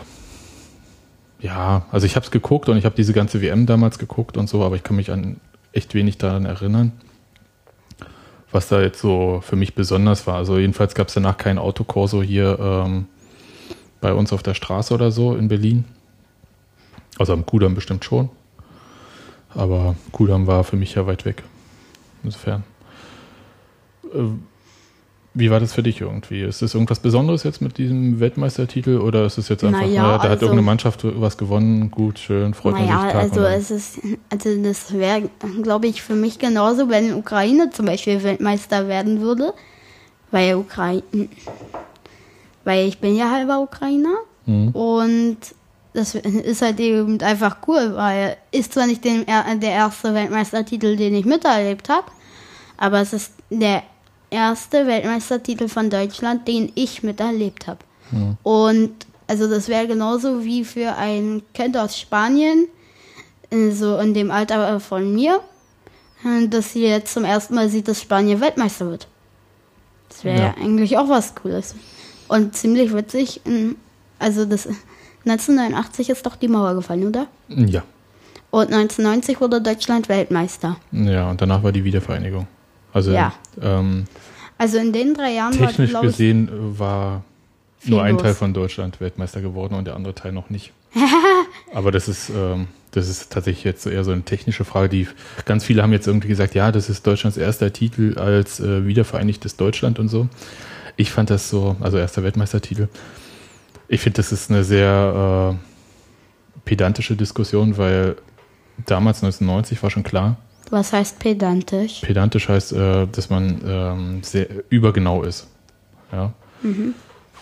ja, 1.40 1.86
also 1.90 2.06
ich 2.06 2.16
habe 2.16 2.24
es 2.24 2.30
geguckt 2.30 2.68
und 2.68 2.76
ich 2.76 2.84
habe 2.84 2.94
diese 2.94 3.12
ganze 3.12 3.42
WM 3.42 3.66
damals 3.66 3.98
geguckt 3.98 4.36
und 4.36 4.48
so, 4.48 4.64
aber 4.64 4.76
ich 4.76 4.82
kann 4.82 4.96
mich 4.96 5.10
an 5.10 5.40
echt 5.72 5.94
wenig 5.94 6.18
daran 6.18 6.44
erinnern, 6.44 6.92
was 8.50 8.68
da 8.68 8.80
jetzt 8.80 9.00
so 9.00 9.40
für 9.42 9.56
mich 9.56 9.74
besonders 9.74 10.26
war. 10.26 10.36
Also 10.36 10.58
jedenfalls 10.58 10.94
gab 10.94 11.08
es 11.08 11.14
danach 11.14 11.36
kein 11.36 11.58
Autokorso 11.58 12.22
hier 12.22 12.58
ähm, 12.60 13.06
bei 14.00 14.12
uns 14.12 14.32
auf 14.32 14.42
der 14.42 14.54
Straße 14.54 14.94
oder 14.94 15.10
so 15.10 15.34
in 15.34 15.48
Berlin. 15.48 15.84
Also 17.18 17.32
am 17.32 17.46
Kudamm 17.46 17.74
bestimmt 17.74 18.04
schon. 18.04 18.30
Aber 19.54 19.96
Kudamm 20.12 20.46
war 20.46 20.64
für 20.64 20.76
mich 20.76 20.94
ja 20.94 21.06
weit 21.06 21.24
weg. 21.24 21.42
Insofern. 22.22 22.62
Äh, 24.14 24.18
Wie 25.32 25.48
war 25.48 25.60
das 25.60 25.72
für 25.72 25.82
dich 25.84 26.00
irgendwie? 26.00 26.42
Ist 26.42 26.60
das 26.60 26.74
irgendwas 26.74 26.98
Besonderes 26.98 27.44
jetzt 27.44 27.60
mit 27.62 27.78
diesem 27.78 28.18
Weltmeistertitel 28.18 28.98
oder 28.98 29.24
ist 29.26 29.38
es 29.38 29.48
jetzt 29.48 29.62
einfach, 29.62 29.80
Naja, 29.82 30.02
naja, 30.02 30.16
da 30.18 30.22
hat 30.24 30.30
also- 30.30 30.46
irgendeine 30.46 30.66
Mannschaft 30.66 31.00
was 31.04 31.38
gewonnen, 31.38 31.90
gut, 31.92 32.18
schön, 32.18 32.52
freut 32.52 32.74
man 32.74 32.84
Naja, 32.86 33.02
sich 33.02 33.12
Tag 33.12 33.22
also 33.22 33.40
es 33.44 33.70
ist, 33.70 34.00
also 34.28 34.60
das 34.62 34.92
wäre, 34.92 35.30
glaube 35.62 35.86
ich, 35.86 36.02
für 36.02 36.14
mich 36.16 36.40
genauso, 36.40 36.88
wenn 36.88 37.14
Ukraine 37.14 37.70
zum 37.70 37.86
Beispiel 37.86 38.20
Weltmeister 38.24 38.88
werden 38.88 39.20
würde, 39.20 39.54
weil 40.32 40.56
Ukraine, 40.56 41.02
weil 42.64 42.88
ich 42.88 42.98
bin 42.98 43.14
ja 43.16 43.30
halber 43.30 43.60
Ukrainer 43.60 44.14
Mhm. 44.46 44.68
und 44.70 45.36
das 45.92 46.14
ist 46.14 46.62
halt 46.62 46.78
eben 46.80 47.20
einfach 47.20 47.58
cool, 47.66 47.94
weil 47.94 48.36
ist 48.52 48.74
zwar 48.74 48.86
nicht 48.86 49.04
den, 49.04 49.26
der 49.26 49.70
erste 49.70 50.14
Weltmeistertitel, 50.14 50.96
den 50.96 51.14
ich 51.14 51.24
miterlebt 51.24 51.88
habe, 51.88 52.06
aber 52.76 53.00
es 53.00 53.12
ist 53.12 53.32
der 53.50 53.82
erste 54.30 54.86
Weltmeistertitel 54.86 55.68
von 55.68 55.90
Deutschland, 55.90 56.46
den 56.46 56.70
ich 56.74 57.02
miterlebt 57.02 57.66
habe. 57.66 57.80
Und 58.42 58.94
also 59.26 59.48
das 59.48 59.68
wäre 59.68 59.86
genauso 59.86 60.44
wie 60.44 60.64
für 60.64 60.96
ein 60.96 61.42
Kind 61.54 61.76
aus 61.76 61.98
Spanien, 61.98 62.66
so 63.70 63.98
in 63.98 64.14
dem 64.14 64.30
Alter 64.30 64.78
von 64.80 65.14
mir, 65.14 65.40
äh, 66.24 66.46
dass 66.48 66.72
sie 66.72 66.82
jetzt 66.86 67.12
zum 67.12 67.24
ersten 67.24 67.54
Mal 67.54 67.68
sieht, 67.68 67.88
dass 67.88 68.00
Spanien 68.00 68.40
Weltmeister 68.40 68.88
wird. 68.90 69.08
Das 70.08 70.24
wäre 70.24 70.38
Ja. 70.38 70.44
ja. 70.46 70.54
eigentlich 70.62 70.96
auch 70.98 71.08
was 71.08 71.34
Cooles. 71.34 71.74
Und 72.28 72.54
ziemlich 72.54 72.94
witzig, 72.94 73.40
äh, 73.46 73.74
also 74.18 74.44
das 74.44 74.68
1989 75.24 76.10
ist 76.10 76.24
doch 76.26 76.36
die 76.36 76.48
Mauer 76.48 76.74
gefallen, 76.74 77.06
oder? 77.08 77.26
Ja. 77.48 77.82
Und 78.50 78.72
1990 78.72 79.40
wurde 79.40 79.60
Deutschland 79.60 80.08
Weltmeister. 80.08 80.76
Ja, 80.92 81.30
und 81.30 81.40
danach 81.40 81.62
war 81.62 81.72
die 81.72 81.84
Wiedervereinigung. 81.84 82.46
Also 82.92 83.12
Ja. 83.12 83.32
ähm, 83.62 84.06
Also 84.58 84.78
in 84.78 84.92
den 84.92 85.14
drei 85.14 85.32
Jahren 85.32 85.58
war, 85.60 85.68
technisch 85.68 85.92
ich, 85.92 86.00
gesehen 86.00 86.48
war 86.78 87.22
nur 87.84 88.02
ein 88.02 88.14
los. 88.14 88.22
Teil 88.22 88.34
von 88.34 88.52
Deutschland 88.52 89.00
Weltmeister 89.00 89.40
geworden 89.40 89.74
und 89.74 89.86
der 89.86 89.94
andere 89.94 90.14
Teil 90.14 90.32
noch 90.32 90.50
nicht. 90.50 90.72
Aber 91.74 91.92
das 91.92 92.08
ist, 92.08 92.30
ähm, 92.30 92.66
das 92.90 93.08
ist 93.08 93.30
tatsächlich 93.30 93.62
jetzt 93.64 93.86
eher 93.86 94.02
so 94.02 94.10
eine 94.10 94.22
technische 94.22 94.64
Frage, 94.64 94.88
die 94.88 95.06
ganz 95.44 95.64
viele 95.64 95.82
haben 95.82 95.92
jetzt 95.92 96.06
irgendwie 96.08 96.28
gesagt, 96.28 96.54
ja, 96.56 96.72
das 96.72 96.90
ist 96.90 97.06
Deutschlands 97.06 97.36
erster 97.38 97.72
Titel 97.72 98.18
als 98.18 98.58
äh, 98.58 98.84
wiedervereinigtes 98.86 99.56
Deutschland 99.56 99.98
und 100.00 100.08
so. 100.08 100.28
Ich 100.96 101.12
fand 101.12 101.30
das 101.30 101.48
so, 101.48 101.76
also 101.80 101.96
erster 101.98 102.22
Weltmeistertitel. 102.24 102.88
Ich 103.92 104.00
finde, 104.00 104.18
das 104.18 104.30
ist 104.30 104.50
eine 104.50 104.62
sehr 104.62 105.58
äh, 105.58 106.60
pedantische 106.64 107.16
Diskussion, 107.16 107.76
weil 107.76 108.14
damals 108.86 109.18
1990 109.24 109.82
war 109.82 109.90
schon 109.90 110.04
klar, 110.04 110.36
Was 110.70 110.92
heißt 110.92 111.18
pedantisch? 111.18 112.00
pedantisch 112.00 112.48
heißt, 112.48 112.72
äh, 112.72 113.08
dass 113.08 113.30
man 113.30 113.60
ähm, 113.66 114.22
sehr 114.22 114.46
übergenau 114.68 115.24
ist. 115.24 115.48
Ja. 116.12 116.32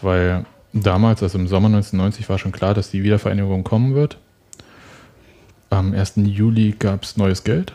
Weil 0.01 0.46
damals, 0.72 1.22
also 1.22 1.38
im 1.38 1.49
Sommer 1.49 1.66
1990, 1.66 2.26
war 2.30 2.38
schon 2.38 2.53
klar, 2.53 2.72
dass 2.72 2.90
die 2.90 3.03
Wiedervereinigung 3.03 3.62
kommen 3.62 3.94
wird. 3.94 4.16
Am 5.68 5.92
1. 5.92 6.14
Juli 6.16 6.74
gab 6.78 7.03
es 7.03 7.18
neues 7.18 7.44
Geld. 7.44 7.74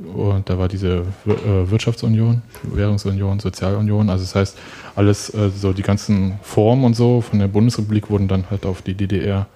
Und 0.00 0.48
da 0.48 0.58
war 0.58 0.68
diese 0.68 1.04
äh, 1.26 1.70
Wirtschaftsunion, 1.70 2.40
Währungsunion, 2.62 3.38
Sozialunion. 3.38 4.08
Also 4.08 4.24
das 4.24 4.34
heißt, 4.34 4.58
alles, 4.96 5.32
äh, 5.34 5.50
so 5.50 5.72
die 5.74 5.82
ganzen 5.82 6.38
Formen 6.42 6.84
und 6.84 6.94
so 6.94 7.20
von 7.20 7.38
der 7.38 7.48
Bundesrepublik 7.48 8.08
wurden 8.08 8.26
dann 8.26 8.50
halt 8.50 8.64
auf 8.64 8.80
die 8.80 8.94
DDR 8.94 9.46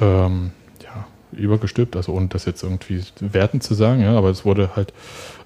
ähm, 0.00 0.52
ja, 0.82 1.06
übergestülpt. 1.32 1.96
Also 1.96 2.12
ohne 2.12 2.28
das 2.28 2.46
jetzt 2.46 2.62
irgendwie 2.62 3.02
wertend 3.20 3.62
zu 3.62 3.74
sagen, 3.74 4.00
ja, 4.00 4.16
aber 4.16 4.30
es 4.30 4.46
wurde 4.46 4.70
halt 4.74 4.94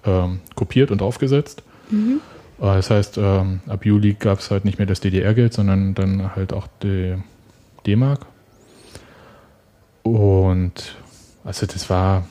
ähm, 0.05 0.39
kopiert 0.55 0.93
und 0.93 1.03
aufgesetzt. 1.03 1.63
Äh, 2.61 2.65
Das 2.65 2.91
heißt, 2.91 3.19
ähm, 3.19 3.61
ab 3.67 3.85
Juli 3.85 4.15
gab 4.15 4.39
es 4.39 4.53
halt 4.53 4.65
nicht 4.65 4.79
mehr 4.79 4.87
das 4.87 5.01
DDR-Geld, 5.01 5.53
sondern 5.53 5.95
dann 5.95 6.37
halt 6.37 6.53
auch 6.53 6.69
die 6.83 7.17
D-Mark. 7.87 8.25
Und 10.05 10.97
also 11.45 11.67
das 11.67 11.91
war, 11.91 12.25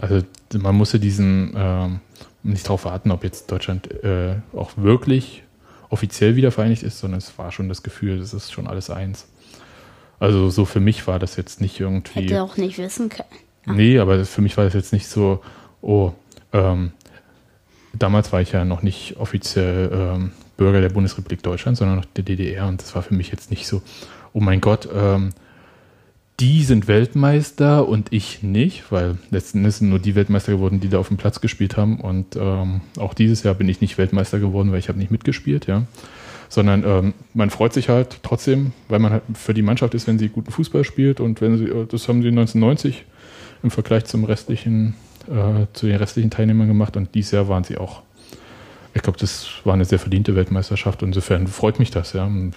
also 0.00 0.22
man 0.54 0.74
musste 0.74 0.98
diesen 1.00 1.52
ähm, 1.56 2.00
nicht 2.42 2.66
darauf 2.66 2.84
warten, 2.84 3.10
ob 3.10 3.24
jetzt 3.24 3.50
Deutschland 3.50 3.92
äh, 4.04 4.36
auch 4.54 4.72
wirklich 4.76 5.42
offiziell 5.90 6.36
wieder 6.36 6.50
vereinigt 6.50 6.82
ist, 6.82 6.98
sondern 6.98 7.18
es 7.18 7.38
war 7.38 7.52
schon 7.52 7.68
das 7.68 7.82
Gefühl, 7.82 8.18
das 8.18 8.34
ist 8.34 8.52
schon 8.52 8.66
alles 8.66 8.90
eins. 8.90 9.26
Also 10.20 10.50
so 10.50 10.64
für 10.64 10.80
mich 10.80 11.06
war 11.06 11.18
das 11.18 11.36
jetzt 11.36 11.60
nicht 11.60 11.78
irgendwie. 11.78 12.20
Hätte 12.20 12.42
auch 12.42 12.56
nicht 12.56 12.78
wissen 12.78 13.08
können. 13.08 13.28
Nee, 13.66 13.98
aber 13.98 14.24
für 14.24 14.40
mich 14.40 14.56
war 14.56 14.64
das 14.64 14.74
jetzt 14.74 14.92
nicht 14.92 15.06
so, 15.06 15.42
oh, 15.82 16.12
ähm, 16.52 16.92
damals 17.92 18.32
war 18.32 18.40
ich 18.40 18.52
ja 18.52 18.64
noch 18.64 18.82
nicht 18.82 19.16
offiziell 19.18 19.90
ähm, 19.92 20.32
Bürger 20.56 20.80
der 20.80 20.88
Bundesrepublik 20.88 21.42
Deutschland, 21.42 21.76
sondern 21.76 21.96
noch 21.96 22.04
der 22.04 22.24
DDR 22.24 22.66
und 22.66 22.82
das 22.82 22.94
war 22.94 23.02
für 23.02 23.14
mich 23.14 23.30
jetzt 23.30 23.50
nicht 23.50 23.66
so, 23.66 23.82
oh 24.32 24.40
mein 24.40 24.60
Gott, 24.60 24.88
ähm, 24.92 25.30
die 26.40 26.62
sind 26.62 26.86
Weltmeister 26.86 27.88
und 27.88 28.12
ich 28.12 28.42
nicht, 28.42 28.92
weil 28.92 29.18
letzten 29.30 29.58
Endes 29.58 29.78
sind 29.78 29.88
nur 29.88 29.98
die 29.98 30.14
Weltmeister 30.14 30.52
geworden, 30.52 30.78
die 30.78 30.88
da 30.88 30.98
auf 30.98 31.08
dem 31.08 31.16
Platz 31.16 31.40
gespielt 31.40 31.76
haben 31.76 32.00
und 32.00 32.36
ähm, 32.36 32.80
auch 32.96 33.14
dieses 33.14 33.42
Jahr 33.42 33.54
bin 33.54 33.68
ich 33.68 33.80
nicht 33.80 33.98
Weltmeister 33.98 34.38
geworden, 34.38 34.70
weil 34.70 34.78
ich 34.78 34.88
habe 34.88 34.98
nicht 34.98 35.10
mitgespielt, 35.10 35.66
ja. 35.66 35.84
Sondern 36.48 36.84
ähm, 36.86 37.14
man 37.34 37.50
freut 37.50 37.74
sich 37.74 37.88
halt 37.88 38.20
trotzdem, 38.22 38.72
weil 38.88 39.00
man 39.00 39.12
halt 39.12 39.22
für 39.34 39.52
die 39.52 39.62
Mannschaft 39.62 39.94
ist, 39.94 40.06
wenn 40.06 40.18
sie 40.18 40.28
guten 40.28 40.50
Fußball 40.50 40.84
spielt 40.84 41.20
und 41.20 41.40
wenn 41.40 41.58
sie, 41.58 41.64
äh, 41.64 41.86
das 41.86 42.08
haben 42.08 42.22
sie 42.22 42.28
1990 42.28 43.04
im 43.64 43.70
Vergleich 43.70 44.04
zum 44.04 44.24
restlichen, 44.24 44.94
äh, 45.28 45.66
zu 45.72 45.86
den 45.86 45.96
restlichen 45.96 46.30
Teilnehmern 46.30 46.68
gemacht 46.68 46.96
und 46.96 47.14
dieses 47.14 47.32
Jahr 47.32 47.48
waren 47.48 47.64
sie 47.64 47.78
auch. 47.78 48.02
Ich 48.94 49.02
glaube, 49.02 49.18
das 49.18 49.48
war 49.64 49.74
eine 49.74 49.84
sehr 49.84 49.98
verdiente 49.98 50.34
Weltmeisterschaft. 50.36 51.02
Insofern 51.02 51.46
freut 51.48 51.78
mich 51.78 51.90
das, 51.90 52.14
ja. 52.14 52.24
Und 52.24 52.54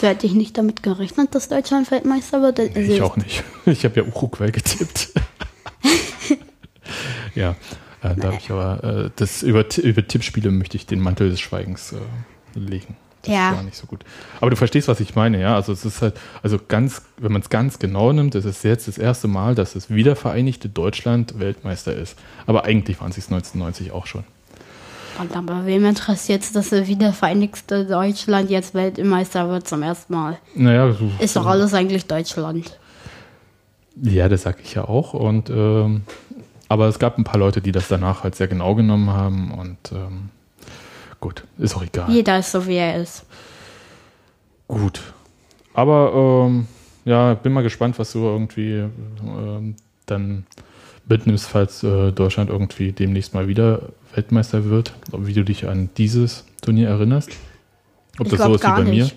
So 0.00 0.08
hätte 0.08 0.26
ich 0.26 0.34
nicht 0.34 0.58
damit 0.58 0.82
gerechnet, 0.82 1.34
dass 1.34 1.48
Deutschland 1.48 1.90
Weltmeister 1.90 2.42
wird. 2.42 2.60
Also 2.60 2.78
Ich 2.80 3.02
auch 3.02 3.16
nicht. 3.16 3.44
Ich 3.66 3.84
habe 3.84 4.00
ja 4.00 4.06
Uruguay 4.06 4.50
getippt. 4.50 5.10
ja, 7.34 7.50
äh, 8.02 8.14
da 8.16 8.28
habe 8.28 8.36
ich 8.38 8.50
aber 8.50 9.06
äh, 9.06 9.10
das 9.16 9.42
über, 9.42 9.64
über 9.78 10.06
Tippspiele 10.06 10.50
möchte 10.50 10.76
ich 10.76 10.86
den 10.86 11.00
Mantel 11.00 11.30
des 11.30 11.40
Schweigens 11.40 11.92
äh, 11.92 12.58
legen. 12.58 12.96
Das 13.22 13.32
Ja. 13.32 13.52
war 13.54 13.62
nicht 13.62 13.76
so 13.76 13.86
gut. 13.86 14.04
Aber 14.40 14.50
du 14.50 14.56
verstehst, 14.56 14.86
was 14.88 15.00
ich 15.00 15.14
meine, 15.14 15.40
ja. 15.40 15.54
Also 15.54 15.72
es 15.72 15.84
ist 15.86 16.02
halt, 16.02 16.14
also 16.42 16.58
ganz, 16.68 17.02
wenn 17.16 17.32
man 17.32 17.40
es 17.40 17.48
ganz 17.48 17.78
genau 17.78 18.12
nimmt, 18.12 18.34
ist 18.34 18.44
es 18.44 18.62
jetzt 18.62 18.86
das 18.86 18.98
erste 18.98 19.28
Mal, 19.28 19.54
dass 19.54 19.72
das 19.72 19.88
wiedervereinigte 19.88 20.68
Deutschland 20.68 21.38
Weltmeister 21.38 21.94
ist. 21.94 22.18
Aber 22.46 22.64
eigentlich 22.64 23.00
waren 23.00 23.12
sie 23.12 23.20
es 23.20 23.28
1990 23.28 23.92
auch 23.92 24.06
schon. 24.06 24.24
Und 25.20 25.36
aber 25.36 25.64
wem 25.64 25.84
interessiert 25.84 26.42
es, 26.42 26.52
dass 26.52 26.70
das 26.70 26.88
wiedervereinigte 26.88 27.86
Deutschland 27.86 28.50
jetzt 28.50 28.74
Weltmeister 28.74 29.48
wird 29.48 29.68
zum 29.68 29.82
ersten 29.82 30.12
Mal? 30.12 30.38
Naja, 30.54 30.92
so, 30.92 31.10
Ist 31.20 31.36
doch 31.36 31.46
alles 31.46 31.72
eigentlich 31.72 32.06
Deutschland. 32.06 32.78
Ja, 34.02 34.28
das 34.28 34.42
sag 34.42 34.60
ich 34.60 34.74
ja 34.74 34.84
auch. 34.84 35.14
Und 35.14 35.50
ähm, 35.50 36.02
aber 36.68 36.88
es 36.88 36.98
gab 36.98 37.18
ein 37.18 37.24
paar 37.24 37.38
Leute, 37.38 37.60
die 37.60 37.72
das 37.72 37.88
danach 37.88 38.24
halt 38.24 38.34
sehr 38.34 38.48
genau 38.48 38.74
genommen 38.74 39.10
haben 39.10 39.52
und 39.52 39.92
ähm, 39.92 40.30
gut, 41.20 41.44
ist 41.58 41.76
auch 41.76 41.82
egal. 41.82 42.10
Jeder 42.10 42.38
ist 42.38 42.50
so, 42.50 42.66
wie 42.66 42.76
er 42.76 43.00
ist. 43.00 43.24
Gut. 44.66 45.00
Aber 45.74 46.46
ähm, 46.46 46.66
ja, 47.04 47.34
bin 47.34 47.52
mal 47.52 47.62
gespannt, 47.62 47.98
was 47.98 48.12
du 48.12 48.20
irgendwie 48.20 48.84
ähm, 49.22 49.76
dann 50.06 50.46
mitnimmst, 51.06 51.46
falls 51.46 51.82
äh, 51.82 52.12
Deutschland 52.12 52.50
irgendwie 52.50 52.92
demnächst 52.92 53.34
mal 53.34 53.46
wieder 53.46 53.90
Weltmeister 54.14 54.64
wird. 54.66 54.94
Wie 55.12 55.32
du 55.32 55.44
dich 55.44 55.66
an 55.68 55.90
dieses 55.96 56.44
Turnier 56.60 56.88
erinnerst. 56.88 57.30
Ob 58.18 58.26
Ich 58.26 58.32
das 58.32 58.42
so 58.42 58.54
ist 58.54 58.62
wie 58.64 58.68
bei 58.68 58.84
mir. 58.84 59.04
nicht. 59.04 59.16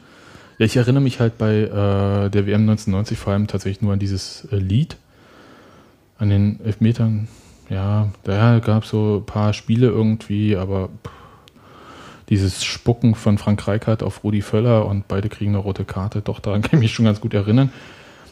Ja, 0.58 0.66
ich 0.66 0.76
erinnere 0.76 1.04
mich 1.04 1.20
halt 1.20 1.38
bei 1.38 1.54
äh, 1.62 2.30
der 2.30 2.48
WM 2.48 2.62
1990 2.62 3.18
vor 3.18 3.34
allem 3.34 3.48
tatsächlich 3.48 3.82
nur 3.82 3.94
an 3.94 4.00
dieses 4.00 4.46
äh, 4.52 4.56
Lied. 4.56 4.98
An 6.18 6.30
den 6.30 6.60
Elfmetern. 6.64 7.28
Ja, 7.70 8.10
da 8.24 8.60
gab 8.60 8.84
es 8.84 8.90
so 8.90 9.18
ein 9.22 9.26
paar 9.26 9.54
Spiele 9.54 9.88
irgendwie, 9.88 10.56
aber 10.56 10.90
pff, 11.06 11.12
dieses 12.30 12.64
Spucken 12.64 13.14
von 13.14 13.38
Frank 13.38 13.68
Reichardt 13.68 14.04
auf 14.04 14.24
Rudi 14.24 14.42
Völler 14.42 14.86
und 14.86 15.08
beide 15.08 15.30
kriegen 15.30 15.52
eine 15.52 15.60
rote 15.60 15.86
Karte, 15.86 16.22
doch 16.22 16.40
daran 16.40 16.62
kann 16.62 16.80
ich 16.80 16.84
mich 16.84 16.94
schon 16.94 17.06
ganz 17.06 17.22
gut 17.22 17.34
erinnern. 17.34 17.72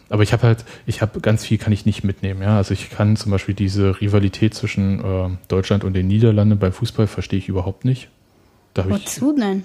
Aber 0.09 0.21
ich 0.23 0.33
habe 0.33 0.43
halt, 0.43 0.65
ich 0.85 1.01
habe 1.01 1.19
ganz 1.19 1.43
viel 1.43 1.57
kann 1.57 1.73
ich 1.73 1.85
nicht 1.85 2.03
mitnehmen, 2.03 2.41
ja. 2.41 2.57
Also 2.57 2.73
ich 2.73 2.89
kann 2.91 3.15
zum 3.15 3.31
Beispiel 3.31 3.55
diese 3.55 3.99
Rivalität 4.01 4.53
zwischen 4.53 4.99
äh, 5.03 5.29
Deutschland 5.47 5.83
und 5.83 5.93
den 5.93 6.07
Niederlanden 6.07 6.59
beim 6.59 6.73
Fußball 6.73 7.07
verstehe 7.07 7.39
ich 7.39 7.49
überhaupt 7.49 7.85
nicht. 7.85 8.09
Da 8.73 8.83
habe 8.83 8.95
ich, 8.97 9.05
Wozu 9.05 9.35
denn? 9.35 9.63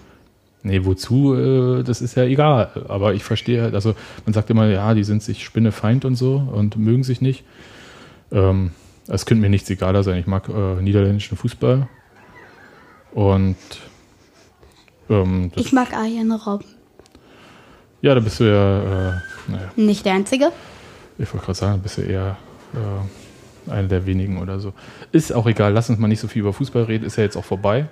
Nee, 0.63 0.85
wozu, 0.85 1.35
äh, 1.35 1.83
das 1.83 2.01
ist 2.03 2.17
ja 2.17 2.25
egal. 2.25 2.71
Aber 2.89 3.15
ich 3.15 3.25
verstehe 3.25 3.63
halt, 3.63 3.75
also 3.75 3.95
man 4.27 4.33
sagt 4.35 4.51
immer, 4.51 4.67
ja, 4.67 4.95
die 4.95 5.05
sind 5.05 5.23
sich 5.23 5.45
Spinnefeind 5.45 6.05
und 6.05 6.17
so 6.17 6.37
und 6.37 6.77
mögen 6.77 7.03
sich 7.03 7.21
nicht. 7.21 7.45
Ähm, 8.33 8.71
es 9.09 9.27
könnte 9.27 9.41
mir 9.43 9.49
nichts 9.51 9.69
egaler 9.71 10.03
sein. 10.03 10.19
Ich 10.21 10.27
mag 10.27 10.49
äh, 10.49 10.81
niederländischen 10.83 11.37
Fußball. 11.37 11.89
Und 13.13 13.57
ähm, 15.09 15.51
Ich 15.57 15.73
mag 15.73 15.93
Arjen 15.93 16.31
Robben. 16.33 16.67
ja, 18.03 18.15
da 18.15 18.21
bist 18.21 18.41
du 18.41 18.45
ja, 18.45 19.21
naja, 19.51 19.71
Nicht 19.77 20.05
der 20.05 20.15
Einzige. 20.15 20.53
ich 21.19 21.33
wollte 21.33 21.47
gerade 21.47 21.59
sagen, 21.59 21.81
bist 21.83 21.99
du 21.99 22.03
eher 22.03 22.37
äh, 22.75 23.71
einer 23.71 23.89
der 23.89 24.07
wenigen 24.07 24.39
oder 24.39 24.61
so. 24.61 24.73
Ist 25.13 25.33
auch 25.33 25.47
egal, 25.47 25.73
lass 25.73 25.91
uns 25.91 25.99
mal 25.99 26.09
nicht 26.09 26.21
so 26.21 26.29
viel 26.29 26.41
über 26.41 26.53
Fußball 26.53 26.85
reden, 26.85 27.05
ist 27.05 27.17
ja 27.17 27.25
jetzt 27.25 27.37
auch 27.37 27.45
vorbei. 27.45 27.87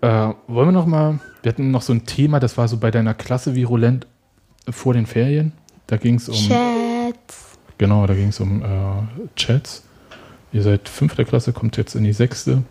Äh, 0.00 0.08
wollen 0.46 0.68
wir 0.68 0.72
noch 0.72 0.86
mal, 0.86 1.18
wir 1.42 1.50
hatten 1.52 1.70
noch 1.70 1.82
so 1.82 1.92
ein 1.92 2.06
Thema, 2.06 2.40
das 2.40 2.56
war 2.56 2.68
so 2.68 2.76
bei 2.76 2.90
deiner 2.90 3.14
Klasse 3.14 3.54
virulent 3.54 4.06
vor 4.70 4.94
den 4.94 5.06
Ferien. 5.06 5.52
Da 5.86 5.96
ging 5.96 6.16
es 6.16 6.28
um, 6.28 6.34
Chats. 6.34 7.56
genau, 7.78 8.06
da 8.06 8.14
ging 8.14 8.28
es 8.28 8.38
um 8.40 8.62
äh, 8.62 8.66
Chats. 9.36 9.82
Ihr 10.52 10.62
seid 10.62 10.88
fünfter 10.88 11.24
Klasse, 11.24 11.52
kommt 11.52 11.76
jetzt 11.76 11.94
in 11.94 12.04
die 12.04 12.12
sechste. 12.12 12.62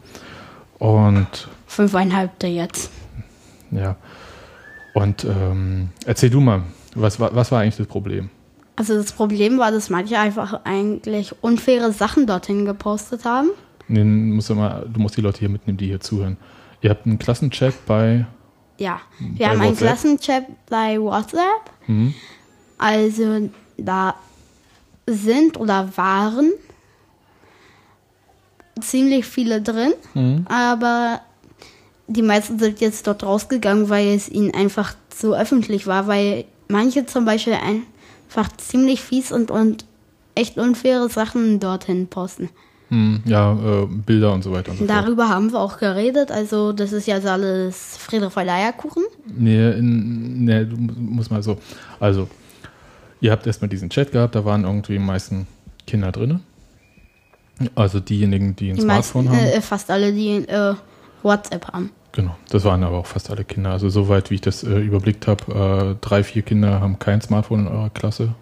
Und 0.80 1.48
Fünfeinhalbte 1.68 2.48
jetzt. 2.48 2.92
ja, 3.72 3.96
und 4.94 5.26
ähm, 5.26 5.90
erzähl 6.06 6.30
du 6.30 6.40
mal, 6.40 6.64
was, 6.96 7.20
war- 7.20 7.36
was 7.36 7.52
war 7.52 7.62
eigentlich 7.62 7.78
das 7.78 7.88
Problem? 7.88 8.30
Also 8.76 8.96
das 8.96 9.12
Problem 9.12 9.58
war, 9.58 9.72
dass 9.72 9.90
manche 9.90 10.20
einfach 10.20 10.62
eigentlich 10.64 11.34
unfaire 11.42 11.92
Sachen 11.92 12.28
dorthin 12.28 12.66
gepostet 12.66 13.26
haben. 13.26 13.50
Nee, 13.88 14.04
musst 14.04 14.50
du, 14.50 14.56
mal, 14.56 14.88
du 14.92 15.00
musst 15.00 15.18
die 15.18 15.22
Leute 15.22 15.40
hier 15.40 15.50
mitnehmen, 15.50 15.78
die 15.78 15.88
hier 15.88 16.00
zuhören. 16.00 16.38
Ihr 16.82 16.90
habt 16.92 17.06
einen 17.06 17.18
Klassenchat 17.18 17.74
bei, 17.88 18.26
Ja, 18.78 19.00
wir 19.20 19.40
Bei 19.40 19.46
haben 19.54 19.62
einen 19.62 19.72
WhatsApp? 19.72 19.88
Klassenchat 19.88 20.44
bei 20.70 21.02
WhatsApp. 21.02 21.42
Mhm. 21.88 22.14
Also 22.78 23.50
da 23.78 24.14
sind 25.08 25.58
oder 25.58 25.90
waren 25.98 26.52
ziemlich 28.80 29.26
viele 29.26 29.62
drin, 29.62 29.94
Mhm. 30.14 30.46
aber 30.48 31.22
die 32.08 32.22
meisten 32.22 32.60
sind 32.60 32.80
jetzt 32.80 33.08
dort 33.08 33.24
rausgegangen, 33.24 33.90
weil 33.90 34.10
es 34.10 34.30
ihnen 34.30 34.54
einfach 34.54 34.94
zu 35.10 35.34
öffentlich 35.34 35.88
war, 35.88 36.06
weil 36.08 36.46
manche 36.68 37.06
zum 37.06 37.26
Beispiel 37.26 37.54
einfach 37.54 38.56
ziemlich 38.58 39.02
fies 39.02 39.32
und, 39.32 39.52
und 39.52 39.86
echt 40.36 40.58
unfaire 40.58 41.10
Sachen 41.10 41.60
dorthin 41.60 42.08
posten. 42.08 42.50
hm, 42.90 43.22
ja, 43.26 43.54
äh, 43.54 43.86
Bilder 43.88 44.34
und 44.34 44.44
so 44.44 44.52
weiter 44.52 44.72
und 44.72 44.78
so 44.78 44.86
fort. 44.86 44.98
Darüber 44.98 45.30
haben 45.30 45.52
wir 45.52 45.60
auch 45.60 45.78
geredet, 45.78 46.32
also 46.32 46.72
das 46.74 46.92
ist 46.94 47.08
ja 47.08 47.20
so 47.20 47.30
alles 47.30 47.98
Friede 47.98 48.30
voll 48.30 48.48
Eierkuchen. 48.50 49.04
Nee, 49.26 49.72
in, 49.72 50.46
nee, 50.46 50.64
du 50.66 50.78
musst 50.78 51.30
mal 51.32 51.44
so. 51.44 51.58
Also, 52.00 52.28
ihr 53.20 53.32
habt 53.32 53.46
erstmal 53.48 53.68
diesen 53.70 53.90
Chat 53.90 54.12
gehabt, 54.12 54.36
da 54.36 54.46
waren 54.46 54.64
irgendwie 54.64 54.94
die 54.94 55.00
meisten 55.00 55.48
Kinder 55.86 56.12
drin. 56.12 56.42
Also 57.74 58.00
diejenigen, 58.00 58.56
die 58.56 58.70
ein 58.70 58.76
Die 58.76 58.82
Smartphone 58.84 59.26
meisten, 59.26 59.40
haben. 59.42 59.48
äh, 59.58 59.62
fast 59.62 59.90
alle, 59.90 60.14
die 60.14 60.30
äh, 60.48 60.76
WhatsApp 61.24 61.68
haben. 61.74 61.90
Genau, 62.18 62.36
das 62.50 62.64
waren 62.64 62.84
aber 62.84 62.98
auch 62.98 63.06
fast 63.06 63.30
alle 63.30 63.44
Kinder. 63.44 63.70
Also 63.70 63.90
soweit, 63.90 64.32
wie 64.32 64.36
ich 64.36 64.42
das 64.42 64.64
äh, 64.64 64.80
überblickt 64.80 65.28
habe, 65.28 65.94
äh, 65.94 65.96
drei, 66.04 66.24
vier 66.24 66.42
Kinder 66.42 66.82
haben 66.82 66.98
kein 66.98 67.22
Smartphone 67.22 67.60
in 67.60 67.68
eurer 67.68 67.92
Klasse. 67.92 68.34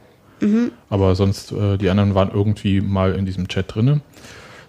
Aber 0.89 1.15
sonst, 1.15 1.51
äh, 1.51 1.75
die 1.77 1.89
anderen 1.89 2.15
waren 2.15 2.31
irgendwie 2.33 2.79
mal 2.79 3.15
in 3.15 3.25
diesem 3.25 3.49
Chat 3.49 3.75
drinne. 3.75 3.99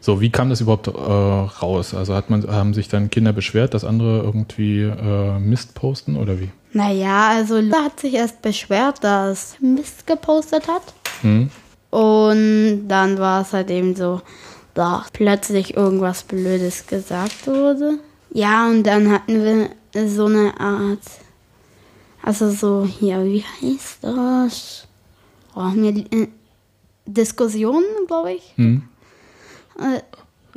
So, 0.01 0.21
wie 0.21 0.31
kam 0.31 0.51
das 0.51 0.61
überhaupt 0.61 0.89
äh, 0.89 0.91
raus? 0.91 1.95
Also 1.95 2.17
hat 2.17 2.31
man, 2.31 2.49
haben 2.51 2.75
sich 2.75 2.89
dann 2.89 3.09
Kinder 3.09 3.33
beschwert, 3.33 3.75
dass 3.75 3.85
andere 3.85 4.23
irgendwie 4.25 4.83
äh, 4.83 5.39
Mist 5.39 5.77
posten 5.77 6.17
oder 6.17 6.41
wie? 6.41 6.51
Naja, 6.73 7.29
also 7.29 7.61
Lola 7.61 7.85
hat 7.85 8.01
sich 8.01 8.15
erst 8.15 8.43
beschwert, 8.43 9.05
dass 9.05 9.55
Mist 9.61 10.09
gepostet 10.09 10.67
hat. 10.67 10.83
Hm? 11.23 11.49
Und 11.91 12.89
dann 12.89 13.19
war 13.19 13.43
es 13.43 13.53
halt 13.53 13.71
eben 13.71 13.95
so, 13.95 14.21
dass 14.75 15.13
plötzlich 15.13 15.77
irgendwas 15.77 16.25
Blödes 16.25 16.89
gesagt 16.89 17.47
wurde. 17.47 18.01
Ja, 18.37 18.69
und 18.69 18.83
dann 18.83 19.11
hatten 19.11 19.43
wir 19.43 20.09
so 20.09 20.27
eine 20.27 20.61
Art, 20.61 21.01
also 22.23 22.51
so, 22.51 22.85
hier, 22.85 23.25
wie 23.25 23.43
heißt 23.43 24.05
das? 24.05 24.87
Oh, 25.55 25.71
mir, 25.71 25.97
äh, 25.97 26.29
Diskussion, 27.07 27.83
glaube 28.07 28.35
ich. 28.35 28.53
Hm? 28.57 28.83
Äh, 29.79 30.01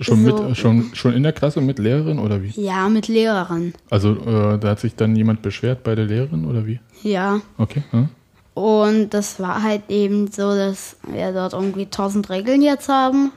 Schon, 0.02 0.26
So. 0.26 0.44
mit, 0.44 0.58
schon, 0.58 0.92
schon 0.94 1.14
in 1.14 1.24
der 1.24 1.32
Klasse 1.32 1.62
mit 1.62 1.80
Lehrerin 1.80 2.20
oder 2.20 2.44
wie? 2.44 2.50
ja, 2.62 2.90
mit 2.90 3.08
Lehrerin. 3.08 3.74
Also 3.90 4.12
äh, 4.14 4.58
da 4.60 4.70
hat 4.72 4.80
sich 4.82 4.96
dann 4.96 5.16
jemand 5.16 5.42
beschwert 5.42 5.84
bei 5.84 5.96
der 5.96 6.06
Lehrerin 6.06 6.44
oder 6.46 6.66
wie? 6.68 6.82
Ja. 7.04 7.40
Okay. 7.58 7.84
Hm? 7.92 8.10
Und 8.56 9.10
das 9.14 9.40
war 9.40 9.64
halt 9.64 9.84
eben 9.90 10.28
so, 10.32 10.54
dass 10.54 10.98
wir 11.08 11.32
dort 11.32 11.54
irgendwie 11.54 11.86
tausend 11.86 12.30
Regeln 12.30 12.62
jetzt 12.62 12.90
haben. 12.90 13.32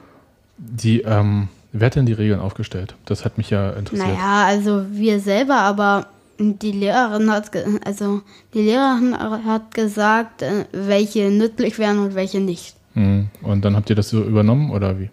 Die, 0.59 1.03
ähm, 1.03 1.49
wer 1.73 1.87
hat 1.87 1.97
denn 1.97 2.07
die 2.07 2.12
Regeln 2.12 2.41
aufgestellt? 2.41 2.95
Das 3.05 3.25
hat 3.25 3.39
mich 3.39 3.51
ja 3.51 3.70
interessiert. 3.70 4.09
Naja, 4.09 4.47
also 4.47 4.85
wir 4.91 5.20
selber, 5.20 5.57
aber 5.57 6.07
die 6.39 6.73
Lehrerin 6.73 7.31
hat, 7.31 7.51
also 7.85 8.23
die 8.55 8.62
Lehrerin 8.62 9.16
hat 9.18 9.75
gesagt, 9.75 10.43
äh, 10.43 10.66
welche 10.73 11.31
nützlich 11.31 11.79
wären 11.79 11.99
und 11.99 12.14
welche 12.14 12.41
nicht. 12.41 12.75
Hm. 12.95 13.29
Und 13.43 13.64
dann 13.64 13.77
habt 13.77 13.91
ihr 13.91 13.97
das 13.97 14.11
so 14.11 14.23
übernommen 14.23 14.70
oder 14.70 14.99
wie? 14.99 15.11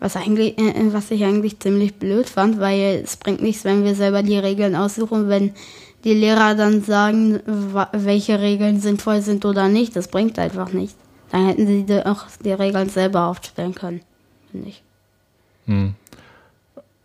Was 0.00 0.16
eigentlich, 0.16 0.58
äh, 0.58 0.92
was 0.92 1.10
ich 1.10 1.24
eigentlich 1.24 1.58
ziemlich 1.60 1.94
blöd 1.94 2.28
fand, 2.28 2.58
weil 2.60 3.02
es 3.04 3.16
bringt 3.16 3.42
nichts, 3.42 3.64
wenn 3.64 3.84
wir 3.84 3.94
selber 3.94 4.22
die 4.22 4.38
Regeln 4.38 4.74
aussuchen, 4.76 5.28
wenn 5.28 5.52
die 6.04 6.14
Lehrer 6.14 6.54
dann 6.54 6.82
sagen, 6.82 7.40
welche 7.92 8.40
Regeln 8.40 8.80
sinnvoll 8.80 9.20
sind 9.20 9.44
oder 9.44 9.68
nicht. 9.68 9.96
Das 9.96 10.08
bringt 10.08 10.38
einfach 10.38 10.72
nichts. 10.72 10.96
Dann 11.30 11.46
hätten 11.46 11.66
sie 11.66 12.06
auch 12.06 12.26
die 12.42 12.52
Regeln 12.52 12.88
selber 12.88 13.26
aufstellen 13.26 13.74
können, 13.74 14.00
finde 14.50 14.68
ich. 14.68 14.82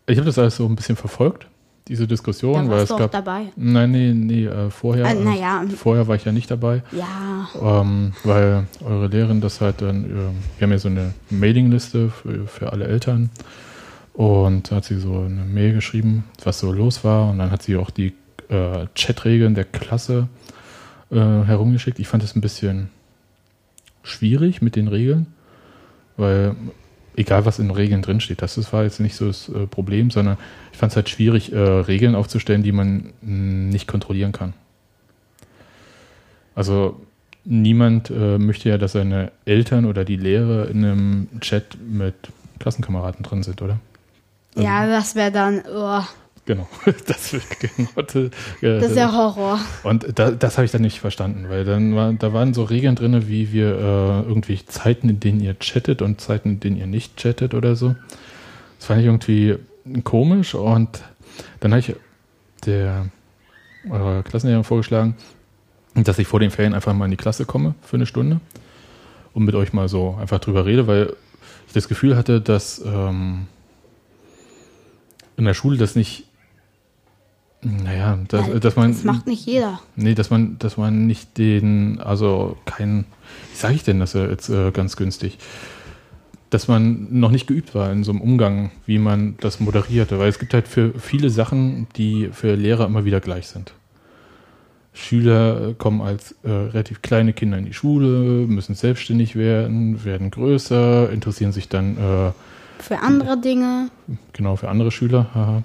Ich 0.06 0.18
habe 0.18 0.26
das 0.26 0.38
alles 0.38 0.56
so 0.58 0.66
ein 0.66 0.76
bisschen 0.76 0.96
verfolgt, 0.96 1.48
diese 1.88 2.08
Diskussion, 2.08 2.70
weil 2.70 2.80
es 2.82 2.90
du 2.90 2.96
auch 2.96 3.00
gab. 3.00 3.12
dabei. 3.12 3.46
Nein, 3.56 3.92
nee, 3.92 4.14
nee, 4.14 4.46
äh, 4.46 4.70
vorher. 4.70 5.06
Äh, 5.06 5.16
na 5.16 5.36
ja. 5.36 5.64
Vorher 5.76 6.08
war 6.08 6.16
ich 6.16 6.26
ja 6.26 6.32
nicht 6.32 6.50
dabei. 6.50 6.82
Ja, 6.92 7.48
Ähm, 7.62 8.14
weil 8.24 8.66
eure 8.84 9.08
Lehrerin 9.08 9.42
das 9.42 9.62
halt 9.62 9.82
dann, 9.82 10.06
äh, 10.06 10.08
wir 10.58 10.66
haben 10.66 10.72
ja 10.72 10.78
so 10.78 10.88
eine 10.90 11.14
Mailingliste 11.30 12.10
für, 12.10 12.48
für 12.48 12.72
alle 12.72 12.86
Eltern 12.88 13.30
und 14.14 14.72
da 14.72 14.78
hat 14.78 14.86
sie 14.86 15.00
so 15.00 15.14
eine 15.20 15.44
Mail 15.46 15.74
geschrieben, 15.74 16.24
was 16.44 16.60
so 16.60 16.72
los 16.72 17.04
war 17.04 17.30
und 17.30 17.40
dann 17.40 17.52
hat 17.52 17.64
sie 17.64 17.76
auch 17.78 17.90
die 17.90 18.14
äh, 18.50 18.88
Chatregeln 18.96 19.56
der 19.56 19.66
Klasse 19.66 20.28
äh, 21.12 21.16
herumgeschickt. 21.16 22.00
Ich 22.00 22.08
fand 22.08 22.24
das 22.24 22.36
ein 22.36 22.42
bisschen 22.42 22.90
schwierig 24.04 24.62
mit 24.62 24.76
den 24.76 24.88
Regeln, 24.88 25.28
weil 26.18 26.56
egal 27.16 27.46
was 27.46 27.60
in 27.60 27.72
Regeln 27.72 28.02
drinsteht, 28.02 28.42
das 28.42 28.74
war 28.74 28.84
jetzt 28.84 29.00
nicht 29.00 29.16
so 29.16 29.28
das 29.28 29.50
äh, 29.50 29.68
Problem, 29.68 30.12
sondern 30.12 30.38
ich 30.72 30.78
fand 30.78 30.92
es 30.92 30.96
halt 30.96 31.10
schwierig, 31.10 31.52
äh, 31.54 31.58
Regeln 31.58 32.16
aufzustellen, 32.16 32.64
die 32.64 32.72
man 32.72 33.14
mh, 33.22 33.72
nicht 33.72 33.88
kontrollieren 33.88 34.32
kann. 34.32 34.54
Also 36.56 37.00
niemand 37.46 38.10
äh, 38.10 38.38
möchte 38.38 38.70
ja, 38.70 38.78
dass 38.78 38.94
seine 38.94 39.32
Eltern 39.46 39.86
oder 39.86 40.06
die 40.06 40.18
Lehrer 40.18 40.68
in 40.70 40.86
einem 40.86 41.28
Chat 41.42 41.78
mit 41.82 42.16
Klassenkameraden 42.60 43.24
drin 43.24 43.44
sind, 43.44 43.62
oder? 43.62 43.80
ja, 44.56 44.86
das 44.86 45.16
wäre 45.16 45.32
dann, 45.32 45.64
oh, 45.68 46.04
Genau. 46.46 46.68
Das, 47.08 47.32
genau, 47.60 47.90
äh, 47.98 48.30
das 48.62 48.92
ist 48.92 48.98
ja 48.98 49.14
Horror. 49.14 49.60
und 49.84 50.18
da, 50.18 50.32
das 50.32 50.58
habe 50.58 50.66
ich 50.66 50.72
dann 50.72 50.82
nicht 50.82 51.00
verstanden, 51.00 51.46
weil 51.50 51.64
dann 51.64 51.96
war, 51.96 52.14
da 52.14 52.34
waren 52.34 52.54
so 52.54 52.64
Regeln 52.64 52.96
drin, 52.96 53.28
wie 53.28 53.54
wir 53.54 53.68
äh, 53.68 54.28
irgendwie 54.28 54.64
Zeiten, 54.66 55.10
in 55.10 55.20
denen 55.20 55.40
ihr 55.40 55.58
chattet 55.58 56.02
und 56.02 56.20
Zeiten, 56.20 56.50
in 56.50 56.60
denen 56.60 56.78
ihr 56.78 56.88
nicht 56.88 57.18
chattet 57.18 57.54
oder 57.54 57.76
so. 57.76 57.96
Das 58.78 58.88
fand 58.88 59.00
ich 59.00 59.06
irgendwie 59.06 59.56
komisch 60.04 60.56
und 60.56 61.02
dann 61.60 61.72
habe 61.72 61.80
ich 61.80 61.96
der 62.66 63.06
eurer 63.90 64.24
Klassenlehrerin 64.24 64.64
vorgeschlagen, 64.64 65.16
dass 65.96 66.20
ich 66.20 66.28
vor 66.28 66.40
den 66.40 66.52
Ferien 66.52 66.74
einfach 66.74 66.94
mal 66.94 67.06
in 67.06 67.12
die 67.12 67.18
Klasse 67.18 67.46
komme 67.46 67.76
für 67.82 67.98
eine 67.98 68.06
Stunde 68.06 68.40
und 69.34 69.44
mit 69.44 69.56
euch 69.56 69.74
mal 69.74 69.88
so 69.88 70.18
einfach 70.20 70.40
drüber 70.40 70.66
rede, 70.66 70.88
weil 70.88 71.16
ich 71.68 71.74
das 71.74 71.88
Gefühl 71.88 72.16
hatte, 72.16 72.42
dass 72.42 72.82
ähm, 72.86 73.48
in 75.38 75.46
der 75.46 75.54
Schule 75.54 75.78
das 75.78 75.96
nicht, 75.96 76.26
naja, 77.64 78.20
dass, 78.28 78.48
Weil 78.48 78.60
dass 78.60 78.76
man 78.76 78.92
das 78.92 79.04
macht 79.04 79.28
nicht 79.28 79.46
jeder. 79.46 79.80
Nee, 79.96 80.16
dass 80.16 80.30
man, 80.30 80.58
dass 80.60 80.78
man 80.78 81.08
nicht 81.08 81.38
den, 81.38 82.00
also 82.00 82.58
kein, 82.66 83.06
wie 83.52 83.58
sage 83.58 83.76
ich 83.76 83.84
denn 83.84 84.00
das 84.00 84.14
jetzt 84.14 84.50
äh, 84.50 84.72
ganz 84.72 84.96
günstig, 84.96 85.38
dass 86.50 86.68
man 86.68 87.08
noch 87.10 87.32
nicht 87.32 87.48
geübt 87.48 87.74
war 87.74 87.92
in 87.92 88.04
so 88.04 88.12
einem 88.12 88.22
Umgang, 88.22 88.72
wie 88.86 89.00
man 89.00 89.36
das 89.40 89.60
moderierte, 89.60 90.20
weil 90.20 90.30
es 90.30 90.40
gibt 90.40 90.54
halt 90.54 90.68
für 90.68 90.94
viele 91.00 91.30
Sachen, 91.30 91.88
die 91.96 92.30
für 92.32 92.56
Lehrer 92.56 92.86
immer 92.86 93.06
wieder 93.06 93.20
gleich 93.20 93.48
sind. 93.48 93.74
Schüler 94.94 95.74
kommen 95.80 96.02
als 96.02 96.36
äh, 96.44 96.52
relativ 96.52 97.02
kleine 97.02 97.34
Kinder 97.34 97.58
in 97.58 97.66
die 97.66 97.74
Schule, 97.74 98.46
müssen 98.46 98.76
selbstständig 98.76 99.36
werden, 99.36 100.04
werden 100.06 100.30
größer, 100.30 101.10
interessieren 101.12 101.52
sich 101.52 101.68
dann 101.68 101.98
äh, 101.98 102.32
Für 102.84 103.00
andere 103.00 103.40
Dinge. 103.40 103.90
genau 104.34 104.56
für 104.56 104.70
andere 104.70 104.92
Schüler. 104.92 105.28
haha. 105.34 105.64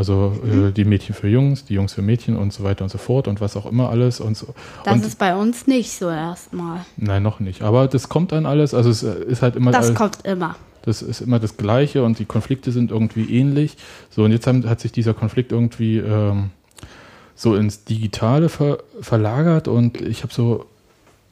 Also 0.00 0.32
äh, 0.46 0.72
die 0.72 0.86
Mädchen 0.86 1.14
für 1.14 1.28
Jungs, 1.28 1.66
die 1.66 1.74
Jungs 1.74 1.92
für 1.92 2.00
Mädchen 2.00 2.34
und 2.34 2.54
so 2.54 2.64
weiter 2.64 2.84
und 2.84 2.88
so 2.88 2.96
fort 2.96 3.28
und 3.28 3.42
was 3.42 3.54
auch 3.54 3.66
immer 3.66 3.90
alles 3.90 4.18
und 4.18 4.34
so. 4.34 4.54
Das 4.82 4.94
und, 4.94 5.04
ist 5.04 5.18
bei 5.18 5.36
uns 5.36 5.66
nicht 5.66 5.92
so 5.92 6.08
erstmal. 6.08 6.86
Nein, 6.96 7.22
noch 7.22 7.38
nicht. 7.38 7.60
Aber 7.60 7.86
das 7.86 8.08
kommt 8.08 8.32
dann 8.32 8.46
alles. 8.46 8.72
Also 8.72 8.88
es 8.88 9.02
äh, 9.02 9.22
ist 9.24 9.42
halt 9.42 9.56
immer 9.56 9.72
Das 9.72 9.88
alles, 9.88 9.98
kommt 9.98 10.24
immer. 10.24 10.56
das 10.86 11.02
ist 11.02 11.20
immer 11.20 11.38
das 11.38 11.58
Gleiche 11.58 12.02
und 12.02 12.18
die 12.18 12.24
Konflikte 12.24 12.72
sind 12.72 12.92
irgendwie 12.92 13.38
ähnlich. 13.38 13.76
So 14.08 14.24
und 14.24 14.32
jetzt 14.32 14.46
haben, 14.46 14.66
hat 14.70 14.80
sich 14.80 14.90
dieser 14.90 15.12
Konflikt 15.12 15.52
irgendwie 15.52 15.98
ähm, 15.98 16.48
so 17.34 17.54
ins 17.54 17.84
Digitale 17.84 18.48
ver, 18.48 18.78
verlagert 19.02 19.68
und 19.68 20.00
ich 20.00 20.22
habe 20.22 20.32
so 20.32 20.64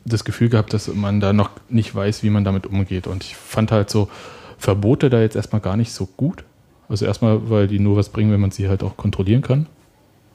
das 0.05 0.27
Gefühl 0.27 0.51
gehabt, 0.51 0.75
dass 0.75 0.89
man 0.89 1.21
da 1.21 1.33
noch 1.33 1.53
nicht 1.71 1.95
weiß, 1.95 2.23
wie 2.23 2.29
man 2.29 2.45
damit 2.45 2.67
umgeht. 2.67 3.07
Und 3.07 3.25
ich 3.25 3.35
fand 3.35 3.73
halt 3.73 3.89
so 3.89 4.11
Verbote 4.59 5.09
da 5.09 5.23
jetzt 5.23 5.37
erstmal 5.37 5.63
gar 5.63 5.79
nicht 5.79 5.91
so 5.91 6.05
gut. 6.05 6.45
Also 6.89 7.05
erstmal, 7.05 7.51
weil 7.51 7.69
die 7.69 7.79
nur 7.79 7.97
was 7.97 8.09
bringen, 8.09 8.31
wenn 8.33 8.41
man 8.41 8.51
sie 8.51 8.69
halt 8.69 8.83
auch 8.83 8.97
kontrollieren 8.97 9.43
kann. 9.43 9.67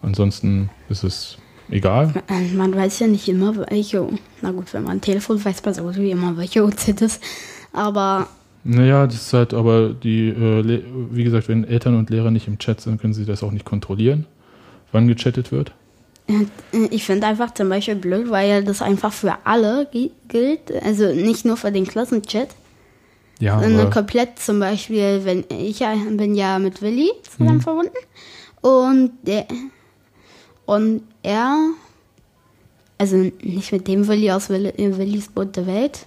Ansonsten 0.01 0.70
ist 0.89 1.04
es 1.04 1.38
egal. 1.70 2.14
Äh, 2.30 2.54
Man 2.56 2.76
weiß 2.76 2.99
ja 2.99 3.08
nicht 3.08 3.28
immer, 3.28 3.56
welche. 3.70 4.08
Na 4.41 4.51
gut, 4.51 4.74
wenn 4.74 4.84
man 4.84 4.97
ein 4.97 5.01
Telefon 5.01 5.43
weiß, 5.43 5.64
man 5.66 5.74
so 5.74 5.95
wie 5.95 6.12
immer, 6.12 6.38
welche 6.38 6.64
Uhrzeit 6.64 7.01
ist. 7.01 7.22
Aber 7.72 8.28
Naja, 8.64 9.08
das 9.08 9.16
ist 9.16 9.34
halt 9.34 9.54
aber 9.54 9.89
die, 9.93 10.28
äh, 10.30 10.84
wie 11.12 11.24
gesagt, 11.24 11.47
wenn 11.47 11.64
Eltern 11.64 11.95
und 11.97 12.10
Lehrer 12.10 12.32
nicht 12.32 12.47
im 12.47 12.60
Chat 12.60 12.82
sind, 12.82 13.01
können 13.01 13.14
sie 13.14 13.26
das 13.26 13.41
auch 13.43 13.51
nicht 13.51 13.66
kontrollieren, 13.66 14.26
wann 14.91 15.08
gechattet 15.08 15.51
wird. 15.51 15.72
äh, 16.28 16.45
ich 16.91 17.04
finde 17.04 17.28
einfach 17.28 17.54
zum 17.54 17.70
Beispiel 17.70 17.95
blöd, 17.95 18.30
weil 18.30 18.64
das 18.64 18.82
einfach 18.82 19.12
für 19.12 19.38
alle 19.45 19.88
gi- 19.91 20.12
gilt. 20.28 20.72
Also 20.84 21.14
nicht 21.14 21.45
nur 21.45 21.58
für 21.58 21.72
den 21.72 21.88
Klassenchat, 21.88 22.49
Ja, 23.44 23.58
aber, 23.58 23.89
komplett 23.89 24.39
zum 24.39 24.60
Beispiel, 24.60 25.26
wenn 25.26 25.44
ich 25.50 25.80
bin 25.80 26.34
ja 26.34 26.60
mit 26.60 26.82
Willi 26.82 27.12
Mhm. 27.14 27.24
zusammen 27.30 27.62
verbunden. 27.62 27.98
Und 28.62 29.12
der 29.24 29.46
und 30.66 31.04
er, 31.24 31.72
also 32.98 33.18
nicht 33.18 33.74
mit 33.74 33.86
dem 33.89 34.08
Willi 34.08 34.32
aus 34.32 34.50
Willi, 34.50 34.72
Willis 34.78 35.28
bunte 35.28 35.68
Welt, 35.68 36.06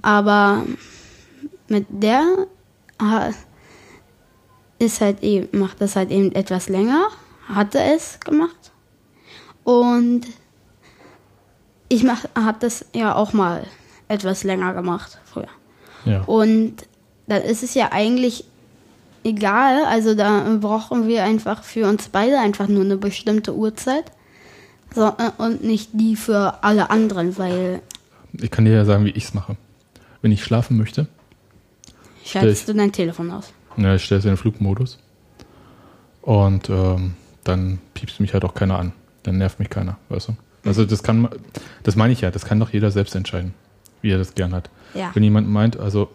aber 0.00 0.64
mit 1.66 1.86
der 1.90 2.46
ist 4.78 5.00
halt 5.00 5.24
eben, 5.24 5.58
macht 5.58 5.80
das 5.80 5.96
halt 5.96 6.12
eben 6.12 6.30
etwas 6.36 6.68
länger, 6.68 7.08
hatte 7.48 7.80
es 7.80 8.20
gemacht. 8.20 8.70
Und 9.64 10.22
ich 11.88 12.04
mach, 12.04 12.24
hab 12.36 12.60
das 12.60 12.84
ja 12.94 13.16
auch 13.16 13.32
mal 13.32 13.66
etwas 14.06 14.44
länger 14.44 14.72
gemacht. 14.74 15.18
Ja. 16.04 16.22
Und 16.22 16.74
dann 17.26 17.42
ist 17.42 17.62
es 17.62 17.74
ja 17.74 17.90
eigentlich 17.92 18.44
egal. 19.24 19.84
Also 19.84 20.14
da 20.14 20.56
brauchen 20.60 21.08
wir 21.08 21.24
einfach 21.24 21.62
für 21.62 21.88
uns 21.88 22.08
beide 22.08 22.38
einfach 22.38 22.68
nur 22.68 22.84
eine 22.84 22.96
bestimmte 22.96 23.54
Uhrzeit. 23.54 24.04
So, 24.94 25.06
äh, 25.06 25.30
und 25.38 25.64
nicht 25.64 25.90
die 25.92 26.16
für 26.16 26.62
alle 26.62 26.90
anderen, 26.90 27.38
weil 27.38 27.80
ich 28.40 28.50
kann 28.50 28.64
dir 28.64 28.72
ja 28.72 28.84
sagen, 28.84 29.04
wie 29.04 29.10
ich 29.10 29.24
es 29.24 29.34
mache. 29.34 29.56
Wenn 30.22 30.32
ich 30.32 30.44
schlafen 30.44 30.76
möchte, 30.76 31.06
schaltest 32.24 32.68
du 32.68 32.74
dein 32.74 32.92
Telefon 32.92 33.30
aus. 33.30 33.52
ja, 33.76 33.94
ich 33.94 34.04
stelle 34.04 34.20
es 34.20 34.24
in 34.24 34.32
den 34.32 34.36
Flugmodus 34.36 34.98
und 36.22 36.70
ähm, 36.70 37.14
dann 37.44 37.78
piepst 37.94 38.20
mich 38.20 38.32
halt 38.32 38.44
auch 38.44 38.54
keiner 38.54 38.78
an. 38.78 38.92
Dann 39.24 39.38
nervt 39.38 39.58
mich 39.58 39.68
keiner, 39.68 39.98
weißt 40.08 40.28
du? 40.28 40.36
Also 40.64 40.84
das 40.84 41.02
kann, 41.02 41.28
das 41.82 41.96
meine 41.96 42.12
ich 42.12 42.20
ja, 42.20 42.30
das 42.30 42.44
kann 42.44 42.60
doch 42.60 42.70
jeder 42.70 42.90
selbst 42.90 43.14
entscheiden. 43.14 43.54
wie 44.00 44.10
er 44.10 44.18
das 44.18 44.34
gern 44.34 44.52
hat. 44.54 44.70
Ja. 44.94 45.10
Wenn 45.14 45.22
jemand 45.22 45.48
meint, 45.48 45.78
also 45.78 46.08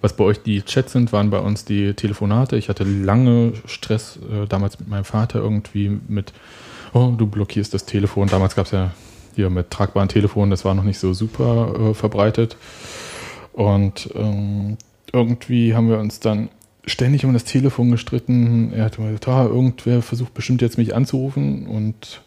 was 0.00 0.12
bei 0.14 0.24
euch 0.24 0.42
die 0.42 0.62
Chats 0.62 0.92
sind, 0.92 1.12
waren 1.12 1.30
bei 1.30 1.38
uns 1.38 1.64
die 1.64 1.94
Telefonate. 1.94 2.56
Ich 2.56 2.68
hatte 2.68 2.84
lange 2.84 3.54
Stress 3.66 4.18
äh, 4.30 4.46
damals 4.46 4.78
mit 4.78 4.88
meinem 4.88 5.04
Vater 5.04 5.40
irgendwie 5.40 5.98
mit, 6.08 6.32
oh, 6.92 7.12
du 7.16 7.26
blockierst 7.26 7.74
das 7.74 7.84
Telefon. 7.84 8.28
Damals 8.28 8.54
gab 8.54 8.66
es 8.66 8.72
ja 8.72 8.92
hier 9.34 9.50
mit 9.50 9.70
tragbaren 9.70 10.08
Telefonen, 10.08 10.50
das 10.50 10.64
war 10.64 10.74
noch 10.74 10.84
nicht 10.84 10.98
so 10.98 11.14
super 11.14 11.74
äh, 11.90 11.94
verbreitet. 11.94 12.56
Und 13.52 14.10
ähm, 14.14 14.78
irgendwie 15.12 15.74
haben 15.74 15.88
wir 15.88 15.98
uns 15.98 16.20
dann 16.20 16.48
ständig 16.86 17.24
um 17.24 17.32
das 17.32 17.44
Telefon 17.44 17.90
gestritten. 17.90 18.72
Er 18.72 18.84
hat 18.84 18.98
immer 18.98 19.08
gesagt, 19.08 19.28
ah, 19.28 19.44
irgendwer 19.46 20.02
versucht 20.02 20.34
bestimmt 20.34 20.62
jetzt 20.62 20.78
mich 20.78 20.94
anzurufen 20.94 21.66
und 21.66 22.22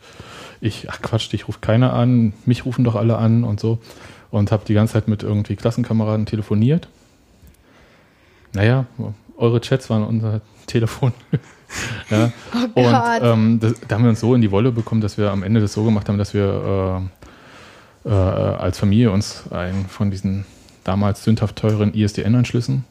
ich, 0.60 0.88
ach 0.90 1.02
Quatsch, 1.02 1.32
dich 1.32 1.48
ruft 1.48 1.62
keiner 1.62 1.94
an, 1.94 2.34
mich 2.46 2.66
rufen 2.66 2.84
doch 2.84 2.96
alle 2.96 3.18
an 3.18 3.44
und 3.44 3.60
so. 3.60 3.80
Und 4.32 4.52
habe 4.52 4.64
die 4.66 4.74
ganze 4.74 4.94
Zeit 4.94 5.08
mit 5.08 5.24
irgendwie 5.24 5.56
Klassenkameraden 5.56 6.26
telefoniert. 6.26 6.88
Naja, 8.54 8.86
eure 9.38 9.62
Chats 9.62 9.90
waren 9.90 10.04
unser 10.04 10.42
Telefon. 10.68 11.14
ja. 12.10 12.32
Oh 12.76 12.82
und 12.82 12.96
ähm, 13.22 13.60
das, 13.60 13.74
da 13.88 13.96
haben 13.96 14.04
wir 14.04 14.10
uns 14.10 14.22
so 14.22 14.34
in 14.36 14.42
die 14.42 14.52
Wolle 14.52 14.72
bekommen, 14.72 15.02
dass 15.02 15.18
wir 15.18 15.32
am 15.32 15.44
Ende 15.44 15.60
das 15.60 15.74
so 15.74 15.84
gemacht 15.84 16.08
haben, 16.08 16.18
dass 16.18 16.34
wir 16.34 17.02
äh, 18.06 18.10
äh, 18.10 18.14
als 18.14 18.80
Familie 18.80 19.12
uns 19.12 19.52
einen 19.52 19.86
von 19.86 20.12
diesen 20.12 20.46
damals 20.84 21.24
sündhaft 21.24 21.58
teuren 21.58 21.94
ISDN-Anschlüssen 21.94 22.86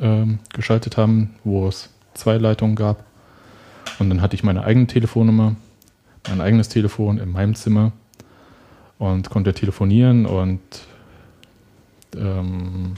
ähm, 0.00 0.38
geschaltet 0.52 0.96
haben, 0.96 1.34
wo 1.44 1.68
es 1.68 1.88
zwei 2.14 2.36
Leitungen 2.36 2.76
gab. 2.76 3.04
Und 3.98 4.10
dann 4.10 4.20
hatte 4.20 4.34
ich 4.34 4.42
meine 4.42 4.64
eigene 4.64 4.86
Telefonnummer, 4.86 5.56
mein 6.28 6.40
eigenes 6.40 6.68
Telefon 6.68 7.18
in 7.18 7.30
meinem 7.30 7.54
Zimmer 7.54 7.92
und 9.02 9.28
konnte 9.30 9.52
telefonieren 9.52 10.26
und 10.26 10.60
ähm, 12.16 12.94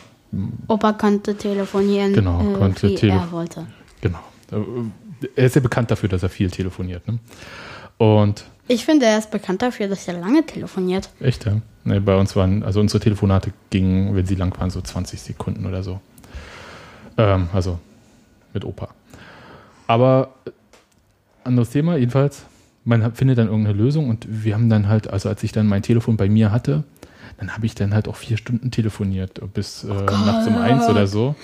Opa 0.69 0.93
konnte 0.93 1.37
telefonieren, 1.37 2.13
Genau, 2.13 2.41
äh, 2.41 2.53
konnte 2.59 2.89
wie 2.89 2.95
tele- 2.97 3.13
er 3.15 3.31
wollte. 3.33 3.67
genau. 4.01 4.19
Äh, 4.53 4.57
Er 5.37 5.47
ist 5.47 5.55
ja 5.55 5.61
bekannt 5.63 5.91
dafür, 5.91 6.09
dass 6.11 6.23
er 6.23 6.29
viel 6.29 6.51
telefoniert. 6.51 7.07
Ne? 7.09 7.19
Und 7.97 8.45
Ich 8.69 8.85
finde, 8.85 9.07
er 9.07 9.19
ist 9.19 9.31
bekannt 9.31 9.63
dafür, 9.63 9.89
dass 9.89 10.07
er 10.09 10.15
lange 10.19 10.45
telefoniert. 10.45 11.09
Echt, 11.21 11.47
ja? 11.47 11.53
Nee, 11.85 12.01
bei 12.01 12.17
uns 12.19 12.35
waren, 12.37 12.63
also 12.63 12.81
unsere 12.81 13.01
Telefonate 13.03 13.53
gingen, 13.71 14.15
wenn 14.17 14.27
sie 14.27 14.35
lang 14.35 14.59
waren, 14.59 14.69
so 14.71 14.81
20 14.83 15.21
Sekunden 15.23 15.65
oder 15.67 15.83
so. 15.83 16.01
Ähm, 17.17 17.49
also 17.55 17.79
mit 18.53 18.65
Opa. 18.65 18.89
Aber 19.87 20.35
äh, 20.47 20.51
anderes 21.45 21.71
Thema, 21.71 21.97
jedenfalls, 21.97 22.43
man 22.85 23.15
findet 23.15 23.39
dann 23.39 23.49
irgendeine 23.49 23.77
Lösung 23.79 24.09
und 24.11 24.27
wir 24.29 24.55
haben 24.55 24.69
dann 24.69 24.89
halt, 24.89 25.09
also 25.09 25.29
als 25.29 25.43
ich 25.43 25.53
dann 25.53 25.67
mein 25.67 25.83
Telefon 25.83 26.17
bei 26.17 26.29
mir 26.29 26.51
hatte, 26.53 26.85
dann 27.39 27.55
habe 27.55 27.67
ich 27.67 27.75
dann 27.75 27.95
halt 27.95 28.07
auch 28.09 28.17
vier 28.17 28.37
Stunden 28.37 28.71
telefoniert, 28.71 29.41
bis 29.55 29.85
äh, 29.85 29.89
nachts 29.89 30.47
um 30.47 30.57
eins 30.57 30.87
oder 30.89 31.07
so. 31.07 31.35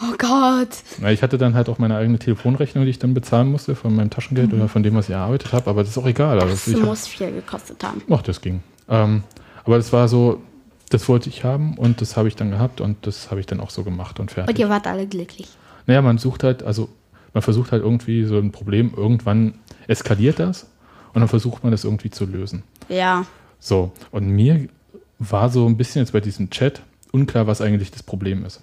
Oh 0.00 0.14
Gott. 0.18 0.68
Na, 1.00 1.12
ich 1.12 1.22
hatte 1.22 1.36
dann 1.38 1.54
halt 1.54 1.68
auch 1.68 1.78
meine 1.78 1.96
eigene 1.96 2.18
Telefonrechnung, 2.18 2.84
die 2.84 2.90
ich 2.90 2.98
dann 2.98 3.14
bezahlen 3.14 3.50
musste 3.50 3.74
von 3.74 3.94
meinem 3.94 4.10
Taschengeld 4.10 4.52
oder 4.52 4.68
von 4.68 4.82
dem, 4.82 4.94
was 4.94 5.08
ich 5.08 5.14
erarbeitet 5.14 5.52
habe, 5.52 5.68
aber 5.70 5.82
das 5.82 5.90
ist 5.90 5.98
auch 5.98 6.06
egal. 6.06 6.38
Also 6.40 6.48
Das 6.52 6.66
ich 6.66 6.74
hab- 6.76 6.84
muss 6.84 7.06
viel 7.06 7.30
gekostet 7.32 7.82
haben. 7.84 8.02
Ach, 8.10 8.22
das 8.22 8.40
ging. 8.40 8.62
Ähm, 8.88 9.22
aber 9.64 9.76
das 9.76 9.92
war 9.92 10.08
so, 10.08 10.42
das 10.90 11.08
wollte 11.08 11.28
ich 11.28 11.44
haben 11.44 11.76
und 11.78 12.00
das 12.00 12.16
habe 12.16 12.28
ich 12.28 12.36
dann 12.36 12.50
gehabt 12.50 12.80
und 12.80 13.06
das 13.06 13.30
habe 13.30 13.40
ich 13.40 13.46
dann 13.46 13.60
auch 13.60 13.70
so 13.70 13.82
gemacht 13.84 14.18
und 14.20 14.24
Und 14.24 14.30
fertig. 14.32 14.58
ihr 14.58 14.68
wart 14.68 14.86
alle 14.86 15.06
glücklich. 15.06 15.48
Naja, 15.86 16.00
man 16.02 16.18
sucht 16.18 16.42
halt, 16.44 16.62
also 16.62 16.88
man 17.32 17.42
versucht 17.42 17.72
halt 17.72 17.82
irgendwie 17.82 18.24
so 18.24 18.38
ein 18.38 18.50
Problem, 18.52 18.92
irgendwann 18.96 19.54
eskaliert 19.86 20.38
das 20.38 20.66
und 21.14 21.20
dann 21.20 21.28
versucht 21.28 21.62
man 21.62 21.72
das 21.72 21.84
irgendwie 21.84 22.10
zu 22.10 22.26
lösen. 22.26 22.62
Ja. 22.88 23.24
So, 23.60 23.92
und 24.10 24.28
mir 24.28 24.68
war 25.18 25.48
so 25.48 25.66
ein 25.66 25.76
bisschen 25.76 26.02
jetzt 26.02 26.12
bei 26.12 26.20
diesem 26.20 26.50
Chat 26.50 26.82
unklar, 27.12 27.46
was 27.46 27.60
eigentlich 27.60 27.90
das 27.90 28.02
Problem 28.02 28.44
ist. 28.44 28.60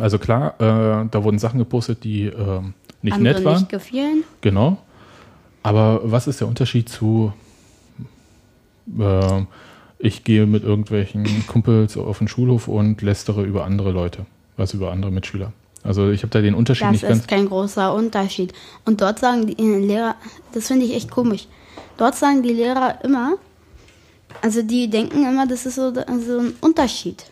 Also 0.00 0.18
klar, 0.18 0.54
äh, 0.60 1.08
da 1.10 1.24
wurden 1.24 1.38
Sachen 1.38 1.58
gepostet, 1.58 2.04
die 2.04 2.24
äh, 2.26 2.60
nicht 3.02 3.14
Andere 3.14 3.34
nett 3.34 3.44
waren. 3.44 3.58
nicht 3.58 3.68
gefielen. 3.68 4.24
Genau. 4.40 4.78
Aber 5.62 6.00
was 6.04 6.26
ist 6.26 6.40
der 6.40 6.48
Unterschied 6.48 6.88
zu, 6.88 7.32
äh, 8.98 9.42
ich 9.98 10.24
gehe 10.24 10.46
mit 10.46 10.62
irgendwelchen 10.62 11.46
Kumpels 11.46 11.96
auf 11.96 12.18
den 12.18 12.28
Schulhof 12.28 12.68
und 12.68 13.02
lästere 13.02 13.44
über 13.44 13.64
andere 13.64 13.90
Leute, 13.90 14.26
also 14.56 14.76
über 14.78 14.90
andere 14.92 15.10
Mitschüler? 15.10 15.52
Also 15.82 16.10
ich 16.10 16.22
habe 16.22 16.30
da 16.30 16.40
den 16.40 16.54
Unterschied 16.54 16.86
Das 16.86 16.92
nicht 16.92 17.02
ganz. 17.02 17.20
ist 17.20 17.28
kein 17.28 17.46
großer 17.46 17.94
Unterschied. 17.94 18.52
Und 18.84 19.00
dort 19.00 19.18
sagen 19.18 19.46
die 19.46 19.58
äh, 19.58 19.78
Lehrer, 19.78 20.16
das 20.52 20.68
finde 20.68 20.86
ich 20.86 20.94
echt 20.94 21.10
komisch. 21.10 21.46
Dort 21.96 22.16
sagen 22.16 22.42
die 22.42 22.52
Lehrer 22.52 23.02
immer, 23.04 23.38
also 24.42 24.62
die 24.62 24.88
denken 24.88 25.26
immer, 25.26 25.46
das 25.46 25.66
ist 25.66 25.76
so, 25.76 25.92
so 25.94 26.38
ein 26.38 26.54
Unterschied. 26.60 27.24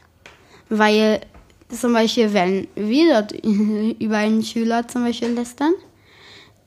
Weil 0.69 1.21
zum 1.69 1.93
Beispiel, 1.93 2.33
wenn 2.33 2.69
wir 2.75 3.23
dort 3.23 3.33
über 4.01 4.19
einen 4.19 4.43
Schüler 4.43 4.87
zum 4.87 5.05
Beispiel 5.05 5.31
lästern, 5.31 5.73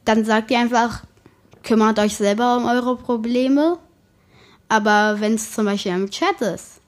dann 0.04 0.26
sagt 0.26 0.52
ihr 0.52 0.60
einfach, 0.60 1.04
kümmert 1.64 2.00
euch 2.00 2.16
selber 2.16 2.58
um 2.58 2.66
eure 2.66 2.96
Probleme. 2.98 3.78
Aber 4.68 5.20
wenn 5.20 5.36
es 5.36 5.52
zum 5.52 5.66
Beispiel 5.66 5.94
im 5.94 6.10
Chat 6.10 6.42
ist, 6.42 6.80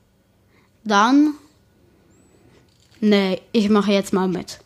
dann, 0.83 1.33
nee, 2.99 3.41
ich 3.51 3.69
mache 3.69 3.91
jetzt 3.91 4.13
mal 4.13 4.27
mit. 4.27 4.59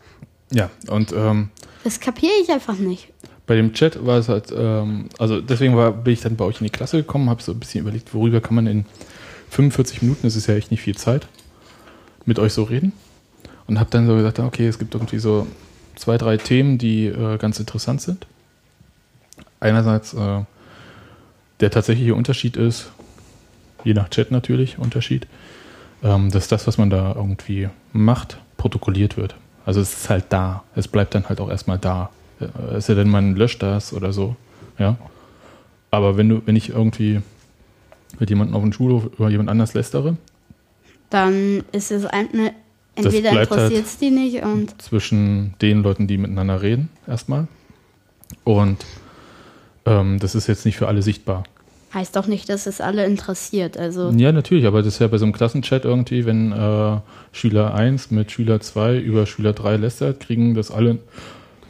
Ja, 0.51 0.69
und 0.87 1.11
ähm, 1.13 1.49
Das 1.83 1.99
kapiere 1.99 2.33
ich 2.41 2.49
einfach 2.51 2.75
nicht. 2.75 3.07
Bei 3.47 3.55
dem 3.55 3.73
Chat 3.73 4.05
war 4.05 4.17
es 4.17 4.29
halt, 4.29 4.53
ähm, 4.55 5.09
also 5.17 5.41
deswegen 5.41 5.75
war, 5.75 5.91
bin 5.91 6.13
ich 6.13 6.21
dann 6.21 6.35
bei 6.35 6.45
euch 6.45 6.61
in 6.61 6.65
die 6.65 6.71
Klasse 6.71 6.97
gekommen, 6.97 7.29
habe 7.29 7.41
so 7.41 7.51
ein 7.51 7.59
bisschen 7.59 7.81
überlegt, 7.81 8.13
worüber 8.13 8.41
kann 8.41 8.55
man 8.55 8.67
in 8.67 8.85
45 9.49 10.01
Minuten, 10.01 10.21
das 10.23 10.35
ist 10.35 10.47
ja 10.47 10.55
echt 10.55 10.71
nicht 10.71 10.81
viel 10.81 10.95
Zeit, 10.95 11.27
mit 12.25 12.39
euch 12.39 12.53
so 12.53 12.63
reden. 12.63 12.93
Und 13.67 13.79
habe 13.79 13.89
dann 13.89 14.07
so 14.07 14.15
gesagt, 14.15 14.39
okay, 14.39 14.67
es 14.67 14.79
gibt 14.79 14.95
irgendwie 14.95 15.19
so 15.19 15.47
zwei, 15.95 16.17
drei 16.17 16.37
Themen, 16.37 16.77
die 16.77 17.05
äh, 17.05 17.37
ganz 17.37 17.59
interessant 17.59 18.01
sind. 18.01 18.27
Einerseits 19.59 20.13
äh, 20.13 20.43
der 21.59 21.71
tatsächliche 21.71 22.15
Unterschied 22.15 22.57
ist, 22.57 22.91
je 23.83 23.93
nach 23.93 24.09
Chat 24.09 24.31
natürlich 24.31 24.77
Unterschied, 24.77 25.27
ähm, 26.03 26.31
dass 26.31 26.47
das, 26.47 26.67
was 26.67 26.77
man 26.77 26.89
da 26.89 27.13
irgendwie 27.15 27.69
macht, 27.93 28.37
protokolliert 28.57 29.17
wird. 29.17 29.35
Also 29.65 29.81
es 29.81 29.93
ist 29.93 30.09
halt 30.09 30.25
da. 30.29 30.63
Es 30.75 30.87
bleibt 30.87 31.13
dann 31.15 31.29
halt 31.29 31.39
auch 31.39 31.49
erstmal 31.49 31.77
da. 31.77 32.09
Äh, 32.41 32.75
Es 32.75 32.85
sei 32.87 32.93
denn, 32.95 33.09
man 33.09 33.35
löscht 33.35 33.61
das 33.63 33.93
oder 33.93 34.13
so. 34.13 34.35
Ja. 34.77 34.97
Aber 35.91 36.17
wenn 36.17 36.29
du, 36.29 36.41
wenn 36.45 36.55
ich 36.55 36.69
irgendwie 36.69 37.21
mit 38.19 38.29
jemandem 38.29 38.55
auf 38.55 38.61
dem 38.63 38.73
Schulhof 38.73 39.05
über 39.17 39.29
jemand 39.29 39.49
anders 39.49 39.73
lästere, 39.73 40.17
Dann 41.09 41.63
ist 41.71 41.91
es 41.91 42.05
eine, 42.05 42.53
entweder 42.95 43.31
bleibt 43.31 43.51
halt- 43.51 43.71
interessiert 43.71 43.85
es 43.85 43.97
die 43.97 44.09
nicht 44.11 44.43
und 44.43 44.81
zwischen 44.81 45.53
den 45.61 45.83
Leuten, 45.83 46.07
die 46.07 46.17
miteinander 46.17 46.61
reden, 46.61 46.89
erstmal. 47.07 47.47
Und 48.43 48.85
ähm, 49.85 50.19
das 50.19 50.35
ist 50.35 50.47
jetzt 50.47 50.65
nicht 50.65 50.77
für 50.77 50.87
alle 50.87 51.01
sichtbar. 51.01 51.43
heißt 51.93 52.17
auch 52.17 52.27
nicht, 52.27 52.47
dass 52.47 52.67
es 52.67 52.79
alle 52.79 53.05
interessiert. 53.05 53.75
Also 53.77 54.11
Ja, 54.11 54.31
natürlich, 54.31 54.65
aber 54.65 54.81
das 54.83 54.93
ist 54.95 54.99
ja 54.99 55.07
bei 55.07 55.17
so 55.17 55.25
einem 55.25 55.33
Klassenchat 55.33 55.83
irgendwie, 55.83 56.25
wenn 56.25 56.51
äh, 56.53 56.97
Schüler 57.33 57.73
1 57.73 58.11
mit 58.11 58.31
Schüler 58.31 58.61
2 58.61 58.97
über 58.97 59.25
Schüler 59.25 59.51
3 59.53 59.75
lästert, 59.77 60.21
kriegen 60.21 60.53
das 60.53 60.71
alle, 60.71 60.99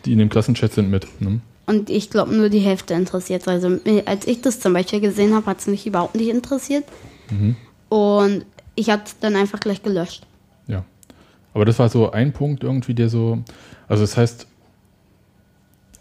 die 0.06 0.14
in 0.14 0.20
dem 0.20 0.30
Klassenchat 0.30 0.74
sind, 0.74 0.89
mit. 0.89 1.08
Ne? 1.22 1.41
und 1.72 1.89
ich 1.89 2.10
glaube 2.10 2.36
nur 2.36 2.49
die 2.49 2.60
Hälfte 2.60 2.93
interessiert. 2.93 3.47
Also 3.47 3.80
als 4.06 4.28
ich 4.28 4.41
das 4.41 4.60
zum 4.60 4.74
Beispiel 4.74 4.99
gesehen 4.99 5.34
habe, 5.34 5.45
hat 5.45 5.60
es 5.60 5.68
mich 5.68 5.88
überhaupt 5.88 6.16
nicht 6.16 6.30
interessiert. 6.30 6.84
Mhm. 7.30 7.56
Und 7.88 8.45
ich 8.76 8.89
habe 8.89 9.04
es 9.06 9.18
dann 9.20 9.36
einfach 9.38 9.60
gleich 9.60 9.82
gelöscht. 9.82 10.28
Ja. 10.68 10.84
Aber 11.54 11.64
das 11.64 11.80
war 11.80 11.88
so 11.88 12.12
ein 12.12 12.34
Punkt 12.34 12.64
irgendwie, 12.64 12.93
der 12.93 13.08
so, 13.08 13.39
also 13.88 14.04
das 14.04 14.18
heißt, 14.18 14.47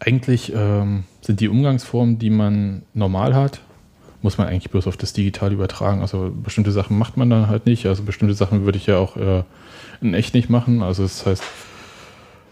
eigentlich 0.01 0.53
ähm, 0.55 1.05
sind 1.21 1.41
die 1.41 1.49
Umgangsformen, 1.49 2.19
die 2.19 2.31
man 2.31 2.83
normal 2.95 3.35
hat, 3.35 3.61
muss 4.23 4.39
man 4.39 4.49
eigentlich 4.49 4.71
bloß 4.71 4.89
auf 4.89 4.97
das 4.97 5.13
Digital 5.13 5.53
übertragen. 5.53 6.01
Also 6.01 6.33
bestimmte 6.35 6.73
Sachen 6.73 6.99
macht 6.99 7.17
man 7.17 7.31
dann 7.31 7.47
halt 7.47 7.67
nicht. 7.67 7.87
Also 7.87 8.03
bestimmte 8.03 8.35
Sachen 8.35 8.65
würde 8.65 8.79
ich 8.79 8.87
ja 8.87 8.99
auch 8.99 9.17
äh, 9.17 9.45
in 10.01 10.15
echt 10.15 10.35
nicht 10.35 10.51
machen. 10.51 10.83
Also 10.83 11.05
das 11.05 11.25
heißt, 11.25 11.43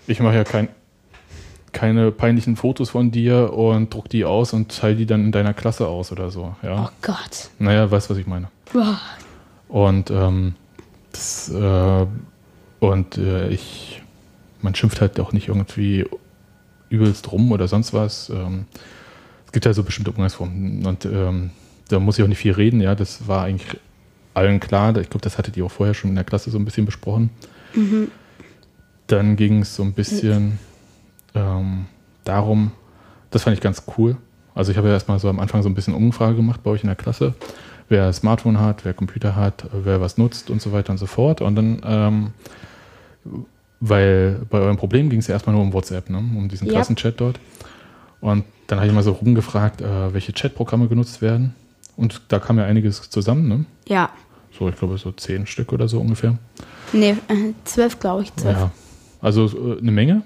ich 0.06 0.20
mache 0.20 0.36
ja 0.36 0.44
kein, 0.44 0.68
keine 1.78 2.10
peinlichen 2.10 2.56
Fotos 2.56 2.90
von 2.90 3.12
dir 3.12 3.52
und 3.52 3.94
druck 3.94 4.08
die 4.08 4.24
aus 4.24 4.52
und 4.52 4.76
teile 4.76 4.96
die 4.96 5.06
dann 5.06 5.26
in 5.26 5.30
deiner 5.30 5.54
Klasse 5.54 5.86
aus 5.86 6.10
oder 6.10 6.28
so. 6.32 6.56
Ja. 6.60 6.86
Oh 6.86 6.90
Gott. 7.02 7.50
Naja, 7.60 7.88
weißt 7.88 8.10
was 8.10 8.18
ich 8.18 8.26
meine. 8.26 8.48
Boah. 8.72 8.98
Und 9.68 10.10
ähm, 10.10 10.56
das, 11.12 11.48
äh, 11.50 12.06
und 12.80 13.18
äh, 13.18 13.50
ich, 13.50 14.02
man 14.60 14.74
schimpft 14.74 15.00
halt 15.00 15.20
auch 15.20 15.32
nicht 15.32 15.46
irgendwie 15.46 16.04
übelst 16.88 17.30
rum 17.30 17.52
oder 17.52 17.68
sonst 17.68 17.94
was. 17.94 18.28
Ähm, 18.28 18.64
es 19.46 19.52
gibt 19.52 19.64
ja 19.64 19.72
so 19.72 19.84
bestimmte 19.84 20.10
Umgangsformen 20.10 20.84
und 20.84 21.04
ähm, 21.04 21.50
da 21.90 22.00
muss 22.00 22.18
ich 22.18 22.24
auch 22.24 22.28
nicht 22.28 22.38
viel 22.38 22.54
reden. 22.54 22.80
Ja, 22.80 22.96
das 22.96 23.28
war 23.28 23.44
eigentlich 23.44 23.78
allen 24.34 24.58
klar. 24.58 24.96
Ich 24.96 25.10
glaube, 25.10 25.22
das 25.22 25.38
hattet 25.38 25.56
ihr 25.56 25.64
auch 25.64 25.70
vorher 25.70 25.94
schon 25.94 26.10
in 26.10 26.16
der 26.16 26.24
Klasse 26.24 26.50
so 26.50 26.58
ein 26.58 26.64
bisschen 26.64 26.86
besprochen. 26.86 27.30
Dann 29.06 29.36
ging 29.36 29.62
es 29.62 29.76
so 29.76 29.84
ein 29.84 29.92
bisschen 29.92 30.58
ähm, 31.38 31.86
darum, 32.24 32.72
das 33.30 33.44
fand 33.44 33.56
ich 33.56 33.62
ganz 33.62 33.82
cool. 33.96 34.16
Also 34.54 34.72
ich 34.72 34.78
habe 34.78 34.88
ja 34.88 34.94
erstmal 34.94 35.18
so 35.18 35.28
am 35.28 35.38
Anfang 35.38 35.62
so 35.62 35.68
ein 35.68 35.74
bisschen 35.74 35.94
Umfrage 35.94 36.34
gemacht 36.34 36.62
bei 36.62 36.70
euch 36.70 36.82
in 36.82 36.88
der 36.88 36.96
Klasse, 36.96 37.34
wer 37.88 38.12
Smartphone 38.12 38.58
hat, 38.60 38.84
wer 38.84 38.92
Computer 38.92 39.36
hat, 39.36 39.66
wer 39.72 40.00
was 40.00 40.18
nutzt 40.18 40.50
und 40.50 40.60
so 40.60 40.72
weiter 40.72 40.90
und 40.90 40.98
so 40.98 41.06
fort. 41.06 41.40
Und 41.40 41.54
dann, 41.54 41.80
ähm, 41.84 42.30
weil 43.80 44.40
bei 44.50 44.58
eurem 44.58 44.76
Problem 44.76 45.10
ging 45.10 45.20
es 45.20 45.28
ja 45.28 45.34
erstmal 45.34 45.54
nur 45.54 45.62
um 45.62 45.72
WhatsApp, 45.72 46.10
ne? 46.10 46.18
um 46.18 46.48
diesen 46.48 46.66
Ja. 46.66 46.72
Klassenchat 46.74 47.20
dort. 47.20 47.38
Und 48.20 48.44
dann 48.66 48.78
habe 48.80 48.88
ich 48.88 48.94
mal 48.94 49.04
so 49.04 49.12
rumgefragt, 49.12 49.80
äh, 49.80 50.12
welche 50.12 50.32
Chatprogramme 50.32 50.88
genutzt 50.88 51.22
werden. 51.22 51.54
Und 51.96 52.22
da 52.28 52.40
kam 52.40 52.58
ja 52.58 52.64
einiges 52.64 53.08
zusammen, 53.10 53.48
ne? 53.48 53.64
Ja. 53.86 54.10
So, 54.58 54.68
ich 54.68 54.76
glaube, 54.76 54.98
so 54.98 55.12
zehn 55.12 55.46
Stück 55.46 55.72
oder 55.72 55.88
so 55.88 56.00
ungefähr. 56.00 56.36
Nee, 56.92 57.16
äh, 57.28 57.52
zwölf, 57.64 58.00
glaube 58.00 58.24
ich, 58.24 58.34
zwölf. 58.34 58.58
Ja. 58.58 58.70
Also 59.20 59.46
äh, 59.46 59.78
eine 59.78 59.90
Menge. 59.92 60.22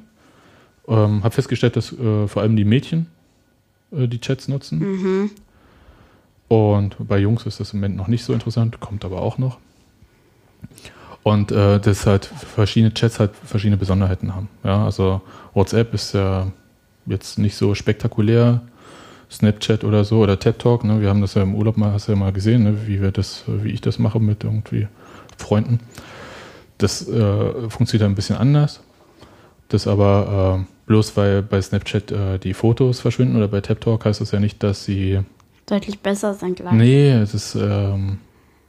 Ähm, 0.88 1.22
habe 1.22 1.34
festgestellt, 1.34 1.76
dass 1.76 1.92
äh, 1.92 2.26
vor 2.26 2.42
allem 2.42 2.56
die 2.56 2.64
Mädchen 2.64 3.06
äh, 3.92 4.08
die 4.08 4.20
Chats 4.20 4.48
nutzen. 4.48 4.78
Mhm. 4.78 5.30
Und 6.48 6.96
bei 6.98 7.18
Jungs 7.18 7.46
ist 7.46 7.60
das 7.60 7.72
im 7.72 7.80
Moment 7.80 7.96
noch 7.96 8.08
nicht 8.08 8.24
so 8.24 8.32
interessant, 8.32 8.80
kommt 8.80 9.04
aber 9.04 9.22
auch 9.22 9.38
noch. 9.38 9.58
Und 11.22 11.52
äh, 11.52 11.78
dass 11.78 12.06
halt 12.06 12.26
verschiedene 12.26 12.92
Chats 12.92 13.20
halt 13.20 13.30
verschiedene 13.44 13.76
Besonderheiten 13.76 14.34
haben. 14.34 14.48
Ja, 14.64 14.84
also 14.84 15.22
WhatsApp 15.54 15.94
ist 15.94 16.14
ja 16.14 16.48
jetzt 17.06 17.38
nicht 17.38 17.56
so 17.56 17.74
spektakulär. 17.74 18.62
Snapchat 19.32 19.82
oder 19.82 20.04
so 20.04 20.20
oder 20.20 20.38
TED 20.38 20.58
Talk, 20.58 20.84
ne? 20.84 21.00
Wir 21.00 21.08
haben 21.08 21.22
das 21.22 21.34
ja 21.34 21.42
im 21.42 21.54
Urlaub 21.54 21.78
mal, 21.78 21.92
hast 21.92 22.06
du 22.06 22.12
ja 22.12 22.18
mal 22.18 22.32
gesehen, 22.32 22.64
ne? 22.64 22.86
wie 22.86 23.00
wir 23.00 23.12
das, 23.12 23.44
wie 23.46 23.70
ich 23.70 23.80
das 23.80 23.98
mache 23.98 24.20
mit 24.20 24.44
irgendwie 24.44 24.88
Freunden. 25.38 25.80
Das 26.78 27.08
äh, 27.08 27.70
funktioniert 27.70 28.08
ein 28.08 28.14
bisschen 28.14 28.36
anders. 28.36 28.82
Das 29.72 29.86
aber 29.86 30.60
äh, 30.60 30.72
bloß 30.86 31.16
weil 31.16 31.42
bei 31.42 31.60
Snapchat 31.62 32.12
äh, 32.12 32.38
die 32.38 32.52
Fotos 32.52 33.00
verschwinden 33.00 33.36
oder 33.36 33.48
bei 33.48 33.60
TED 33.62 33.80
Talk 33.80 34.04
heißt 34.04 34.20
das 34.20 34.30
ja 34.30 34.38
nicht, 34.40 34.62
dass 34.62 34.84
sie 34.84 35.20
Deutlich 35.64 36.00
besser 36.00 36.34
sein 36.34 36.54
gleich. 36.54 36.72
Nee, 36.74 37.10
es 37.12 37.32
ist, 37.34 37.54
ähm, 37.54 38.18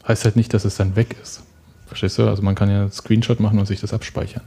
heißt 0.08 0.24
halt 0.26 0.36
nicht, 0.38 0.54
dass 0.54 0.64
es 0.64 0.78
dann 0.78 0.96
weg 0.96 1.16
ist. 1.22 1.44
Verstehst 1.88 2.18
du? 2.20 2.28
Also 2.28 2.42
man 2.42 2.56
kann 2.56 2.70
ja 2.70 2.82
einen 2.82 2.92
Screenshot 2.92 3.40
machen 3.40 3.60
und 3.60 3.66
sich 3.66 3.82
das 3.82 3.94
abspeichern. 3.94 4.44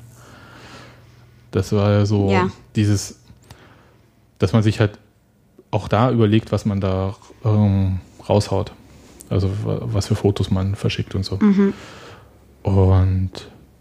Das 1.51 1.73
war 1.73 1.91
ja 1.91 2.07
so 2.07 2.31
Ja. 2.31 2.49
dieses, 2.75 3.21
dass 4.39 4.53
man 4.53 4.63
sich 4.63 4.81
halt 4.81 4.99
auch 5.71 5.89
da 5.89 6.11
überlegt, 6.11 6.53
was 6.53 6.65
man 6.65 6.81
da 6.81 7.17
ähm, 7.45 8.01
raushaut. 8.29 8.73
Also 9.29 9.51
wa- 9.65 9.81
was 9.83 10.07
für 10.07 10.15
Fotos 10.15 10.51
man 10.51 10.75
verschickt 10.77 11.15
und 11.15 11.25
so. 11.25 11.39
Und 12.63 13.31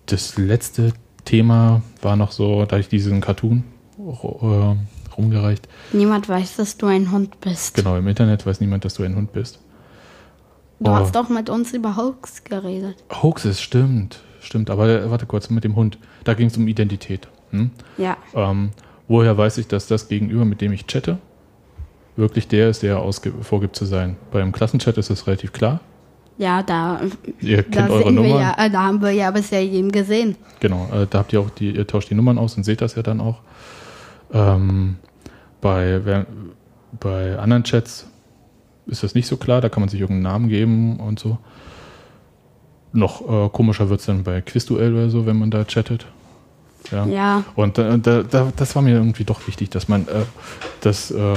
das 0.07 0.37
letzte 0.37 0.91
Thema 1.25 1.81
war 2.01 2.15
noch 2.15 2.31
so, 2.31 2.65
da 2.65 2.77
ich 2.77 2.87
diesen 2.87 3.19
Cartoon 3.21 3.63
äh, 3.97 5.13
rumgereicht. 5.17 5.67
Niemand 5.91 6.29
weiß, 6.29 6.55
dass 6.57 6.77
du 6.77 6.85
ein 6.87 7.11
Hund 7.11 7.41
bist. 7.41 7.75
Genau, 7.75 7.97
im 7.97 8.07
Internet 8.07 8.45
weiß 8.45 8.61
niemand, 8.61 8.85
dass 8.85 8.93
du 8.95 9.03
ein 9.03 9.15
Hund 9.15 9.33
bist. 9.33 9.59
Du 10.79 10.91
Oh. 10.91 10.95
hast 10.95 11.15
doch 11.15 11.29
mit 11.29 11.49
uns 11.49 11.73
über 11.73 11.95
Hoax 11.97 12.43
geredet. 12.43 13.03
Hoaxes, 13.11 13.61
stimmt. 13.61 14.19
Stimmt, 14.41 14.69
aber 14.69 15.09
warte 15.09 15.25
kurz, 15.25 15.49
mit 15.49 15.63
dem 15.63 15.75
Hund. 15.75 15.97
Da 16.23 16.33
ging 16.35 16.47
es 16.47 16.57
um 16.57 16.67
Identität. 16.67 17.27
Hm? 17.51 17.71
Ja. 17.97 18.17
Ähm, 18.35 18.69
woher 19.07 19.37
weiß 19.37 19.57
ich, 19.57 19.67
dass 19.67 19.87
das 19.87 20.07
Gegenüber, 20.07 20.45
mit 20.45 20.61
dem 20.61 20.71
ich 20.73 20.85
chatte, 20.85 21.17
wirklich 22.15 22.47
der 22.47 22.69
ist, 22.69 22.83
der 22.83 23.01
vorgibt 23.41 23.75
zu 23.75 23.85
sein? 23.85 24.17
Beim 24.31 24.51
Klassenchat 24.51 24.97
ist 24.97 25.09
das 25.09 25.25
relativ 25.27 25.51
klar. 25.53 25.79
Ja, 26.37 26.63
da, 26.63 27.01
Ihr 27.39 27.63
da 27.63 27.63
kennt 27.63 27.89
eure 27.89 28.11
Nummer. 28.11 28.39
ja, 28.39 28.55
äh, 28.57 28.69
da 28.69 28.83
haben 28.83 29.01
wir 29.01 29.11
ja 29.11 29.31
bisher 29.31 29.65
jeden 29.65 29.91
gesehen. 29.91 30.35
Genau, 30.59 30.89
äh, 30.93 31.07
da 31.09 31.19
habt 31.19 31.31
ihr 31.31 31.39
auch 31.39 31.49
die, 31.49 31.71
ihr 31.71 31.87
tauscht 31.87 32.09
die 32.09 32.15
Nummern 32.15 32.37
aus 32.37 32.57
und 32.57 32.63
seht 32.63 32.81
das 32.81 32.95
ja 32.95 33.03
dann 33.03 33.21
auch. 33.21 33.39
Ähm, 34.33 34.97
bei, 35.61 36.01
wer, 36.03 36.25
bei 36.99 37.37
anderen 37.37 37.63
Chats 37.63 38.07
ist 38.87 39.03
das 39.03 39.15
nicht 39.15 39.27
so 39.27 39.37
klar, 39.37 39.61
da 39.61 39.69
kann 39.69 39.81
man 39.81 39.89
sich 39.89 40.01
irgendeinen 40.01 40.33
Namen 40.33 40.49
geben 40.49 40.99
und 40.99 41.19
so. 41.19 41.37
Noch 42.91 43.21
äh, 43.21 43.49
komischer 43.49 43.89
wird 43.89 44.01
es 44.01 44.05
dann 44.05 44.23
bei 44.23 44.41
Quizduell 44.41 44.93
oder 44.93 45.09
so, 45.09 45.25
wenn 45.25 45.37
man 45.37 45.51
da 45.51 45.63
chattet. 45.63 46.05
Ja. 46.91 47.05
Ja. 47.05 47.43
Und 47.55 47.77
da, 47.77 47.97
da, 47.97 48.51
das 48.55 48.75
war 48.75 48.81
mir 48.81 48.93
irgendwie 48.93 49.23
doch 49.23 49.47
wichtig, 49.47 49.69
dass 49.69 49.87
man, 49.87 50.07
äh, 50.07 50.25
dass 50.81 51.11
äh, 51.11 51.33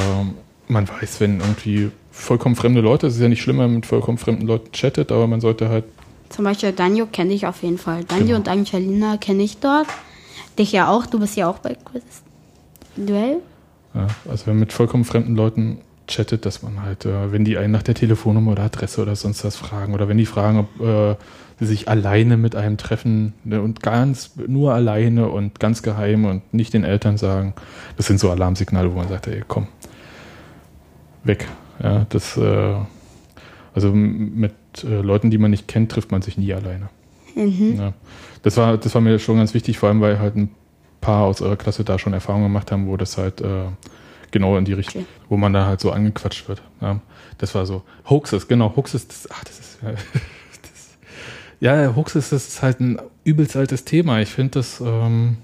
man 0.69 0.89
weiß, 0.89 1.21
wenn 1.21 1.41
irgendwie 1.41 1.91
vollkommen 2.19 2.57
fremde 2.57 2.81
Leute, 2.81 3.07
es 3.07 3.15
ist 3.17 3.21
ja 3.23 3.29
nicht 3.29 3.41
schlimm, 3.43 3.59
wenn 3.59 3.67
man 3.67 3.75
mit 3.77 3.87
vollkommen 3.87 4.19
fremden 4.19 4.47
Leuten 4.47 4.73
chattet, 4.73 5.13
aber 5.13 5.27
man 5.27 5.41
sollte 5.41 5.69
halt 5.69 5.85
Zum 6.29 6.45
Beispiel 6.45 6.73
Danjo 6.73 7.07
kenne 7.07 7.33
ich 7.33 7.47
auf 7.47 7.63
jeden 7.63 7.79
Fall. 7.79 8.05
Danjo 8.05 8.27
Genau. 8.27 8.39
und 8.39 8.49
Angelina 8.49 9.17
kenne 9.17 9.43
ich 9.43 9.59
dort. 9.59 9.87
Dich 10.59 10.73
ja 10.73 10.89
auch, 10.89 11.07
du 11.07 11.21
bist 11.21 11.37
ja 11.37 11.49
auch 11.49 11.59
bei 11.59 11.75
Quiz 11.75 12.03
Duell. 12.97 13.37
Ja, 13.95 14.09
also 14.29 14.47
wenn 14.47 14.55
man 14.55 14.61
mit 14.61 14.73
vollkommen 14.73 15.05
fremden 15.05 15.37
Leuten 15.37 15.79
chattet, 16.09 16.45
dass 16.45 16.63
man 16.63 16.83
halt, 16.83 17.05
äh, 17.05 17.33
wenn 17.33 17.45
die 17.45 17.57
einen 17.59 17.73
nach 17.73 17.83
der 17.83 17.95
Telefonnummer 17.95 18.53
oder 18.53 18.65
Adresse 18.65 19.01
oder 19.01 19.15
sonst 19.15 19.45
was 19.45 19.57
fragen 19.57 19.95
oder 19.95 20.09
wenn 20.09 20.19
die 20.19 20.27
fragen, 20.27 20.59
ob 20.59 20.81
äh, 20.81 21.17
sie 21.61 21.67
sich 21.67 21.89
alleine 21.89 22.37
mit 22.37 22.57
einem 22.57 22.77
treffen 22.77 23.35
ne, 23.45 23.61
und 23.63 23.83
ganz 23.83 24.33
nur 24.47 24.75
alleine 24.75 25.29
und 25.29 25.61
ganz 25.61 25.83
geheim 25.83 26.25
und 26.25 26.53
nicht 26.53 26.75
den 26.75 26.85
Eltern 26.85 27.17
sagen, 27.19 27.55
das 27.97 28.07
sind 28.07 28.19
so 28.21 28.31
Alarmsignale, 28.31 28.91
wo 28.93 28.97
man 28.97 29.09
sagt, 29.09 29.27
ey, 29.29 29.43
komm, 29.47 29.69
weg. 31.25 31.47
Ja, 31.83 32.07
das, 32.09 32.37
äh, 32.37 32.75
also 33.75 33.93
mit 33.93 34.53
äh, 34.83 35.01
Leuten, 35.01 35.31
die 35.31 35.39
man 35.39 35.51
nicht 35.51 35.69
kennt, 35.69 35.93
trifft 35.93 36.11
man 36.11 36.23
sich 36.23 36.37
nie 36.39 36.53
alleine. 36.53 36.89
Ja. 37.35 37.93
Das, 38.43 38.57
war, 38.57 38.77
das 38.79 38.95
war 38.95 39.01
mir 39.01 39.19
schon 39.19 39.37
ganz 39.37 39.55
wichtig, 39.55 39.79
vor 39.79 39.89
allem, 39.89 40.01
weil 40.01 40.19
halt 40.19 40.37
ein 40.37 40.51
paar 41.01 41.25
aus 41.25 41.41
eurer 41.41 41.57
Klasse 41.57 41.85
da 41.85 41.99
schon 41.99 42.13
Erfahrungen 42.13 42.45
gemacht 42.45 42.73
haben, 42.73 42.89
wo 42.89 42.97
das 42.97 43.17
halt 43.17 43.41
äh, 43.41 43.67
genau 44.33 44.57
in 44.57 44.65
die 44.65 44.73
Richtung, 44.73 45.03
Okay. 45.03 45.11
wo 45.29 45.37
man 45.37 45.53
da 45.53 45.67
halt 45.67 45.81
so 45.81 45.93
angequatscht 45.93 46.49
wird. 46.49 46.63
Ja. 46.81 47.01
Das 47.39 47.55
war 47.55 47.65
so. 47.67 47.83
Hoaxes, 48.11 48.49
genau, 48.49 48.75
Hoaxes, 48.75 49.07
das, 49.07 49.29
ach, 49.31 49.45
das 49.45 49.61
ist 49.61 49.79
ja. 49.83 49.91
Das, 50.63 50.99
ja, 51.61 51.95
Hoaxes, 51.95 52.31
das 52.31 52.49
ist 52.49 52.63
halt 52.63 52.81
ein 52.81 52.99
übelst 53.23 53.55
altes 53.57 53.85
Thema. 53.85 54.21
Ich 54.21 54.31
finde 54.31 54.59
das, 54.59 54.81
ähm, 54.81 55.37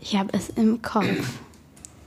Ich 0.00 0.16
habe 0.16 0.28
es 0.32 0.50
im 0.50 0.82
Kopf. 0.82 1.06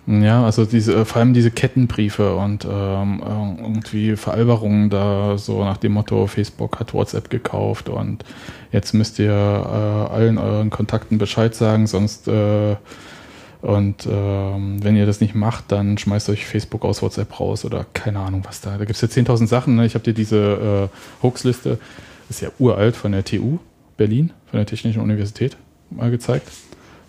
Ja, 0.08 0.46
also 0.46 0.64
diese, 0.64 0.96
äh, 0.96 1.06
vor 1.06 1.18
allem 1.20 1.34
diese 1.34 1.52
Kettenbriefe 1.52 2.38
und 2.38 2.66
ähm, 2.66 3.22
äh, 3.22 3.62
irgendwie 3.62 4.16
Veralberungen 4.16 4.90
da 4.90 5.38
so 5.38 5.62
nach 5.66 5.76
dem 5.76 5.92
Motto, 5.92 6.28
Facebook 6.28 6.80
hat 6.80 6.94
WhatsApp 6.94 7.30
gekauft 7.30 7.90
und 7.90 8.24
jetzt 8.72 8.94
müsst 8.94 9.20
ihr 9.20 9.32
äh, 9.32 10.14
allen 10.14 10.38
euren 10.38 10.70
Kontakten 10.70 11.18
Bescheid 11.18 11.54
sagen, 11.54 11.88
sonst 11.88 12.30
äh, 12.30 12.78
und 13.62 14.08
ähm, 14.10 14.82
wenn 14.82 14.96
ihr 14.96 15.06
das 15.06 15.20
nicht 15.20 15.36
macht, 15.36 15.74
dann 15.74 15.98
schmeißt 15.98 16.30
euch 16.30 16.46
Facebook 16.46 16.86
aus 16.86 17.02
WhatsApp 17.02 17.38
raus 17.38 17.66
oder 17.66 17.86
keine 17.94 18.20
Ahnung 18.20 18.44
was 18.46 18.62
da. 18.62 18.78
Da 18.78 18.86
gibt's 18.86 19.02
ja 19.02 19.10
10.000 19.10 19.48
Sachen. 19.48 19.76
Ne? 19.76 19.86
Ich 19.86 19.96
habe 19.96 20.06
dir 20.06 20.14
diese 20.14 20.90
äh, 20.90 21.24
Hoax-Liste, 21.24 21.80
ist 22.30 22.42
ja 22.42 22.50
uralt 22.60 22.96
von 22.96 23.12
der 23.12 23.26
TU 23.26 23.58
Berlin, 23.98 24.32
von 24.46 24.58
der 24.58 24.68
Technischen 24.68 25.02
Universität 25.02 25.58
mal 25.90 26.12
gezeigt, 26.12 26.50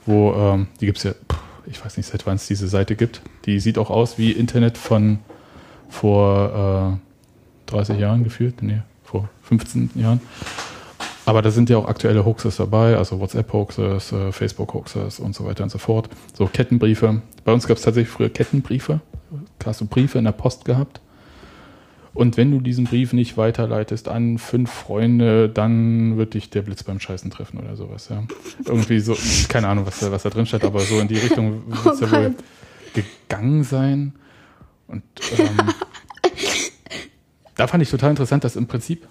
wo 0.05 0.33
ähm, 0.33 0.67
die 0.81 0.87
gibt's 0.87 1.05
ja, 1.05 1.13
pff, 1.13 1.39
ich 1.71 1.85
weiß 1.85 1.97
nicht, 1.97 2.09
seit 2.09 2.27
wann 2.27 2.37
es 2.37 2.47
diese 2.47 2.69
Seite 2.69 2.97
gibt. 2.97 3.23
Die 3.45 3.61
sieht 3.61 3.79
auch 3.79 3.91
aus 3.91 4.19
wie 4.19 4.33
Internet 4.33 4.79
von 4.79 5.19
vor 5.89 6.99
äh, 7.67 7.71
30 7.71 7.99
Jahren 7.99 8.25
gefühlt, 8.25 8.63
nee, 8.63 8.83
vor 9.05 9.29
15 9.43 9.91
Jahren. 9.95 10.21
Aber 11.25 11.43
da 11.43 11.51
sind 11.51 11.69
ja 11.69 11.77
auch 11.77 11.87
aktuelle 11.87 12.25
Hoaxes 12.25 12.57
dabei, 12.57 12.97
also 12.97 13.21
WhatsApp-Hoaxes, 13.21 14.13
äh, 14.13 14.33
Facebook-Hoaxes 14.33 15.21
und 15.21 15.35
so 15.35 15.45
weiter 15.45 15.63
und 15.63 15.71
so 15.71 15.79
fort. 15.79 16.09
So 16.33 16.47
Kettenbriefe. 16.47 17.21
Bei 17.45 17.53
uns 17.53 17.67
gab 17.67 17.77
es 17.77 17.83
tatsächlich 17.83 18.11
früher 18.11 18.31
Kettenbriefe. 18.31 19.01
Da 19.59 19.67
hast 19.67 19.83
du 19.83 19.87
Briefe 19.87 20.19
in 20.19 20.25
der 20.25 20.33
Post 20.33 20.65
gehabt. 20.65 21.01
Und 22.15 22.37
wenn 22.37 22.51
du 22.51 22.61
diesen 22.61 22.85
Brief 22.85 23.13
nicht 23.13 23.37
weiterleitest 23.37 24.09
an 24.09 24.39
fünf 24.39 24.71
Freunde, 24.71 25.49
dann 25.49 26.17
wird 26.17 26.35
dich 26.35 26.51
der 26.51 26.63
Blitz 26.63 26.83
beim 26.83 27.01
Scheißen 27.01 27.31
treffen 27.31 27.59
oder 27.59 27.77
sowas. 27.77 28.09
Ja. 28.09 28.25
Irgendwie 28.65 29.01
so, 29.01 29.17
keine 29.49 29.69
Ahnung, 29.69 29.87
was 29.87 30.01
da, 30.01 30.11
was 30.11 30.23
da 30.23 30.31
drin 30.31 30.47
steht, 30.47 30.65
aber 30.65 30.81
so 30.81 30.99
in 30.99 31.09
die 31.09 31.19
Richtung 31.19 31.63
wird 31.67 31.95
es 31.95 32.03
Oh 32.03 32.05
ja 32.07 32.13
wohl 32.13 32.35
gegangen 32.95 33.65
sein. 33.65 34.15
Und 34.87 35.03
ähm, 35.39 35.57
da 37.57 37.67
fand 37.67 37.83
ich 37.83 37.91
total 37.91 38.11
interessant, 38.11 38.45
dass 38.45 38.57
im 38.57 38.67
Prinzip, 38.67 39.07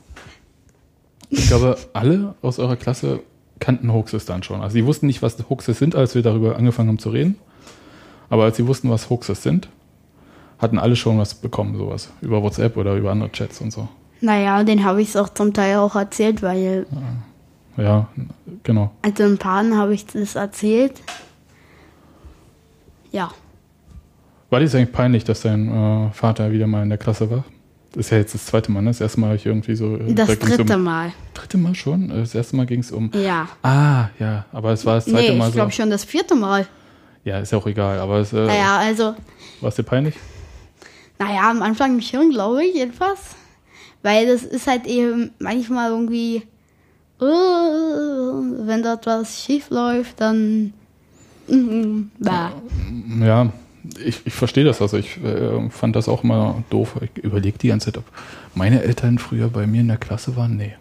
ich 1.30 1.48
glaube, 1.48 1.78
alle 1.94 2.36
aus 2.42 2.60
eurer 2.60 2.76
Klasse 2.76 3.22
kannten 3.60 3.92
Hoaxes 3.92 4.26
dann 4.26 4.44
schon. 4.44 4.62
Also 4.62 4.74
sie 4.74 4.86
wussten 4.86 5.08
nicht, 5.08 5.22
was 5.22 5.38
Hoaxes 5.50 5.78
sind, 5.78 5.96
als 5.96 6.16
wir 6.16 6.22
darüber 6.22 6.56
angefangen 6.56 6.90
haben 6.90 7.00
zu 7.00 7.10
reden. 7.10 7.38
Aber 8.30 8.44
als 8.44 8.58
sie 8.58 8.68
wussten, 8.68 8.90
was 8.90 9.10
Hoaxes 9.10 9.44
sind, 9.44 9.70
hatten 10.60 10.80
alle 10.80 10.96
schon 10.96 11.18
was 11.20 11.34
bekommen, 11.36 11.78
sowas. 11.78 12.10
Über 12.22 12.42
WhatsApp 12.42 12.78
oder 12.78 12.96
über 12.96 13.12
andere 13.12 13.32
Chats 13.32 13.62
und 13.62 13.72
so. 13.72 13.88
Naja, 14.22 14.64
den 14.64 14.84
habe 14.84 15.02
ich 15.02 15.16
auch 15.18 15.30
zum 15.30 15.54
Teil 15.54 15.78
auch 15.78 15.96
erzählt, 15.96 16.42
weil, 16.42 16.86
Ja, 17.78 18.08
genau. 18.64 18.92
also 19.04 19.24
ein 19.24 19.38
paar 19.38 19.64
habe 19.76 19.94
ich 19.94 20.06
das 20.08 20.36
erzählt. 20.36 21.02
Ja. 23.12 23.30
War 24.50 24.60
dir 24.60 24.66
das 24.66 24.76
eigentlich 24.76 24.92
peinlich, 24.94 25.24
dass 25.24 25.42
dein 25.42 25.70
äh, 26.08 26.12
Vater 26.12 26.52
wieder 26.52 26.68
mal 26.68 26.84
in 26.84 26.90
der 26.90 26.98
Klasse 26.98 27.30
war? 27.30 27.44
Das 27.92 28.06
ist 28.08 28.10
ja 28.12 28.18
jetzt 28.18 28.34
das 28.34 28.46
zweite 28.46 28.72
Mal, 28.72 28.82
ne? 28.82 28.90
Das 28.90 29.02
erste 29.02 29.20
Mal 29.20 29.28
habe 29.28 29.36
ich 29.38 29.46
irgendwie 29.46 29.76
so. 29.76 29.96
äh, 29.98 30.14
Das 30.14 30.28
da 30.28 30.36
dritte 30.36 30.76
um, 30.76 30.84
Mal. 30.84 31.12
Dritte 31.34 31.58
Mal 31.58 31.76
schon? 31.76 32.10
Äh, 32.12 32.20
Das 32.20 32.36
erste 32.36 32.56
Mal 32.56 32.66
ging 32.66 32.80
es 32.80 32.92
um. 32.92 33.12
Ja. 33.14 33.48
Ah, 33.64 34.08
ja, 34.20 34.46
aber 34.52 34.72
es 34.72 34.86
war 34.86 34.96
das 34.96 35.06
zweite 35.06 35.32
Nee, 35.34 35.38
Mal 35.38 35.50
ich 35.50 35.54
glaube 35.56 35.72
so. 35.72 35.78
schon 35.82 35.90
das 35.90 36.04
vierte 36.04 36.36
Mal. 36.36 36.66
Ja, 37.24 37.40
ist 37.40 37.52
ja 37.52 37.58
auch 37.58 37.68
egal, 37.68 38.00
aber 38.00 38.18
es, 38.20 38.32
äh, 38.34 38.46
Naja, 38.46 38.78
also, 38.78 39.16
war 39.62 39.70
es 39.70 39.76
dir 39.76 39.84
peinlich? 39.84 40.16
Naja, 41.20 41.50
am 41.50 41.62
Anfang 41.62 42.02
schon, 42.02 42.30
glaube 42.30 42.66
ich, 42.66 42.80
etwas. 42.80 43.36
Weil 44.04 44.28
das 44.28 44.44
ist 44.44 44.68
halt 44.68 44.86
eben 44.86 45.32
manchmal 45.40 45.92
irgendwie, 45.92 46.44
äh, 47.20 47.24
wenn 47.24 48.84
dort 48.84 49.06
was 49.06 49.44
schief 49.44 49.70
läuft, 49.70 50.22
dann. 50.22 50.74
Mm. 51.48 52.12
Ja, 53.22 53.52
ich, 54.04 54.22
ich 54.26 54.34
verstehe 54.34 54.64
das. 54.64 54.82
Also 54.82 54.98
ich 54.98 55.18
äh, 55.24 55.70
fand 55.70 55.96
das 55.96 56.08
auch 56.08 56.24
immer 56.24 56.64
doof. 56.70 56.96
Ich 57.02 57.24
überlege 57.24 57.58
die 57.58 57.70
ganze 57.70 57.88
Zeit, 57.88 57.98
ob 57.98 58.06
meine 58.54 58.84
Eltern 58.84 59.18
früher 59.18 59.50
bei 59.50 59.66
mir 59.66 59.82
in 59.82 59.88
der 59.88 59.98
Klasse 59.98 60.36
waren. 60.36 60.58
Nee. 60.58 60.76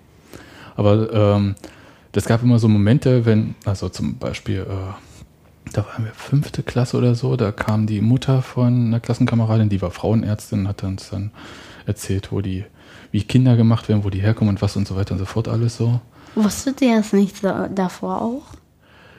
Aber 0.76 1.12
ähm, 1.12 1.54
das 2.12 2.26
gab 2.26 2.42
immer 2.42 2.58
so 2.58 2.68
Momente, 2.68 3.24
wenn, 3.24 3.54
also 3.64 3.88
zum 3.88 4.18
Beispiel, 4.18 4.60
äh, 4.60 5.05
da 5.76 5.84
waren 5.86 6.04
wir 6.04 6.12
fünfte 6.12 6.62
Klasse 6.62 6.96
oder 6.96 7.14
so, 7.14 7.36
da 7.36 7.52
kam 7.52 7.86
die 7.86 8.00
Mutter 8.00 8.40
von 8.40 8.86
einer 8.86 9.00
Klassenkameradin, 9.00 9.68
die 9.68 9.82
war 9.82 9.90
Frauenärztin, 9.90 10.66
hat 10.68 10.82
uns 10.84 11.10
dann 11.10 11.30
erzählt, 11.84 12.32
wo 12.32 12.40
die, 12.40 12.64
wie 13.12 13.22
Kinder 13.22 13.56
gemacht 13.56 13.88
werden, 13.88 14.02
wo 14.02 14.10
die 14.10 14.20
herkommen 14.20 14.54
und 14.54 14.62
was 14.62 14.76
und 14.76 14.88
so 14.88 14.96
weiter 14.96 15.12
und 15.12 15.18
so 15.18 15.26
fort, 15.26 15.48
alles 15.48 15.76
so. 15.76 16.00
Wusstet 16.34 16.80
ihr 16.80 16.96
das 16.96 17.12
nicht 17.12 17.36
so, 17.38 17.66
davor 17.74 18.22
auch? 18.22 18.44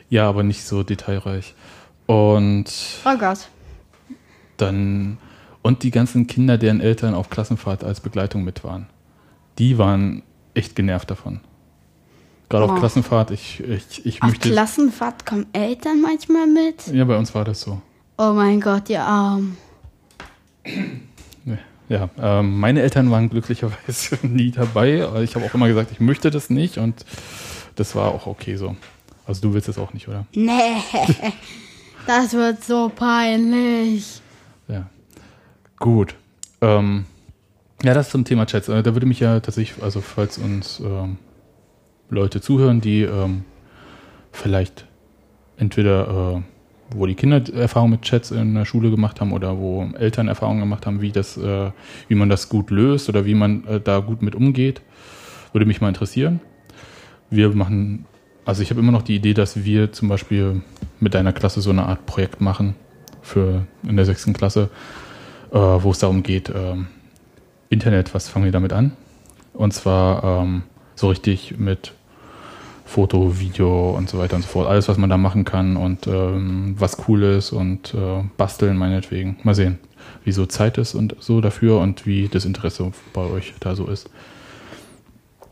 Ja, 0.10 0.28
aber 0.28 0.44
nicht 0.44 0.64
so 0.64 0.84
detailreich. 0.84 1.54
Und 2.08 2.66
Oh 3.06 3.18
Gott. 3.18 3.50
dann 4.58 5.18
und 5.62 5.84
die 5.84 5.92
ganzen 5.92 6.28
Kinder, 6.28 6.58
deren 6.58 6.80
Eltern 6.80 7.14
auf 7.14 7.30
Klassenfahrt 7.30 7.84
als 7.84 8.00
Begleitung 8.00 8.44
mit 8.44 8.64
waren, 8.64 8.88
die 9.60 9.78
waren 9.78 10.24
echt 10.54 10.76
genervt 10.76 11.12
davon. 11.12 11.42
Gerade 12.50 12.66
Oh. 12.66 12.70
auf 12.72 12.80
Klassenfahrt, 12.80 13.32
ich, 13.32 13.60
ich, 13.62 14.06
ich 14.06 14.22
Auf 14.24 14.30
möchte. 14.30 14.50
Klassenfahrt 14.52 15.26
kommen 15.26 15.48
Eltern 15.54 16.02
manchmal 16.02 16.48
mit? 16.48 16.88
ja, 16.88 17.04
bei 17.06 17.18
uns 17.18 17.36
war 17.36 17.44
das 17.44 17.62
so. 17.62 17.82
Oh 18.18 18.32
mein 18.34 18.62
Gott, 18.62 18.90
ihr 18.90 19.04
Arm. 19.04 19.58
Ja, 21.90 22.10
ähm, 22.20 22.60
meine 22.60 22.82
Eltern 22.82 23.12
waren 23.12 23.30
glücklicherweise 23.30 24.18
nie 24.28 24.52
dabei. 24.52 25.08
Ich 25.24 25.36
habe 25.36 25.46
auch 25.46 25.54
immer 25.54 25.68
gesagt, 25.70 25.92
ich 25.92 26.00
möchte 26.02 26.30
das 26.32 26.50
nicht 26.50 26.78
und 26.78 27.06
das 27.76 27.96
war 27.96 28.12
auch 28.14 28.28
okay 28.28 28.58
so. 28.58 28.76
Also 29.26 29.42
du 29.42 29.54
willst 29.54 29.70
es 29.70 29.78
auch 29.78 29.94
nicht, 29.94 30.08
oder? 30.08 30.26
Nee. 30.34 30.52
Das 32.06 32.32
wird 32.32 32.64
so 32.64 32.88
peinlich. 32.88 34.22
Ja. 34.70 34.86
Gut. 35.78 36.16
Ähm, 36.62 37.04
ja, 37.84 37.94
das 37.94 38.12
zum 38.12 38.24
Thema 38.24 38.46
Chats. 38.46 38.70
Äh, 38.70 38.82
Da 38.82 38.94
würde 38.96 39.06
mich 39.06 39.20
ja 39.20 39.42
tatsächlich, 39.42 39.84
also 39.84 40.00
falls 40.00 40.38
uns 40.38 40.80
ähm, 40.80 41.18
Leute 42.10 42.42
zuhören, 42.42 42.82
die 42.82 43.02
ähm, 43.02 43.44
vielleicht 44.32 44.86
entweder, 45.58 46.38
äh, 46.38 46.96
wo 46.96 47.06
die 47.06 47.16
Kinder 47.16 47.42
Erfahrung 47.54 47.90
mit 47.90 48.04
Chats 48.04 48.32
in 48.32 48.56
der 48.56 48.66
Schule 48.66 48.90
gemacht 48.90 49.20
haben 49.20 49.34
oder 49.34 49.58
wo 49.58 49.90
Eltern 49.98 50.28
Erfahrungen 50.28 50.62
gemacht 50.62 50.86
haben, 50.86 51.02
wie 51.02 51.12
das, 51.12 51.38
äh, 51.38 51.72
wie 52.08 52.16
man 52.16 52.30
das 52.30 52.50
gut 52.50 52.70
löst 52.70 53.10
oder 53.10 53.26
wie 53.26 53.34
man 53.34 53.66
äh, 53.66 53.82
da 53.82 54.00
gut 54.00 54.22
mit 54.22 54.36
umgeht, 54.36 54.82
würde 55.52 55.66
mich 55.66 55.82
mal 55.82 55.90
interessieren. 55.90 56.40
Wir 57.30 57.50
machen, 57.50 58.06
also 58.46 58.62
ich 58.62 58.70
habe 58.70 58.80
immer 58.80 58.94
noch 58.94 59.02
die 59.02 59.16
Idee, 59.16 59.34
dass 59.34 59.66
wir 59.66 59.92
zum 59.92 60.08
Beispiel 60.08 60.62
mit 61.00 61.14
deiner 61.14 61.34
Klasse 61.34 61.60
so 61.60 61.72
eine 61.72 61.86
Art 61.86 62.06
Projekt 62.06 62.40
machen 62.40 62.76
für 63.22 63.66
in 63.84 63.98
der 63.98 64.06
sechsten 64.06 64.32
Klasse, 64.32 64.70
äh, 65.52 65.58
wo 65.58 65.92
es 65.92 66.00
darum 66.00 66.24
geht, 66.24 66.50
ähm, 66.56 66.88
Internet, 67.70 68.14
was 68.14 68.30
fangen 68.30 68.46
wir 68.46 68.54
damit 68.54 68.72
an? 68.72 68.94
Und 69.54 69.74
zwar 69.74 70.24
ähm, 70.24 70.64
so 70.96 71.10
richtig 71.10 71.58
mit 71.58 71.94
Foto, 72.88 73.40
Video 73.40 73.92
und 73.92 74.10
so 74.10 74.18
weiter 74.18 74.38
und 74.38 74.44
so 74.44 74.48
fort. 74.48 74.68
Alles, 74.68 74.88
was 74.88 74.98
man 74.98 75.10
da 75.10 75.18
machen 75.18 75.44
kann 75.44 75.76
und 75.76 76.08
ähm, 76.08 76.76
was 76.80 76.98
cool 77.08 77.22
ist 77.22 77.52
und 77.52 77.94
äh, 77.94 78.24
basteln 78.38 78.78
meinetwegen. 78.78 79.38
Mal 79.44 79.56
sehen, 79.56 79.78
wie 80.24 80.32
so 80.32 80.46
Zeit 80.46 80.78
ist 80.78 80.96
und 80.96 81.16
so 81.20 81.42
dafür 81.42 81.80
und 81.80 82.06
wie 82.06 82.30
das 82.30 82.46
Interesse 82.46 82.92
bei 83.14 83.22
euch 83.22 83.54
da 83.60 83.76
so 83.76 83.88
ist. 83.88 84.10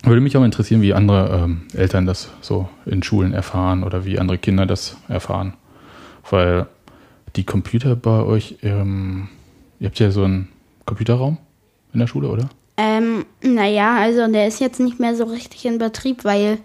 Würde 0.04 0.22
mich 0.22 0.38
auch 0.38 0.44
interessieren, 0.44 0.82
wie 0.82 0.94
andere 0.94 1.44
ähm, 1.44 1.64
Eltern 1.74 2.06
das 2.06 2.30
so 2.40 2.70
in 2.86 3.04
Schulen 3.04 3.34
erfahren 3.34 3.84
oder 3.84 4.06
wie 4.06 4.18
andere 4.18 4.38
Kinder 4.38 4.66
das 4.66 4.98
erfahren. 5.10 5.54
Weil 6.30 6.68
die 7.36 7.44
Computer 7.44 7.96
bei 7.96 8.22
euch, 8.22 8.60
ähm, 8.64 9.28
ihr 9.80 9.88
habt 9.88 10.00
ja 10.00 10.10
so 10.10 10.24
einen 10.24 10.48
Computerraum 10.86 11.38
in 11.94 12.00
der 12.00 12.08
Schule, 12.08 12.30
oder? 12.30 12.50
Ähm, 12.78 13.26
naja, 13.42 13.98
also 13.98 14.32
der 14.32 14.48
ist 14.48 14.60
jetzt 14.60 14.80
nicht 14.80 15.00
mehr 15.00 15.16
so 15.16 15.26
richtig 15.26 15.66
in 15.66 15.80
Betrieb, 15.80 16.24
weil 16.24 16.60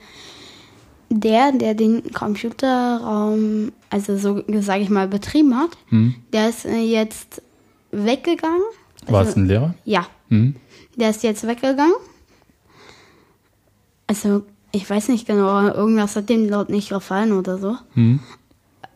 der, 1.11 1.53
der 1.53 1.75
den 1.75 2.13
Computerraum, 2.13 3.73
also 3.91 4.17
so 4.17 4.43
sage 4.61 4.83
ich 4.83 4.91
mal, 4.91 5.09
betrieben 5.09 5.57
hat, 5.57 5.71
Hm. 5.89 6.15
der 6.33 6.49
ist 6.49 6.65
äh, 6.65 6.79
jetzt 6.81 7.43
weggegangen. 7.91 8.63
War 9.07 9.21
Also- 9.21 9.31
es 9.33 9.37
ein 9.37 9.47
Lehrer? 9.47 9.75
Ja, 9.85 10.07
Hm. 10.29 10.55
der 10.97 11.11
ist 11.11 11.23
jetzt 11.23 11.47
weggegangen. 11.47 11.95
Also, 14.07 14.43
ich 14.73 14.89
weiß 14.89 15.09
nicht 15.09 15.27
genau, 15.27 15.69
irgendwas 15.69 16.17
hat 16.17 16.29
dem 16.29 16.49
dort 16.51 16.69
nicht 16.71 16.89
gefallen 16.91 17.33
oder 17.33 17.59
so. 17.59 17.77
Hm. 17.95 18.21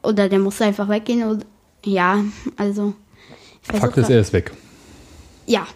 Oder 0.02 0.28
der 0.28 0.38
musste 0.38 0.64
einfach 0.64 0.88
weggehen. 0.88 1.24
Oder, 1.28 1.44
ja, 1.84 2.22
also. 2.56 2.94
ich 3.62 3.78
Fakt 3.80 3.96
ist, 3.96 4.10
er 4.10 4.20
ist 4.20 4.32
weg. 4.32 4.52
Ja. 5.46 5.66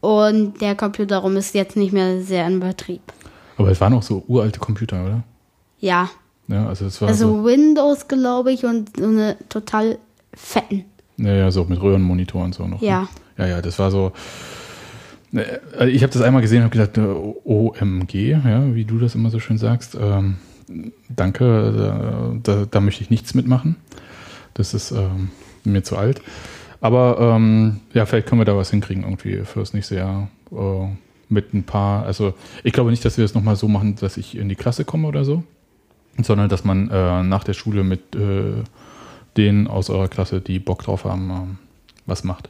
Und 0.00 0.60
der 0.60 0.74
Computerraum 0.74 1.36
ist 1.36 1.54
jetzt 1.54 1.76
nicht 1.76 1.92
mehr 1.92 2.22
sehr 2.22 2.46
in 2.46 2.60
Betrieb. 2.60 3.00
Aber 3.56 3.70
es 3.70 3.80
waren 3.80 3.94
auch 3.94 4.02
so 4.02 4.22
uralte 4.28 4.58
Computer, 4.60 5.04
oder? 5.04 5.24
Ja. 5.80 6.08
Ja, 6.48 6.66
also 6.68 6.84
Also 6.84 7.14
so, 7.14 7.44
Windows, 7.44 8.06
glaube 8.08 8.52
ich, 8.52 8.64
und 8.64 8.96
so 8.96 9.04
eine 9.04 9.36
total 9.48 9.98
fetten. 10.32 10.84
ja, 11.16 11.34
ja, 11.34 11.50
so 11.50 11.64
mit 11.64 11.80
Röhrenmonitor 11.80 12.44
und 12.44 12.54
so 12.54 12.66
noch. 12.66 12.80
ne? 12.80 12.86
Ja. 12.86 13.08
Ja, 13.38 13.46
ja, 13.46 13.62
das 13.62 13.78
war 13.78 13.90
so. 13.90 14.12
Ne, 15.32 15.44
also 15.76 15.92
Ich 15.92 16.02
habe 16.02 16.12
das 16.12 16.22
einmal 16.22 16.42
gesehen 16.42 16.58
und 16.62 16.64
habe 16.72 16.78
gedacht, 16.78 16.96
äh, 16.98 17.48
OMG, 17.50 18.14
ja, 18.30 18.74
wie 18.74 18.84
du 18.84 18.98
das 18.98 19.14
immer 19.14 19.30
so 19.30 19.40
schön 19.40 19.58
sagst. 19.58 19.96
Ähm, 20.00 20.36
danke, 21.08 21.72
da, 21.76 22.32
da, 22.42 22.66
da 22.70 22.80
möchte 22.80 23.02
ich 23.02 23.10
nichts 23.10 23.34
mitmachen. 23.34 23.76
Das 24.54 24.72
ist 24.72 24.92
ähm, 24.92 25.30
mir 25.64 25.82
zu 25.82 25.96
alt. 25.96 26.22
Aber 26.80 27.18
ähm, 27.20 27.80
ja, 27.92 28.06
vielleicht 28.06 28.28
können 28.28 28.40
wir 28.40 28.44
da 28.46 28.56
was 28.56 28.70
hinkriegen 28.70 29.02
irgendwie 29.02 29.38
fürs 29.44 29.72
nächste 29.74 29.96
Jahr. 29.96 30.28
Äh, 30.52 30.88
mit 31.28 31.52
ein 31.54 31.64
paar, 31.64 32.04
also 32.06 32.34
ich 32.62 32.72
glaube 32.72 32.90
nicht, 32.90 33.04
dass 33.04 33.18
wir 33.18 33.24
es 33.24 33.34
nochmal 33.34 33.56
so 33.56 33.66
machen, 33.66 33.96
dass 33.96 34.16
ich 34.16 34.36
in 34.36 34.48
die 34.48 34.54
Klasse 34.54 34.84
komme 34.84 35.08
oder 35.08 35.24
so, 35.24 35.42
sondern 36.22 36.48
dass 36.48 36.64
man 36.64 36.90
äh, 36.90 37.22
nach 37.22 37.44
der 37.44 37.54
Schule 37.54 37.84
mit 37.84 38.14
äh, 38.14 38.62
denen 39.36 39.66
aus 39.66 39.90
eurer 39.90 40.08
Klasse, 40.08 40.40
die 40.40 40.58
Bock 40.58 40.82
drauf 40.82 41.04
haben, 41.04 41.30
ähm, 41.30 41.58
was 42.06 42.24
macht. 42.24 42.48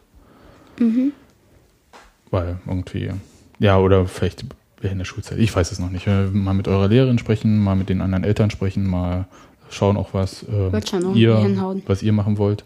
Weil 2.30 2.58
irgendwie, 2.66 3.10
ja, 3.58 3.78
oder 3.78 4.06
vielleicht 4.06 4.44
während 4.80 5.00
der 5.00 5.04
Schulzeit, 5.04 5.38
ich 5.38 5.54
weiß 5.54 5.72
es 5.72 5.78
noch 5.78 5.90
nicht. 5.90 6.06
Äh, 6.06 6.26
Mal 6.26 6.54
mit 6.54 6.68
eurer 6.68 6.88
Lehrerin 6.88 7.18
sprechen, 7.18 7.58
mal 7.58 7.76
mit 7.76 7.88
den 7.88 8.00
anderen 8.00 8.24
Eltern 8.24 8.50
sprechen, 8.50 8.86
mal 8.86 9.26
schauen 9.70 9.96
auch, 9.96 10.14
was, 10.14 10.42
äh, 10.44 10.72
Wird 10.72 10.88
schon 10.88 11.14
ihr, 11.14 11.82
was 11.86 12.02
ihr 12.02 12.12
machen 12.12 12.38
wollt. 12.38 12.64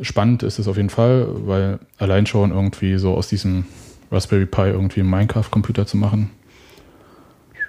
Spannend 0.00 0.42
ist 0.42 0.58
es 0.58 0.66
auf 0.66 0.76
jeden 0.76 0.90
Fall, 0.90 1.28
weil 1.46 1.78
allein 1.98 2.26
schon 2.26 2.52
irgendwie 2.52 2.96
so 2.96 3.14
aus 3.14 3.28
diesem 3.28 3.66
Raspberry 4.10 4.46
Pi 4.46 4.62
irgendwie 4.62 5.00
einen 5.00 5.10
Minecraft-Computer 5.10 5.86
zu 5.86 5.98
machen, 5.98 6.30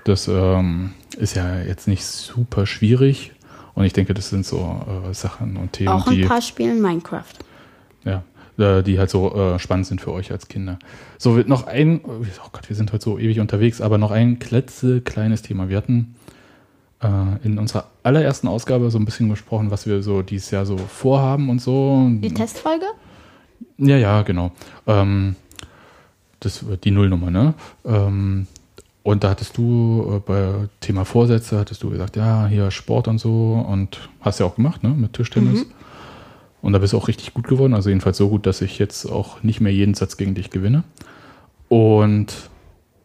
das 0.03 0.27
ähm, 0.27 0.93
ist 1.17 1.35
ja 1.35 1.61
jetzt 1.61 1.87
nicht 1.87 2.03
super 2.03 2.65
schwierig. 2.65 3.33
Und 3.73 3.85
ich 3.85 3.93
denke, 3.93 4.13
das 4.13 4.29
sind 4.29 4.45
so 4.45 4.81
äh, 5.09 5.13
Sachen 5.13 5.57
und 5.57 5.73
Themen, 5.73 5.89
Auch 5.89 6.09
die 6.09 6.23
ein 6.23 6.27
paar 6.27 6.41
spielen 6.41 6.81
Minecraft. 6.81 7.23
ja, 8.03 8.23
äh, 8.57 8.83
die 8.83 8.99
halt 8.99 9.09
so 9.09 9.33
äh, 9.33 9.59
spannend 9.59 9.87
sind 9.87 10.01
für 10.01 10.11
euch 10.11 10.31
als 10.31 10.47
Kinder. 10.47 10.77
So, 11.17 11.35
wird 11.35 11.47
noch 11.47 11.67
ein, 11.67 12.01
oh 12.05 12.49
Gott, 12.51 12.67
wir 12.67 12.75
sind 12.75 12.91
heute 12.91 13.03
so 13.03 13.17
ewig 13.17 13.39
unterwegs, 13.39 13.79
aber 13.79 13.97
noch 13.97 14.11
ein 14.11 14.39
klitzekleines 14.39 15.41
Thema. 15.41 15.69
Wir 15.69 15.77
hatten 15.77 16.15
äh, 17.01 17.07
in 17.43 17.57
unserer 17.57 17.85
allerersten 18.03 18.47
Ausgabe 18.47 18.91
so 18.91 18.99
ein 18.99 19.05
bisschen 19.05 19.29
gesprochen, 19.29 19.71
was 19.71 19.85
wir 19.87 20.03
so 20.03 20.21
dieses 20.21 20.51
Jahr 20.51 20.65
so 20.65 20.77
vorhaben 20.77 21.49
und 21.49 21.61
so. 21.61 22.09
Die 22.09 22.33
Testfolge? 22.33 22.85
Ja, 23.77 23.97
ja, 23.97 24.21
genau. 24.23 24.51
Ähm, 24.85 25.35
das 26.39 26.67
wird 26.67 26.83
die 26.83 26.91
Nullnummer, 26.91 27.31
ne? 27.31 27.53
Ähm, 27.85 28.47
und 29.03 29.23
da 29.23 29.31
hattest 29.31 29.57
du 29.57 30.13
äh, 30.15 30.19
bei 30.19 30.69
Thema 30.79 31.05
Vorsätze, 31.05 31.57
hattest 31.57 31.81
du 31.83 31.89
gesagt, 31.89 32.15
ja, 32.15 32.47
hier 32.47 32.69
Sport 32.71 33.07
und 33.07 33.17
so 33.17 33.65
und 33.67 34.09
hast 34.21 34.39
ja 34.39 34.45
auch 34.45 34.55
gemacht, 34.55 34.83
ne, 34.83 34.89
mit 34.89 35.13
Tischtennis. 35.13 35.65
Und 36.61 36.73
da 36.73 36.79
bist 36.79 36.93
du 36.93 36.97
auch 36.97 37.07
richtig 37.07 37.33
gut 37.33 37.47
geworden, 37.47 37.73
also 37.73 37.89
jedenfalls 37.89 38.17
so 38.17 38.29
gut, 38.29 38.45
dass 38.45 38.61
ich 38.61 38.77
jetzt 38.77 39.07
auch 39.07 39.41
nicht 39.41 39.61
mehr 39.61 39.73
jeden 39.73 39.95
Satz 39.95 40.17
gegen 40.17 40.35
dich 40.35 40.51
gewinne. 40.51 40.83
Und 41.69 42.49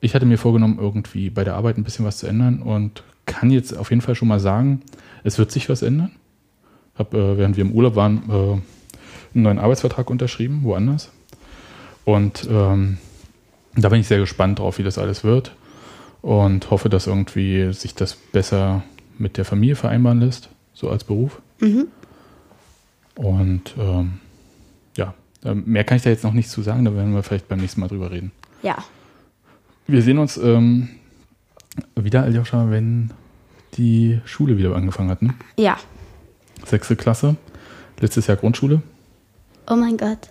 ich 0.00 0.14
hatte 0.14 0.26
mir 0.26 0.36
vorgenommen, 0.36 0.78
irgendwie 0.78 1.30
bei 1.30 1.44
der 1.44 1.54
Arbeit 1.54 1.78
ein 1.78 1.84
bisschen 1.84 2.04
was 2.04 2.18
zu 2.18 2.26
ändern 2.26 2.60
und 2.60 3.02
kann 3.24 3.50
jetzt 3.50 3.76
auf 3.76 3.90
jeden 3.90 4.02
Fall 4.02 4.14
schon 4.14 4.28
mal 4.28 4.40
sagen, 4.40 4.82
es 5.24 5.38
wird 5.38 5.50
sich 5.50 5.70
was 5.70 5.80
ändern. 5.80 6.12
Hab, 6.96 7.14
äh, 7.14 7.38
während 7.38 7.56
wir 7.56 7.64
im 7.64 7.72
Urlaub 7.72 7.96
waren, 7.96 8.22
äh, 8.28 8.32
einen 8.32 8.62
neuen 9.42 9.58
Arbeitsvertrag 9.58 10.10
unterschrieben, 10.10 10.60
woanders. 10.62 11.10
Und 12.04 12.46
ähm, 12.50 12.98
da 13.74 13.88
bin 13.88 14.00
ich 14.00 14.06
sehr 14.06 14.18
gespannt 14.18 14.58
drauf, 14.58 14.78
wie 14.78 14.82
das 14.82 14.98
alles 14.98 15.24
wird. 15.24 15.52
Und 16.26 16.72
hoffe, 16.72 16.88
dass 16.88 17.06
irgendwie 17.06 17.72
sich 17.72 17.94
das 17.94 18.16
besser 18.16 18.82
mit 19.16 19.36
der 19.36 19.44
Familie 19.44 19.76
vereinbaren 19.76 20.18
lässt, 20.18 20.48
so 20.74 20.90
als 20.90 21.04
Beruf. 21.04 21.40
Mhm. 21.60 21.86
Und 23.14 23.76
ähm, 23.78 24.14
ja, 24.96 25.14
äh, 25.44 25.54
mehr 25.54 25.84
kann 25.84 25.98
ich 25.98 26.02
da 26.02 26.10
jetzt 26.10 26.24
noch 26.24 26.32
nicht 26.32 26.50
zu 26.50 26.62
sagen, 26.62 26.84
da 26.84 26.92
werden 26.96 27.14
wir 27.14 27.22
vielleicht 27.22 27.46
beim 27.46 27.60
nächsten 27.60 27.80
Mal 27.80 27.86
drüber 27.86 28.10
reden. 28.10 28.32
Ja. 28.64 28.76
Wir 29.86 30.02
sehen 30.02 30.18
uns 30.18 30.36
ähm, 30.36 30.88
wieder, 31.94 32.24
Aljoscha, 32.24 32.70
wenn 32.70 33.12
die 33.74 34.20
Schule 34.24 34.58
wieder 34.58 34.74
angefangen 34.74 35.10
hat. 35.10 35.22
Ne? 35.22 35.32
Ja. 35.56 35.76
Sechste 36.64 36.96
Klasse, 36.96 37.36
letztes 38.00 38.26
Jahr 38.26 38.36
Grundschule. 38.36 38.82
Oh 39.68 39.76
mein 39.76 39.96
Gott. 39.96 40.30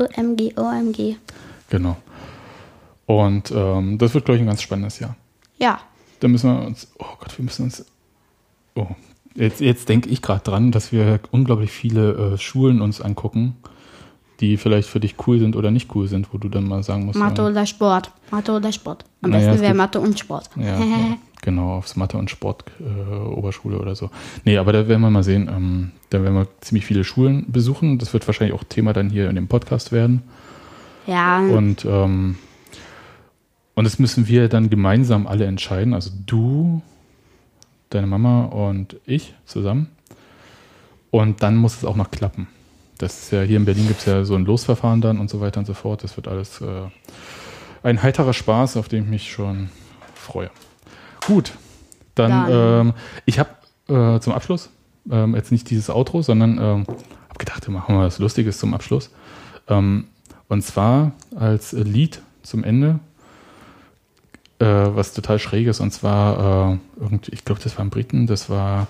OMG, 0.00 0.56
OMG. 0.56 1.16
Genau. 1.68 1.98
Und 3.04 3.52
ähm, 3.54 3.98
das 3.98 4.14
wird, 4.14 4.24
glaube 4.24 4.36
ich, 4.36 4.42
ein 4.42 4.46
ganz 4.46 4.62
spannendes 4.62 5.00
Jahr. 5.00 5.16
Ja. 5.58 5.80
Da 6.20 6.28
müssen 6.28 6.50
wir 6.50 6.66
uns, 6.66 6.88
oh 6.98 7.16
Gott, 7.18 7.36
wir 7.38 7.44
müssen 7.44 7.64
uns, 7.64 7.84
oh, 8.74 8.88
jetzt, 9.34 9.60
jetzt 9.60 9.88
denke 9.88 10.08
ich 10.08 10.22
gerade 10.22 10.42
dran, 10.42 10.72
dass 10.72 10.92
wir 10.92 11.20
unglaublich 11.30 11.70
viele 11.70 12.34
äh, 12.34 12.38
Schulen 12.38 12.80
uns 12.80 13.00
angucken, 13.00 13.56
die 14.40 14.56
vielleicht 14.56 14.88
für 14.88 15.00
dich 15.00 15.16
cool 15.26 15.38
sind 15.38 15.56
oder 15.56 15.70
nicht 15.70 15.94
cool 15.94 16.08
sind, 16.08 16.32
wo 16.32 16.38
du 16.38 16.48
dann 16.48 16.64
mal 16.66 16.82
sagen 16.82 17.06
musst. 17.06 17.18
Mathe 17.18 17.42
ja, 17.42 17.48
oder 17.48 17.66
Sport. 17.66 18.10
Mathe 18.30 18.52
oder 18.52 18.72
Sport. 18.72 19.04
Am 19.22 19.30
Naja, 19.30 19.44
es 19.44 19.50
besten 19.52 19.62
wäre 19.62 19.74
Mathe 19.74 20.00
und 20.00 20.18
Sport. 20.18 20.50
Ja, 20.56 20.78
ja, 20.78 21.16
genau, 21.40 21.76
aufs 21.76 21.96
Mathe- 21.96 22.18
und 22.18 22.30
Sport 22.30 22.64
äh, 22.80 23.16
Oberschule 23.16 23.78
oder 23.78 23.94
so. 23.94 24.10
Nee, 24.44 24.58
aber 24.58 24.72
da 24.72 24.88
werden 24.88 25.02
wir 25.02 25.10
mal 25.10 25.22
sehen. 25.22 25.48
Ähm, 25.48 25.92
da 26.10 26.22
werden 26.22 26.34
wir 26.34 26.48
ziemlich 26.60 26.84
viele 26.86 27.04
Schulen 27.04 27.44
besuchen. 27.48 27.98
Das 27.98 28.12
wird 28.12 28.26
wahrscheinlich 28.26 28.58
auch 28.58 28.64
Thema 28.64 28.92
dann 28.92 29.10
hier 29.10 29.28
in 29.28 29.36
dem 29.36 29.48
Podcast 29.48 29.92
werden. 29.92 30.22
ja. 31.06 31.38
Und, 31.40 31.84
ähm, 31.84 32.36
und 33.74 33.84
das 33.84 33.98
müssen 33.98 34.28
wir 34.28 34.48
dann 34.48 34.70
gemeinsam 34.70 35.26
alle 35.26 35.46
entscheiden. 35.46 35.94
Also 35.94 36.10
du, 36.26 36.82
deine 37.90 38.06
Mama 38.06 38.44
und 38.46 38.96
ich 39.06 39.34
zusammen. 39.46 39.88
Und 41.10 41.42
dann 41.42 41.56
muss 41.56 41.76
es 41.76 41.84
auch 41.84 41.96
noch 41.96 42.10
klappen. 42.10 42.48
Das 42.98 43.24
ist 43.24 43.32
ja 43.32 43.42
hier 43.42 43.56
in 43.56 43.64
Berlin 43.64 43.88
gibt 43.88 44.00
es 44.00 44.06
ja 44.06 44.24
so 44.24 44.34
ein 44.34 44.44
Losverfahren 44.44 45.00
dann 45.00 45.18
und 45.18 45.30
so 45.30 45.40
weiter 45.40 45.60
und 45.60 45.66
so 45.66 45.74
fort. 45.74 46.02
Das 46.04 46.16
wird 46.16 46.28
alles 46.28 46.60
äh, 46.60 46.88
ein 47.82 48.02
heiterer 48.02 48.32
Spaß, 48.32 48.76
auf 48.76 48.88
den 48.88 49.04
ich 49.04 49.10
mich 49.10 49.32
schon 49.32 49.68
freue. 50.14 50.50
Gut, 51.26 51.52
dann, 52.14 52.30
Dann. 52.30 52.86
Ähm, 52.88 52.92
ich 53.26 53.38
habe 53.38 53.50
äh, 53.88 54.20
zum 54.20 54.32
Abschluss 54.32 54.70
ähm, 55.10 55.34
jetzt 55.34 55.52
nicht 55.52 55.68
dieses 55.70 55.90
Outro, 55.90 56.22
sondern 56.22 56.58
ähm, 56.58 56.86
habe 57.28 57.38
gedacht, 57.38 57.66
wir 57.66 57.74
machen 57.74 57.94
mal 57.94 58.06
was 58.06 58.18
Lustiges 58.18 58.58
zum 58.58 58.74
Abschluss. 58.74 59.10
Ähm, 59.68 60.06
und 60.48 60.62
zwar 60.62 61.12
als 61.34 61.72
Lied 61.72 62.22
zum 62.42 62.64
Ende, 62.64 63.00
äh, 64.58 64.64
was 64.66 65.12
total 65.12 65.38
schräg 65.38 65.66
ist, 65.66 65.80
und 65.80 65.92
zwar, 65.92 66.72
äh, 66.72 66.78
irgendwie, 67.00 67.32
ich 67.32 67.44
glaube, 67.44 67.60
das 67.62 67.78
waren 67.78 67.90
Briten, 67.90 68.26
das 68.26 68.48
war 68.50 68.86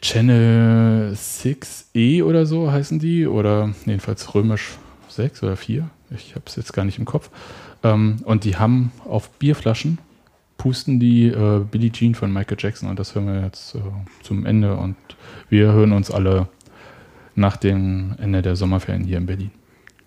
Channel 0.00 1.12
6E 1.14 2.24
oder 2.24 2.46
so 2.46 2.70
heißen 2.70 2.98
die, 2.98 3.26
oder 3.26 3.70
jedenfalls 3.86 4.34
römisch 4.34 4.78
6 5.08 5.42
oder 5.42 5.56
4, 5.56 5.88
ich 6.10 6.34
habe 6.34 6.44
es 6.46 6.56
jetzt 6.56 6.72
gar 6.72 6.84
nicht 6.84 6.98
im 6.98 7.04
Kopf. 7.04 7.30
Ähm, 7.82 8.18
und 8.24 8.44
die 8.44 8.56
haben 8.56 8.92
auf 9.06 9.30
Bierflaschen, 9.30 9.98
pusten 10.58 11.00
die 11.00 11.28
äh, 11.28 11.64
Billie 11.70 11.90
Jean 11.90 12.14
von 12.14 12.32
Michael 12.32 12.56
Jackson 12.60 12.88
und 12.88 12.98
das 12.98 13.14
hören 13.14 13.26
wir 13.26 13.42
jetzt 13.42 13.74
äh, 13.74 13.78
zum 14.22 14.44
Ende 14.44 14.76
und 14.76 14.96
wir 15.48 15.72
hören 15.72 15.92
uns 15.92 16.10
alle 16.10 16.48
nach 17.34 17.56
dem 17.56 18.14
Ende 18.18 18.42
der 18.42 18.56
Sommerferien 18.56 19.04
hier 19.04 19.18
in 19.18 19.26
Berlin. 19.26 19.50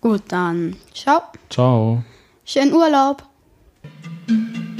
Gut, 0.00 0.22
dann 0.28 0.76
ciao. 0.92 1.22
Ciao. 1.50 2.04
Schönen 2.44 2.72
Urlaub. 2.72 3.24
Thank 4.26 4.56
you. 4.56 4.73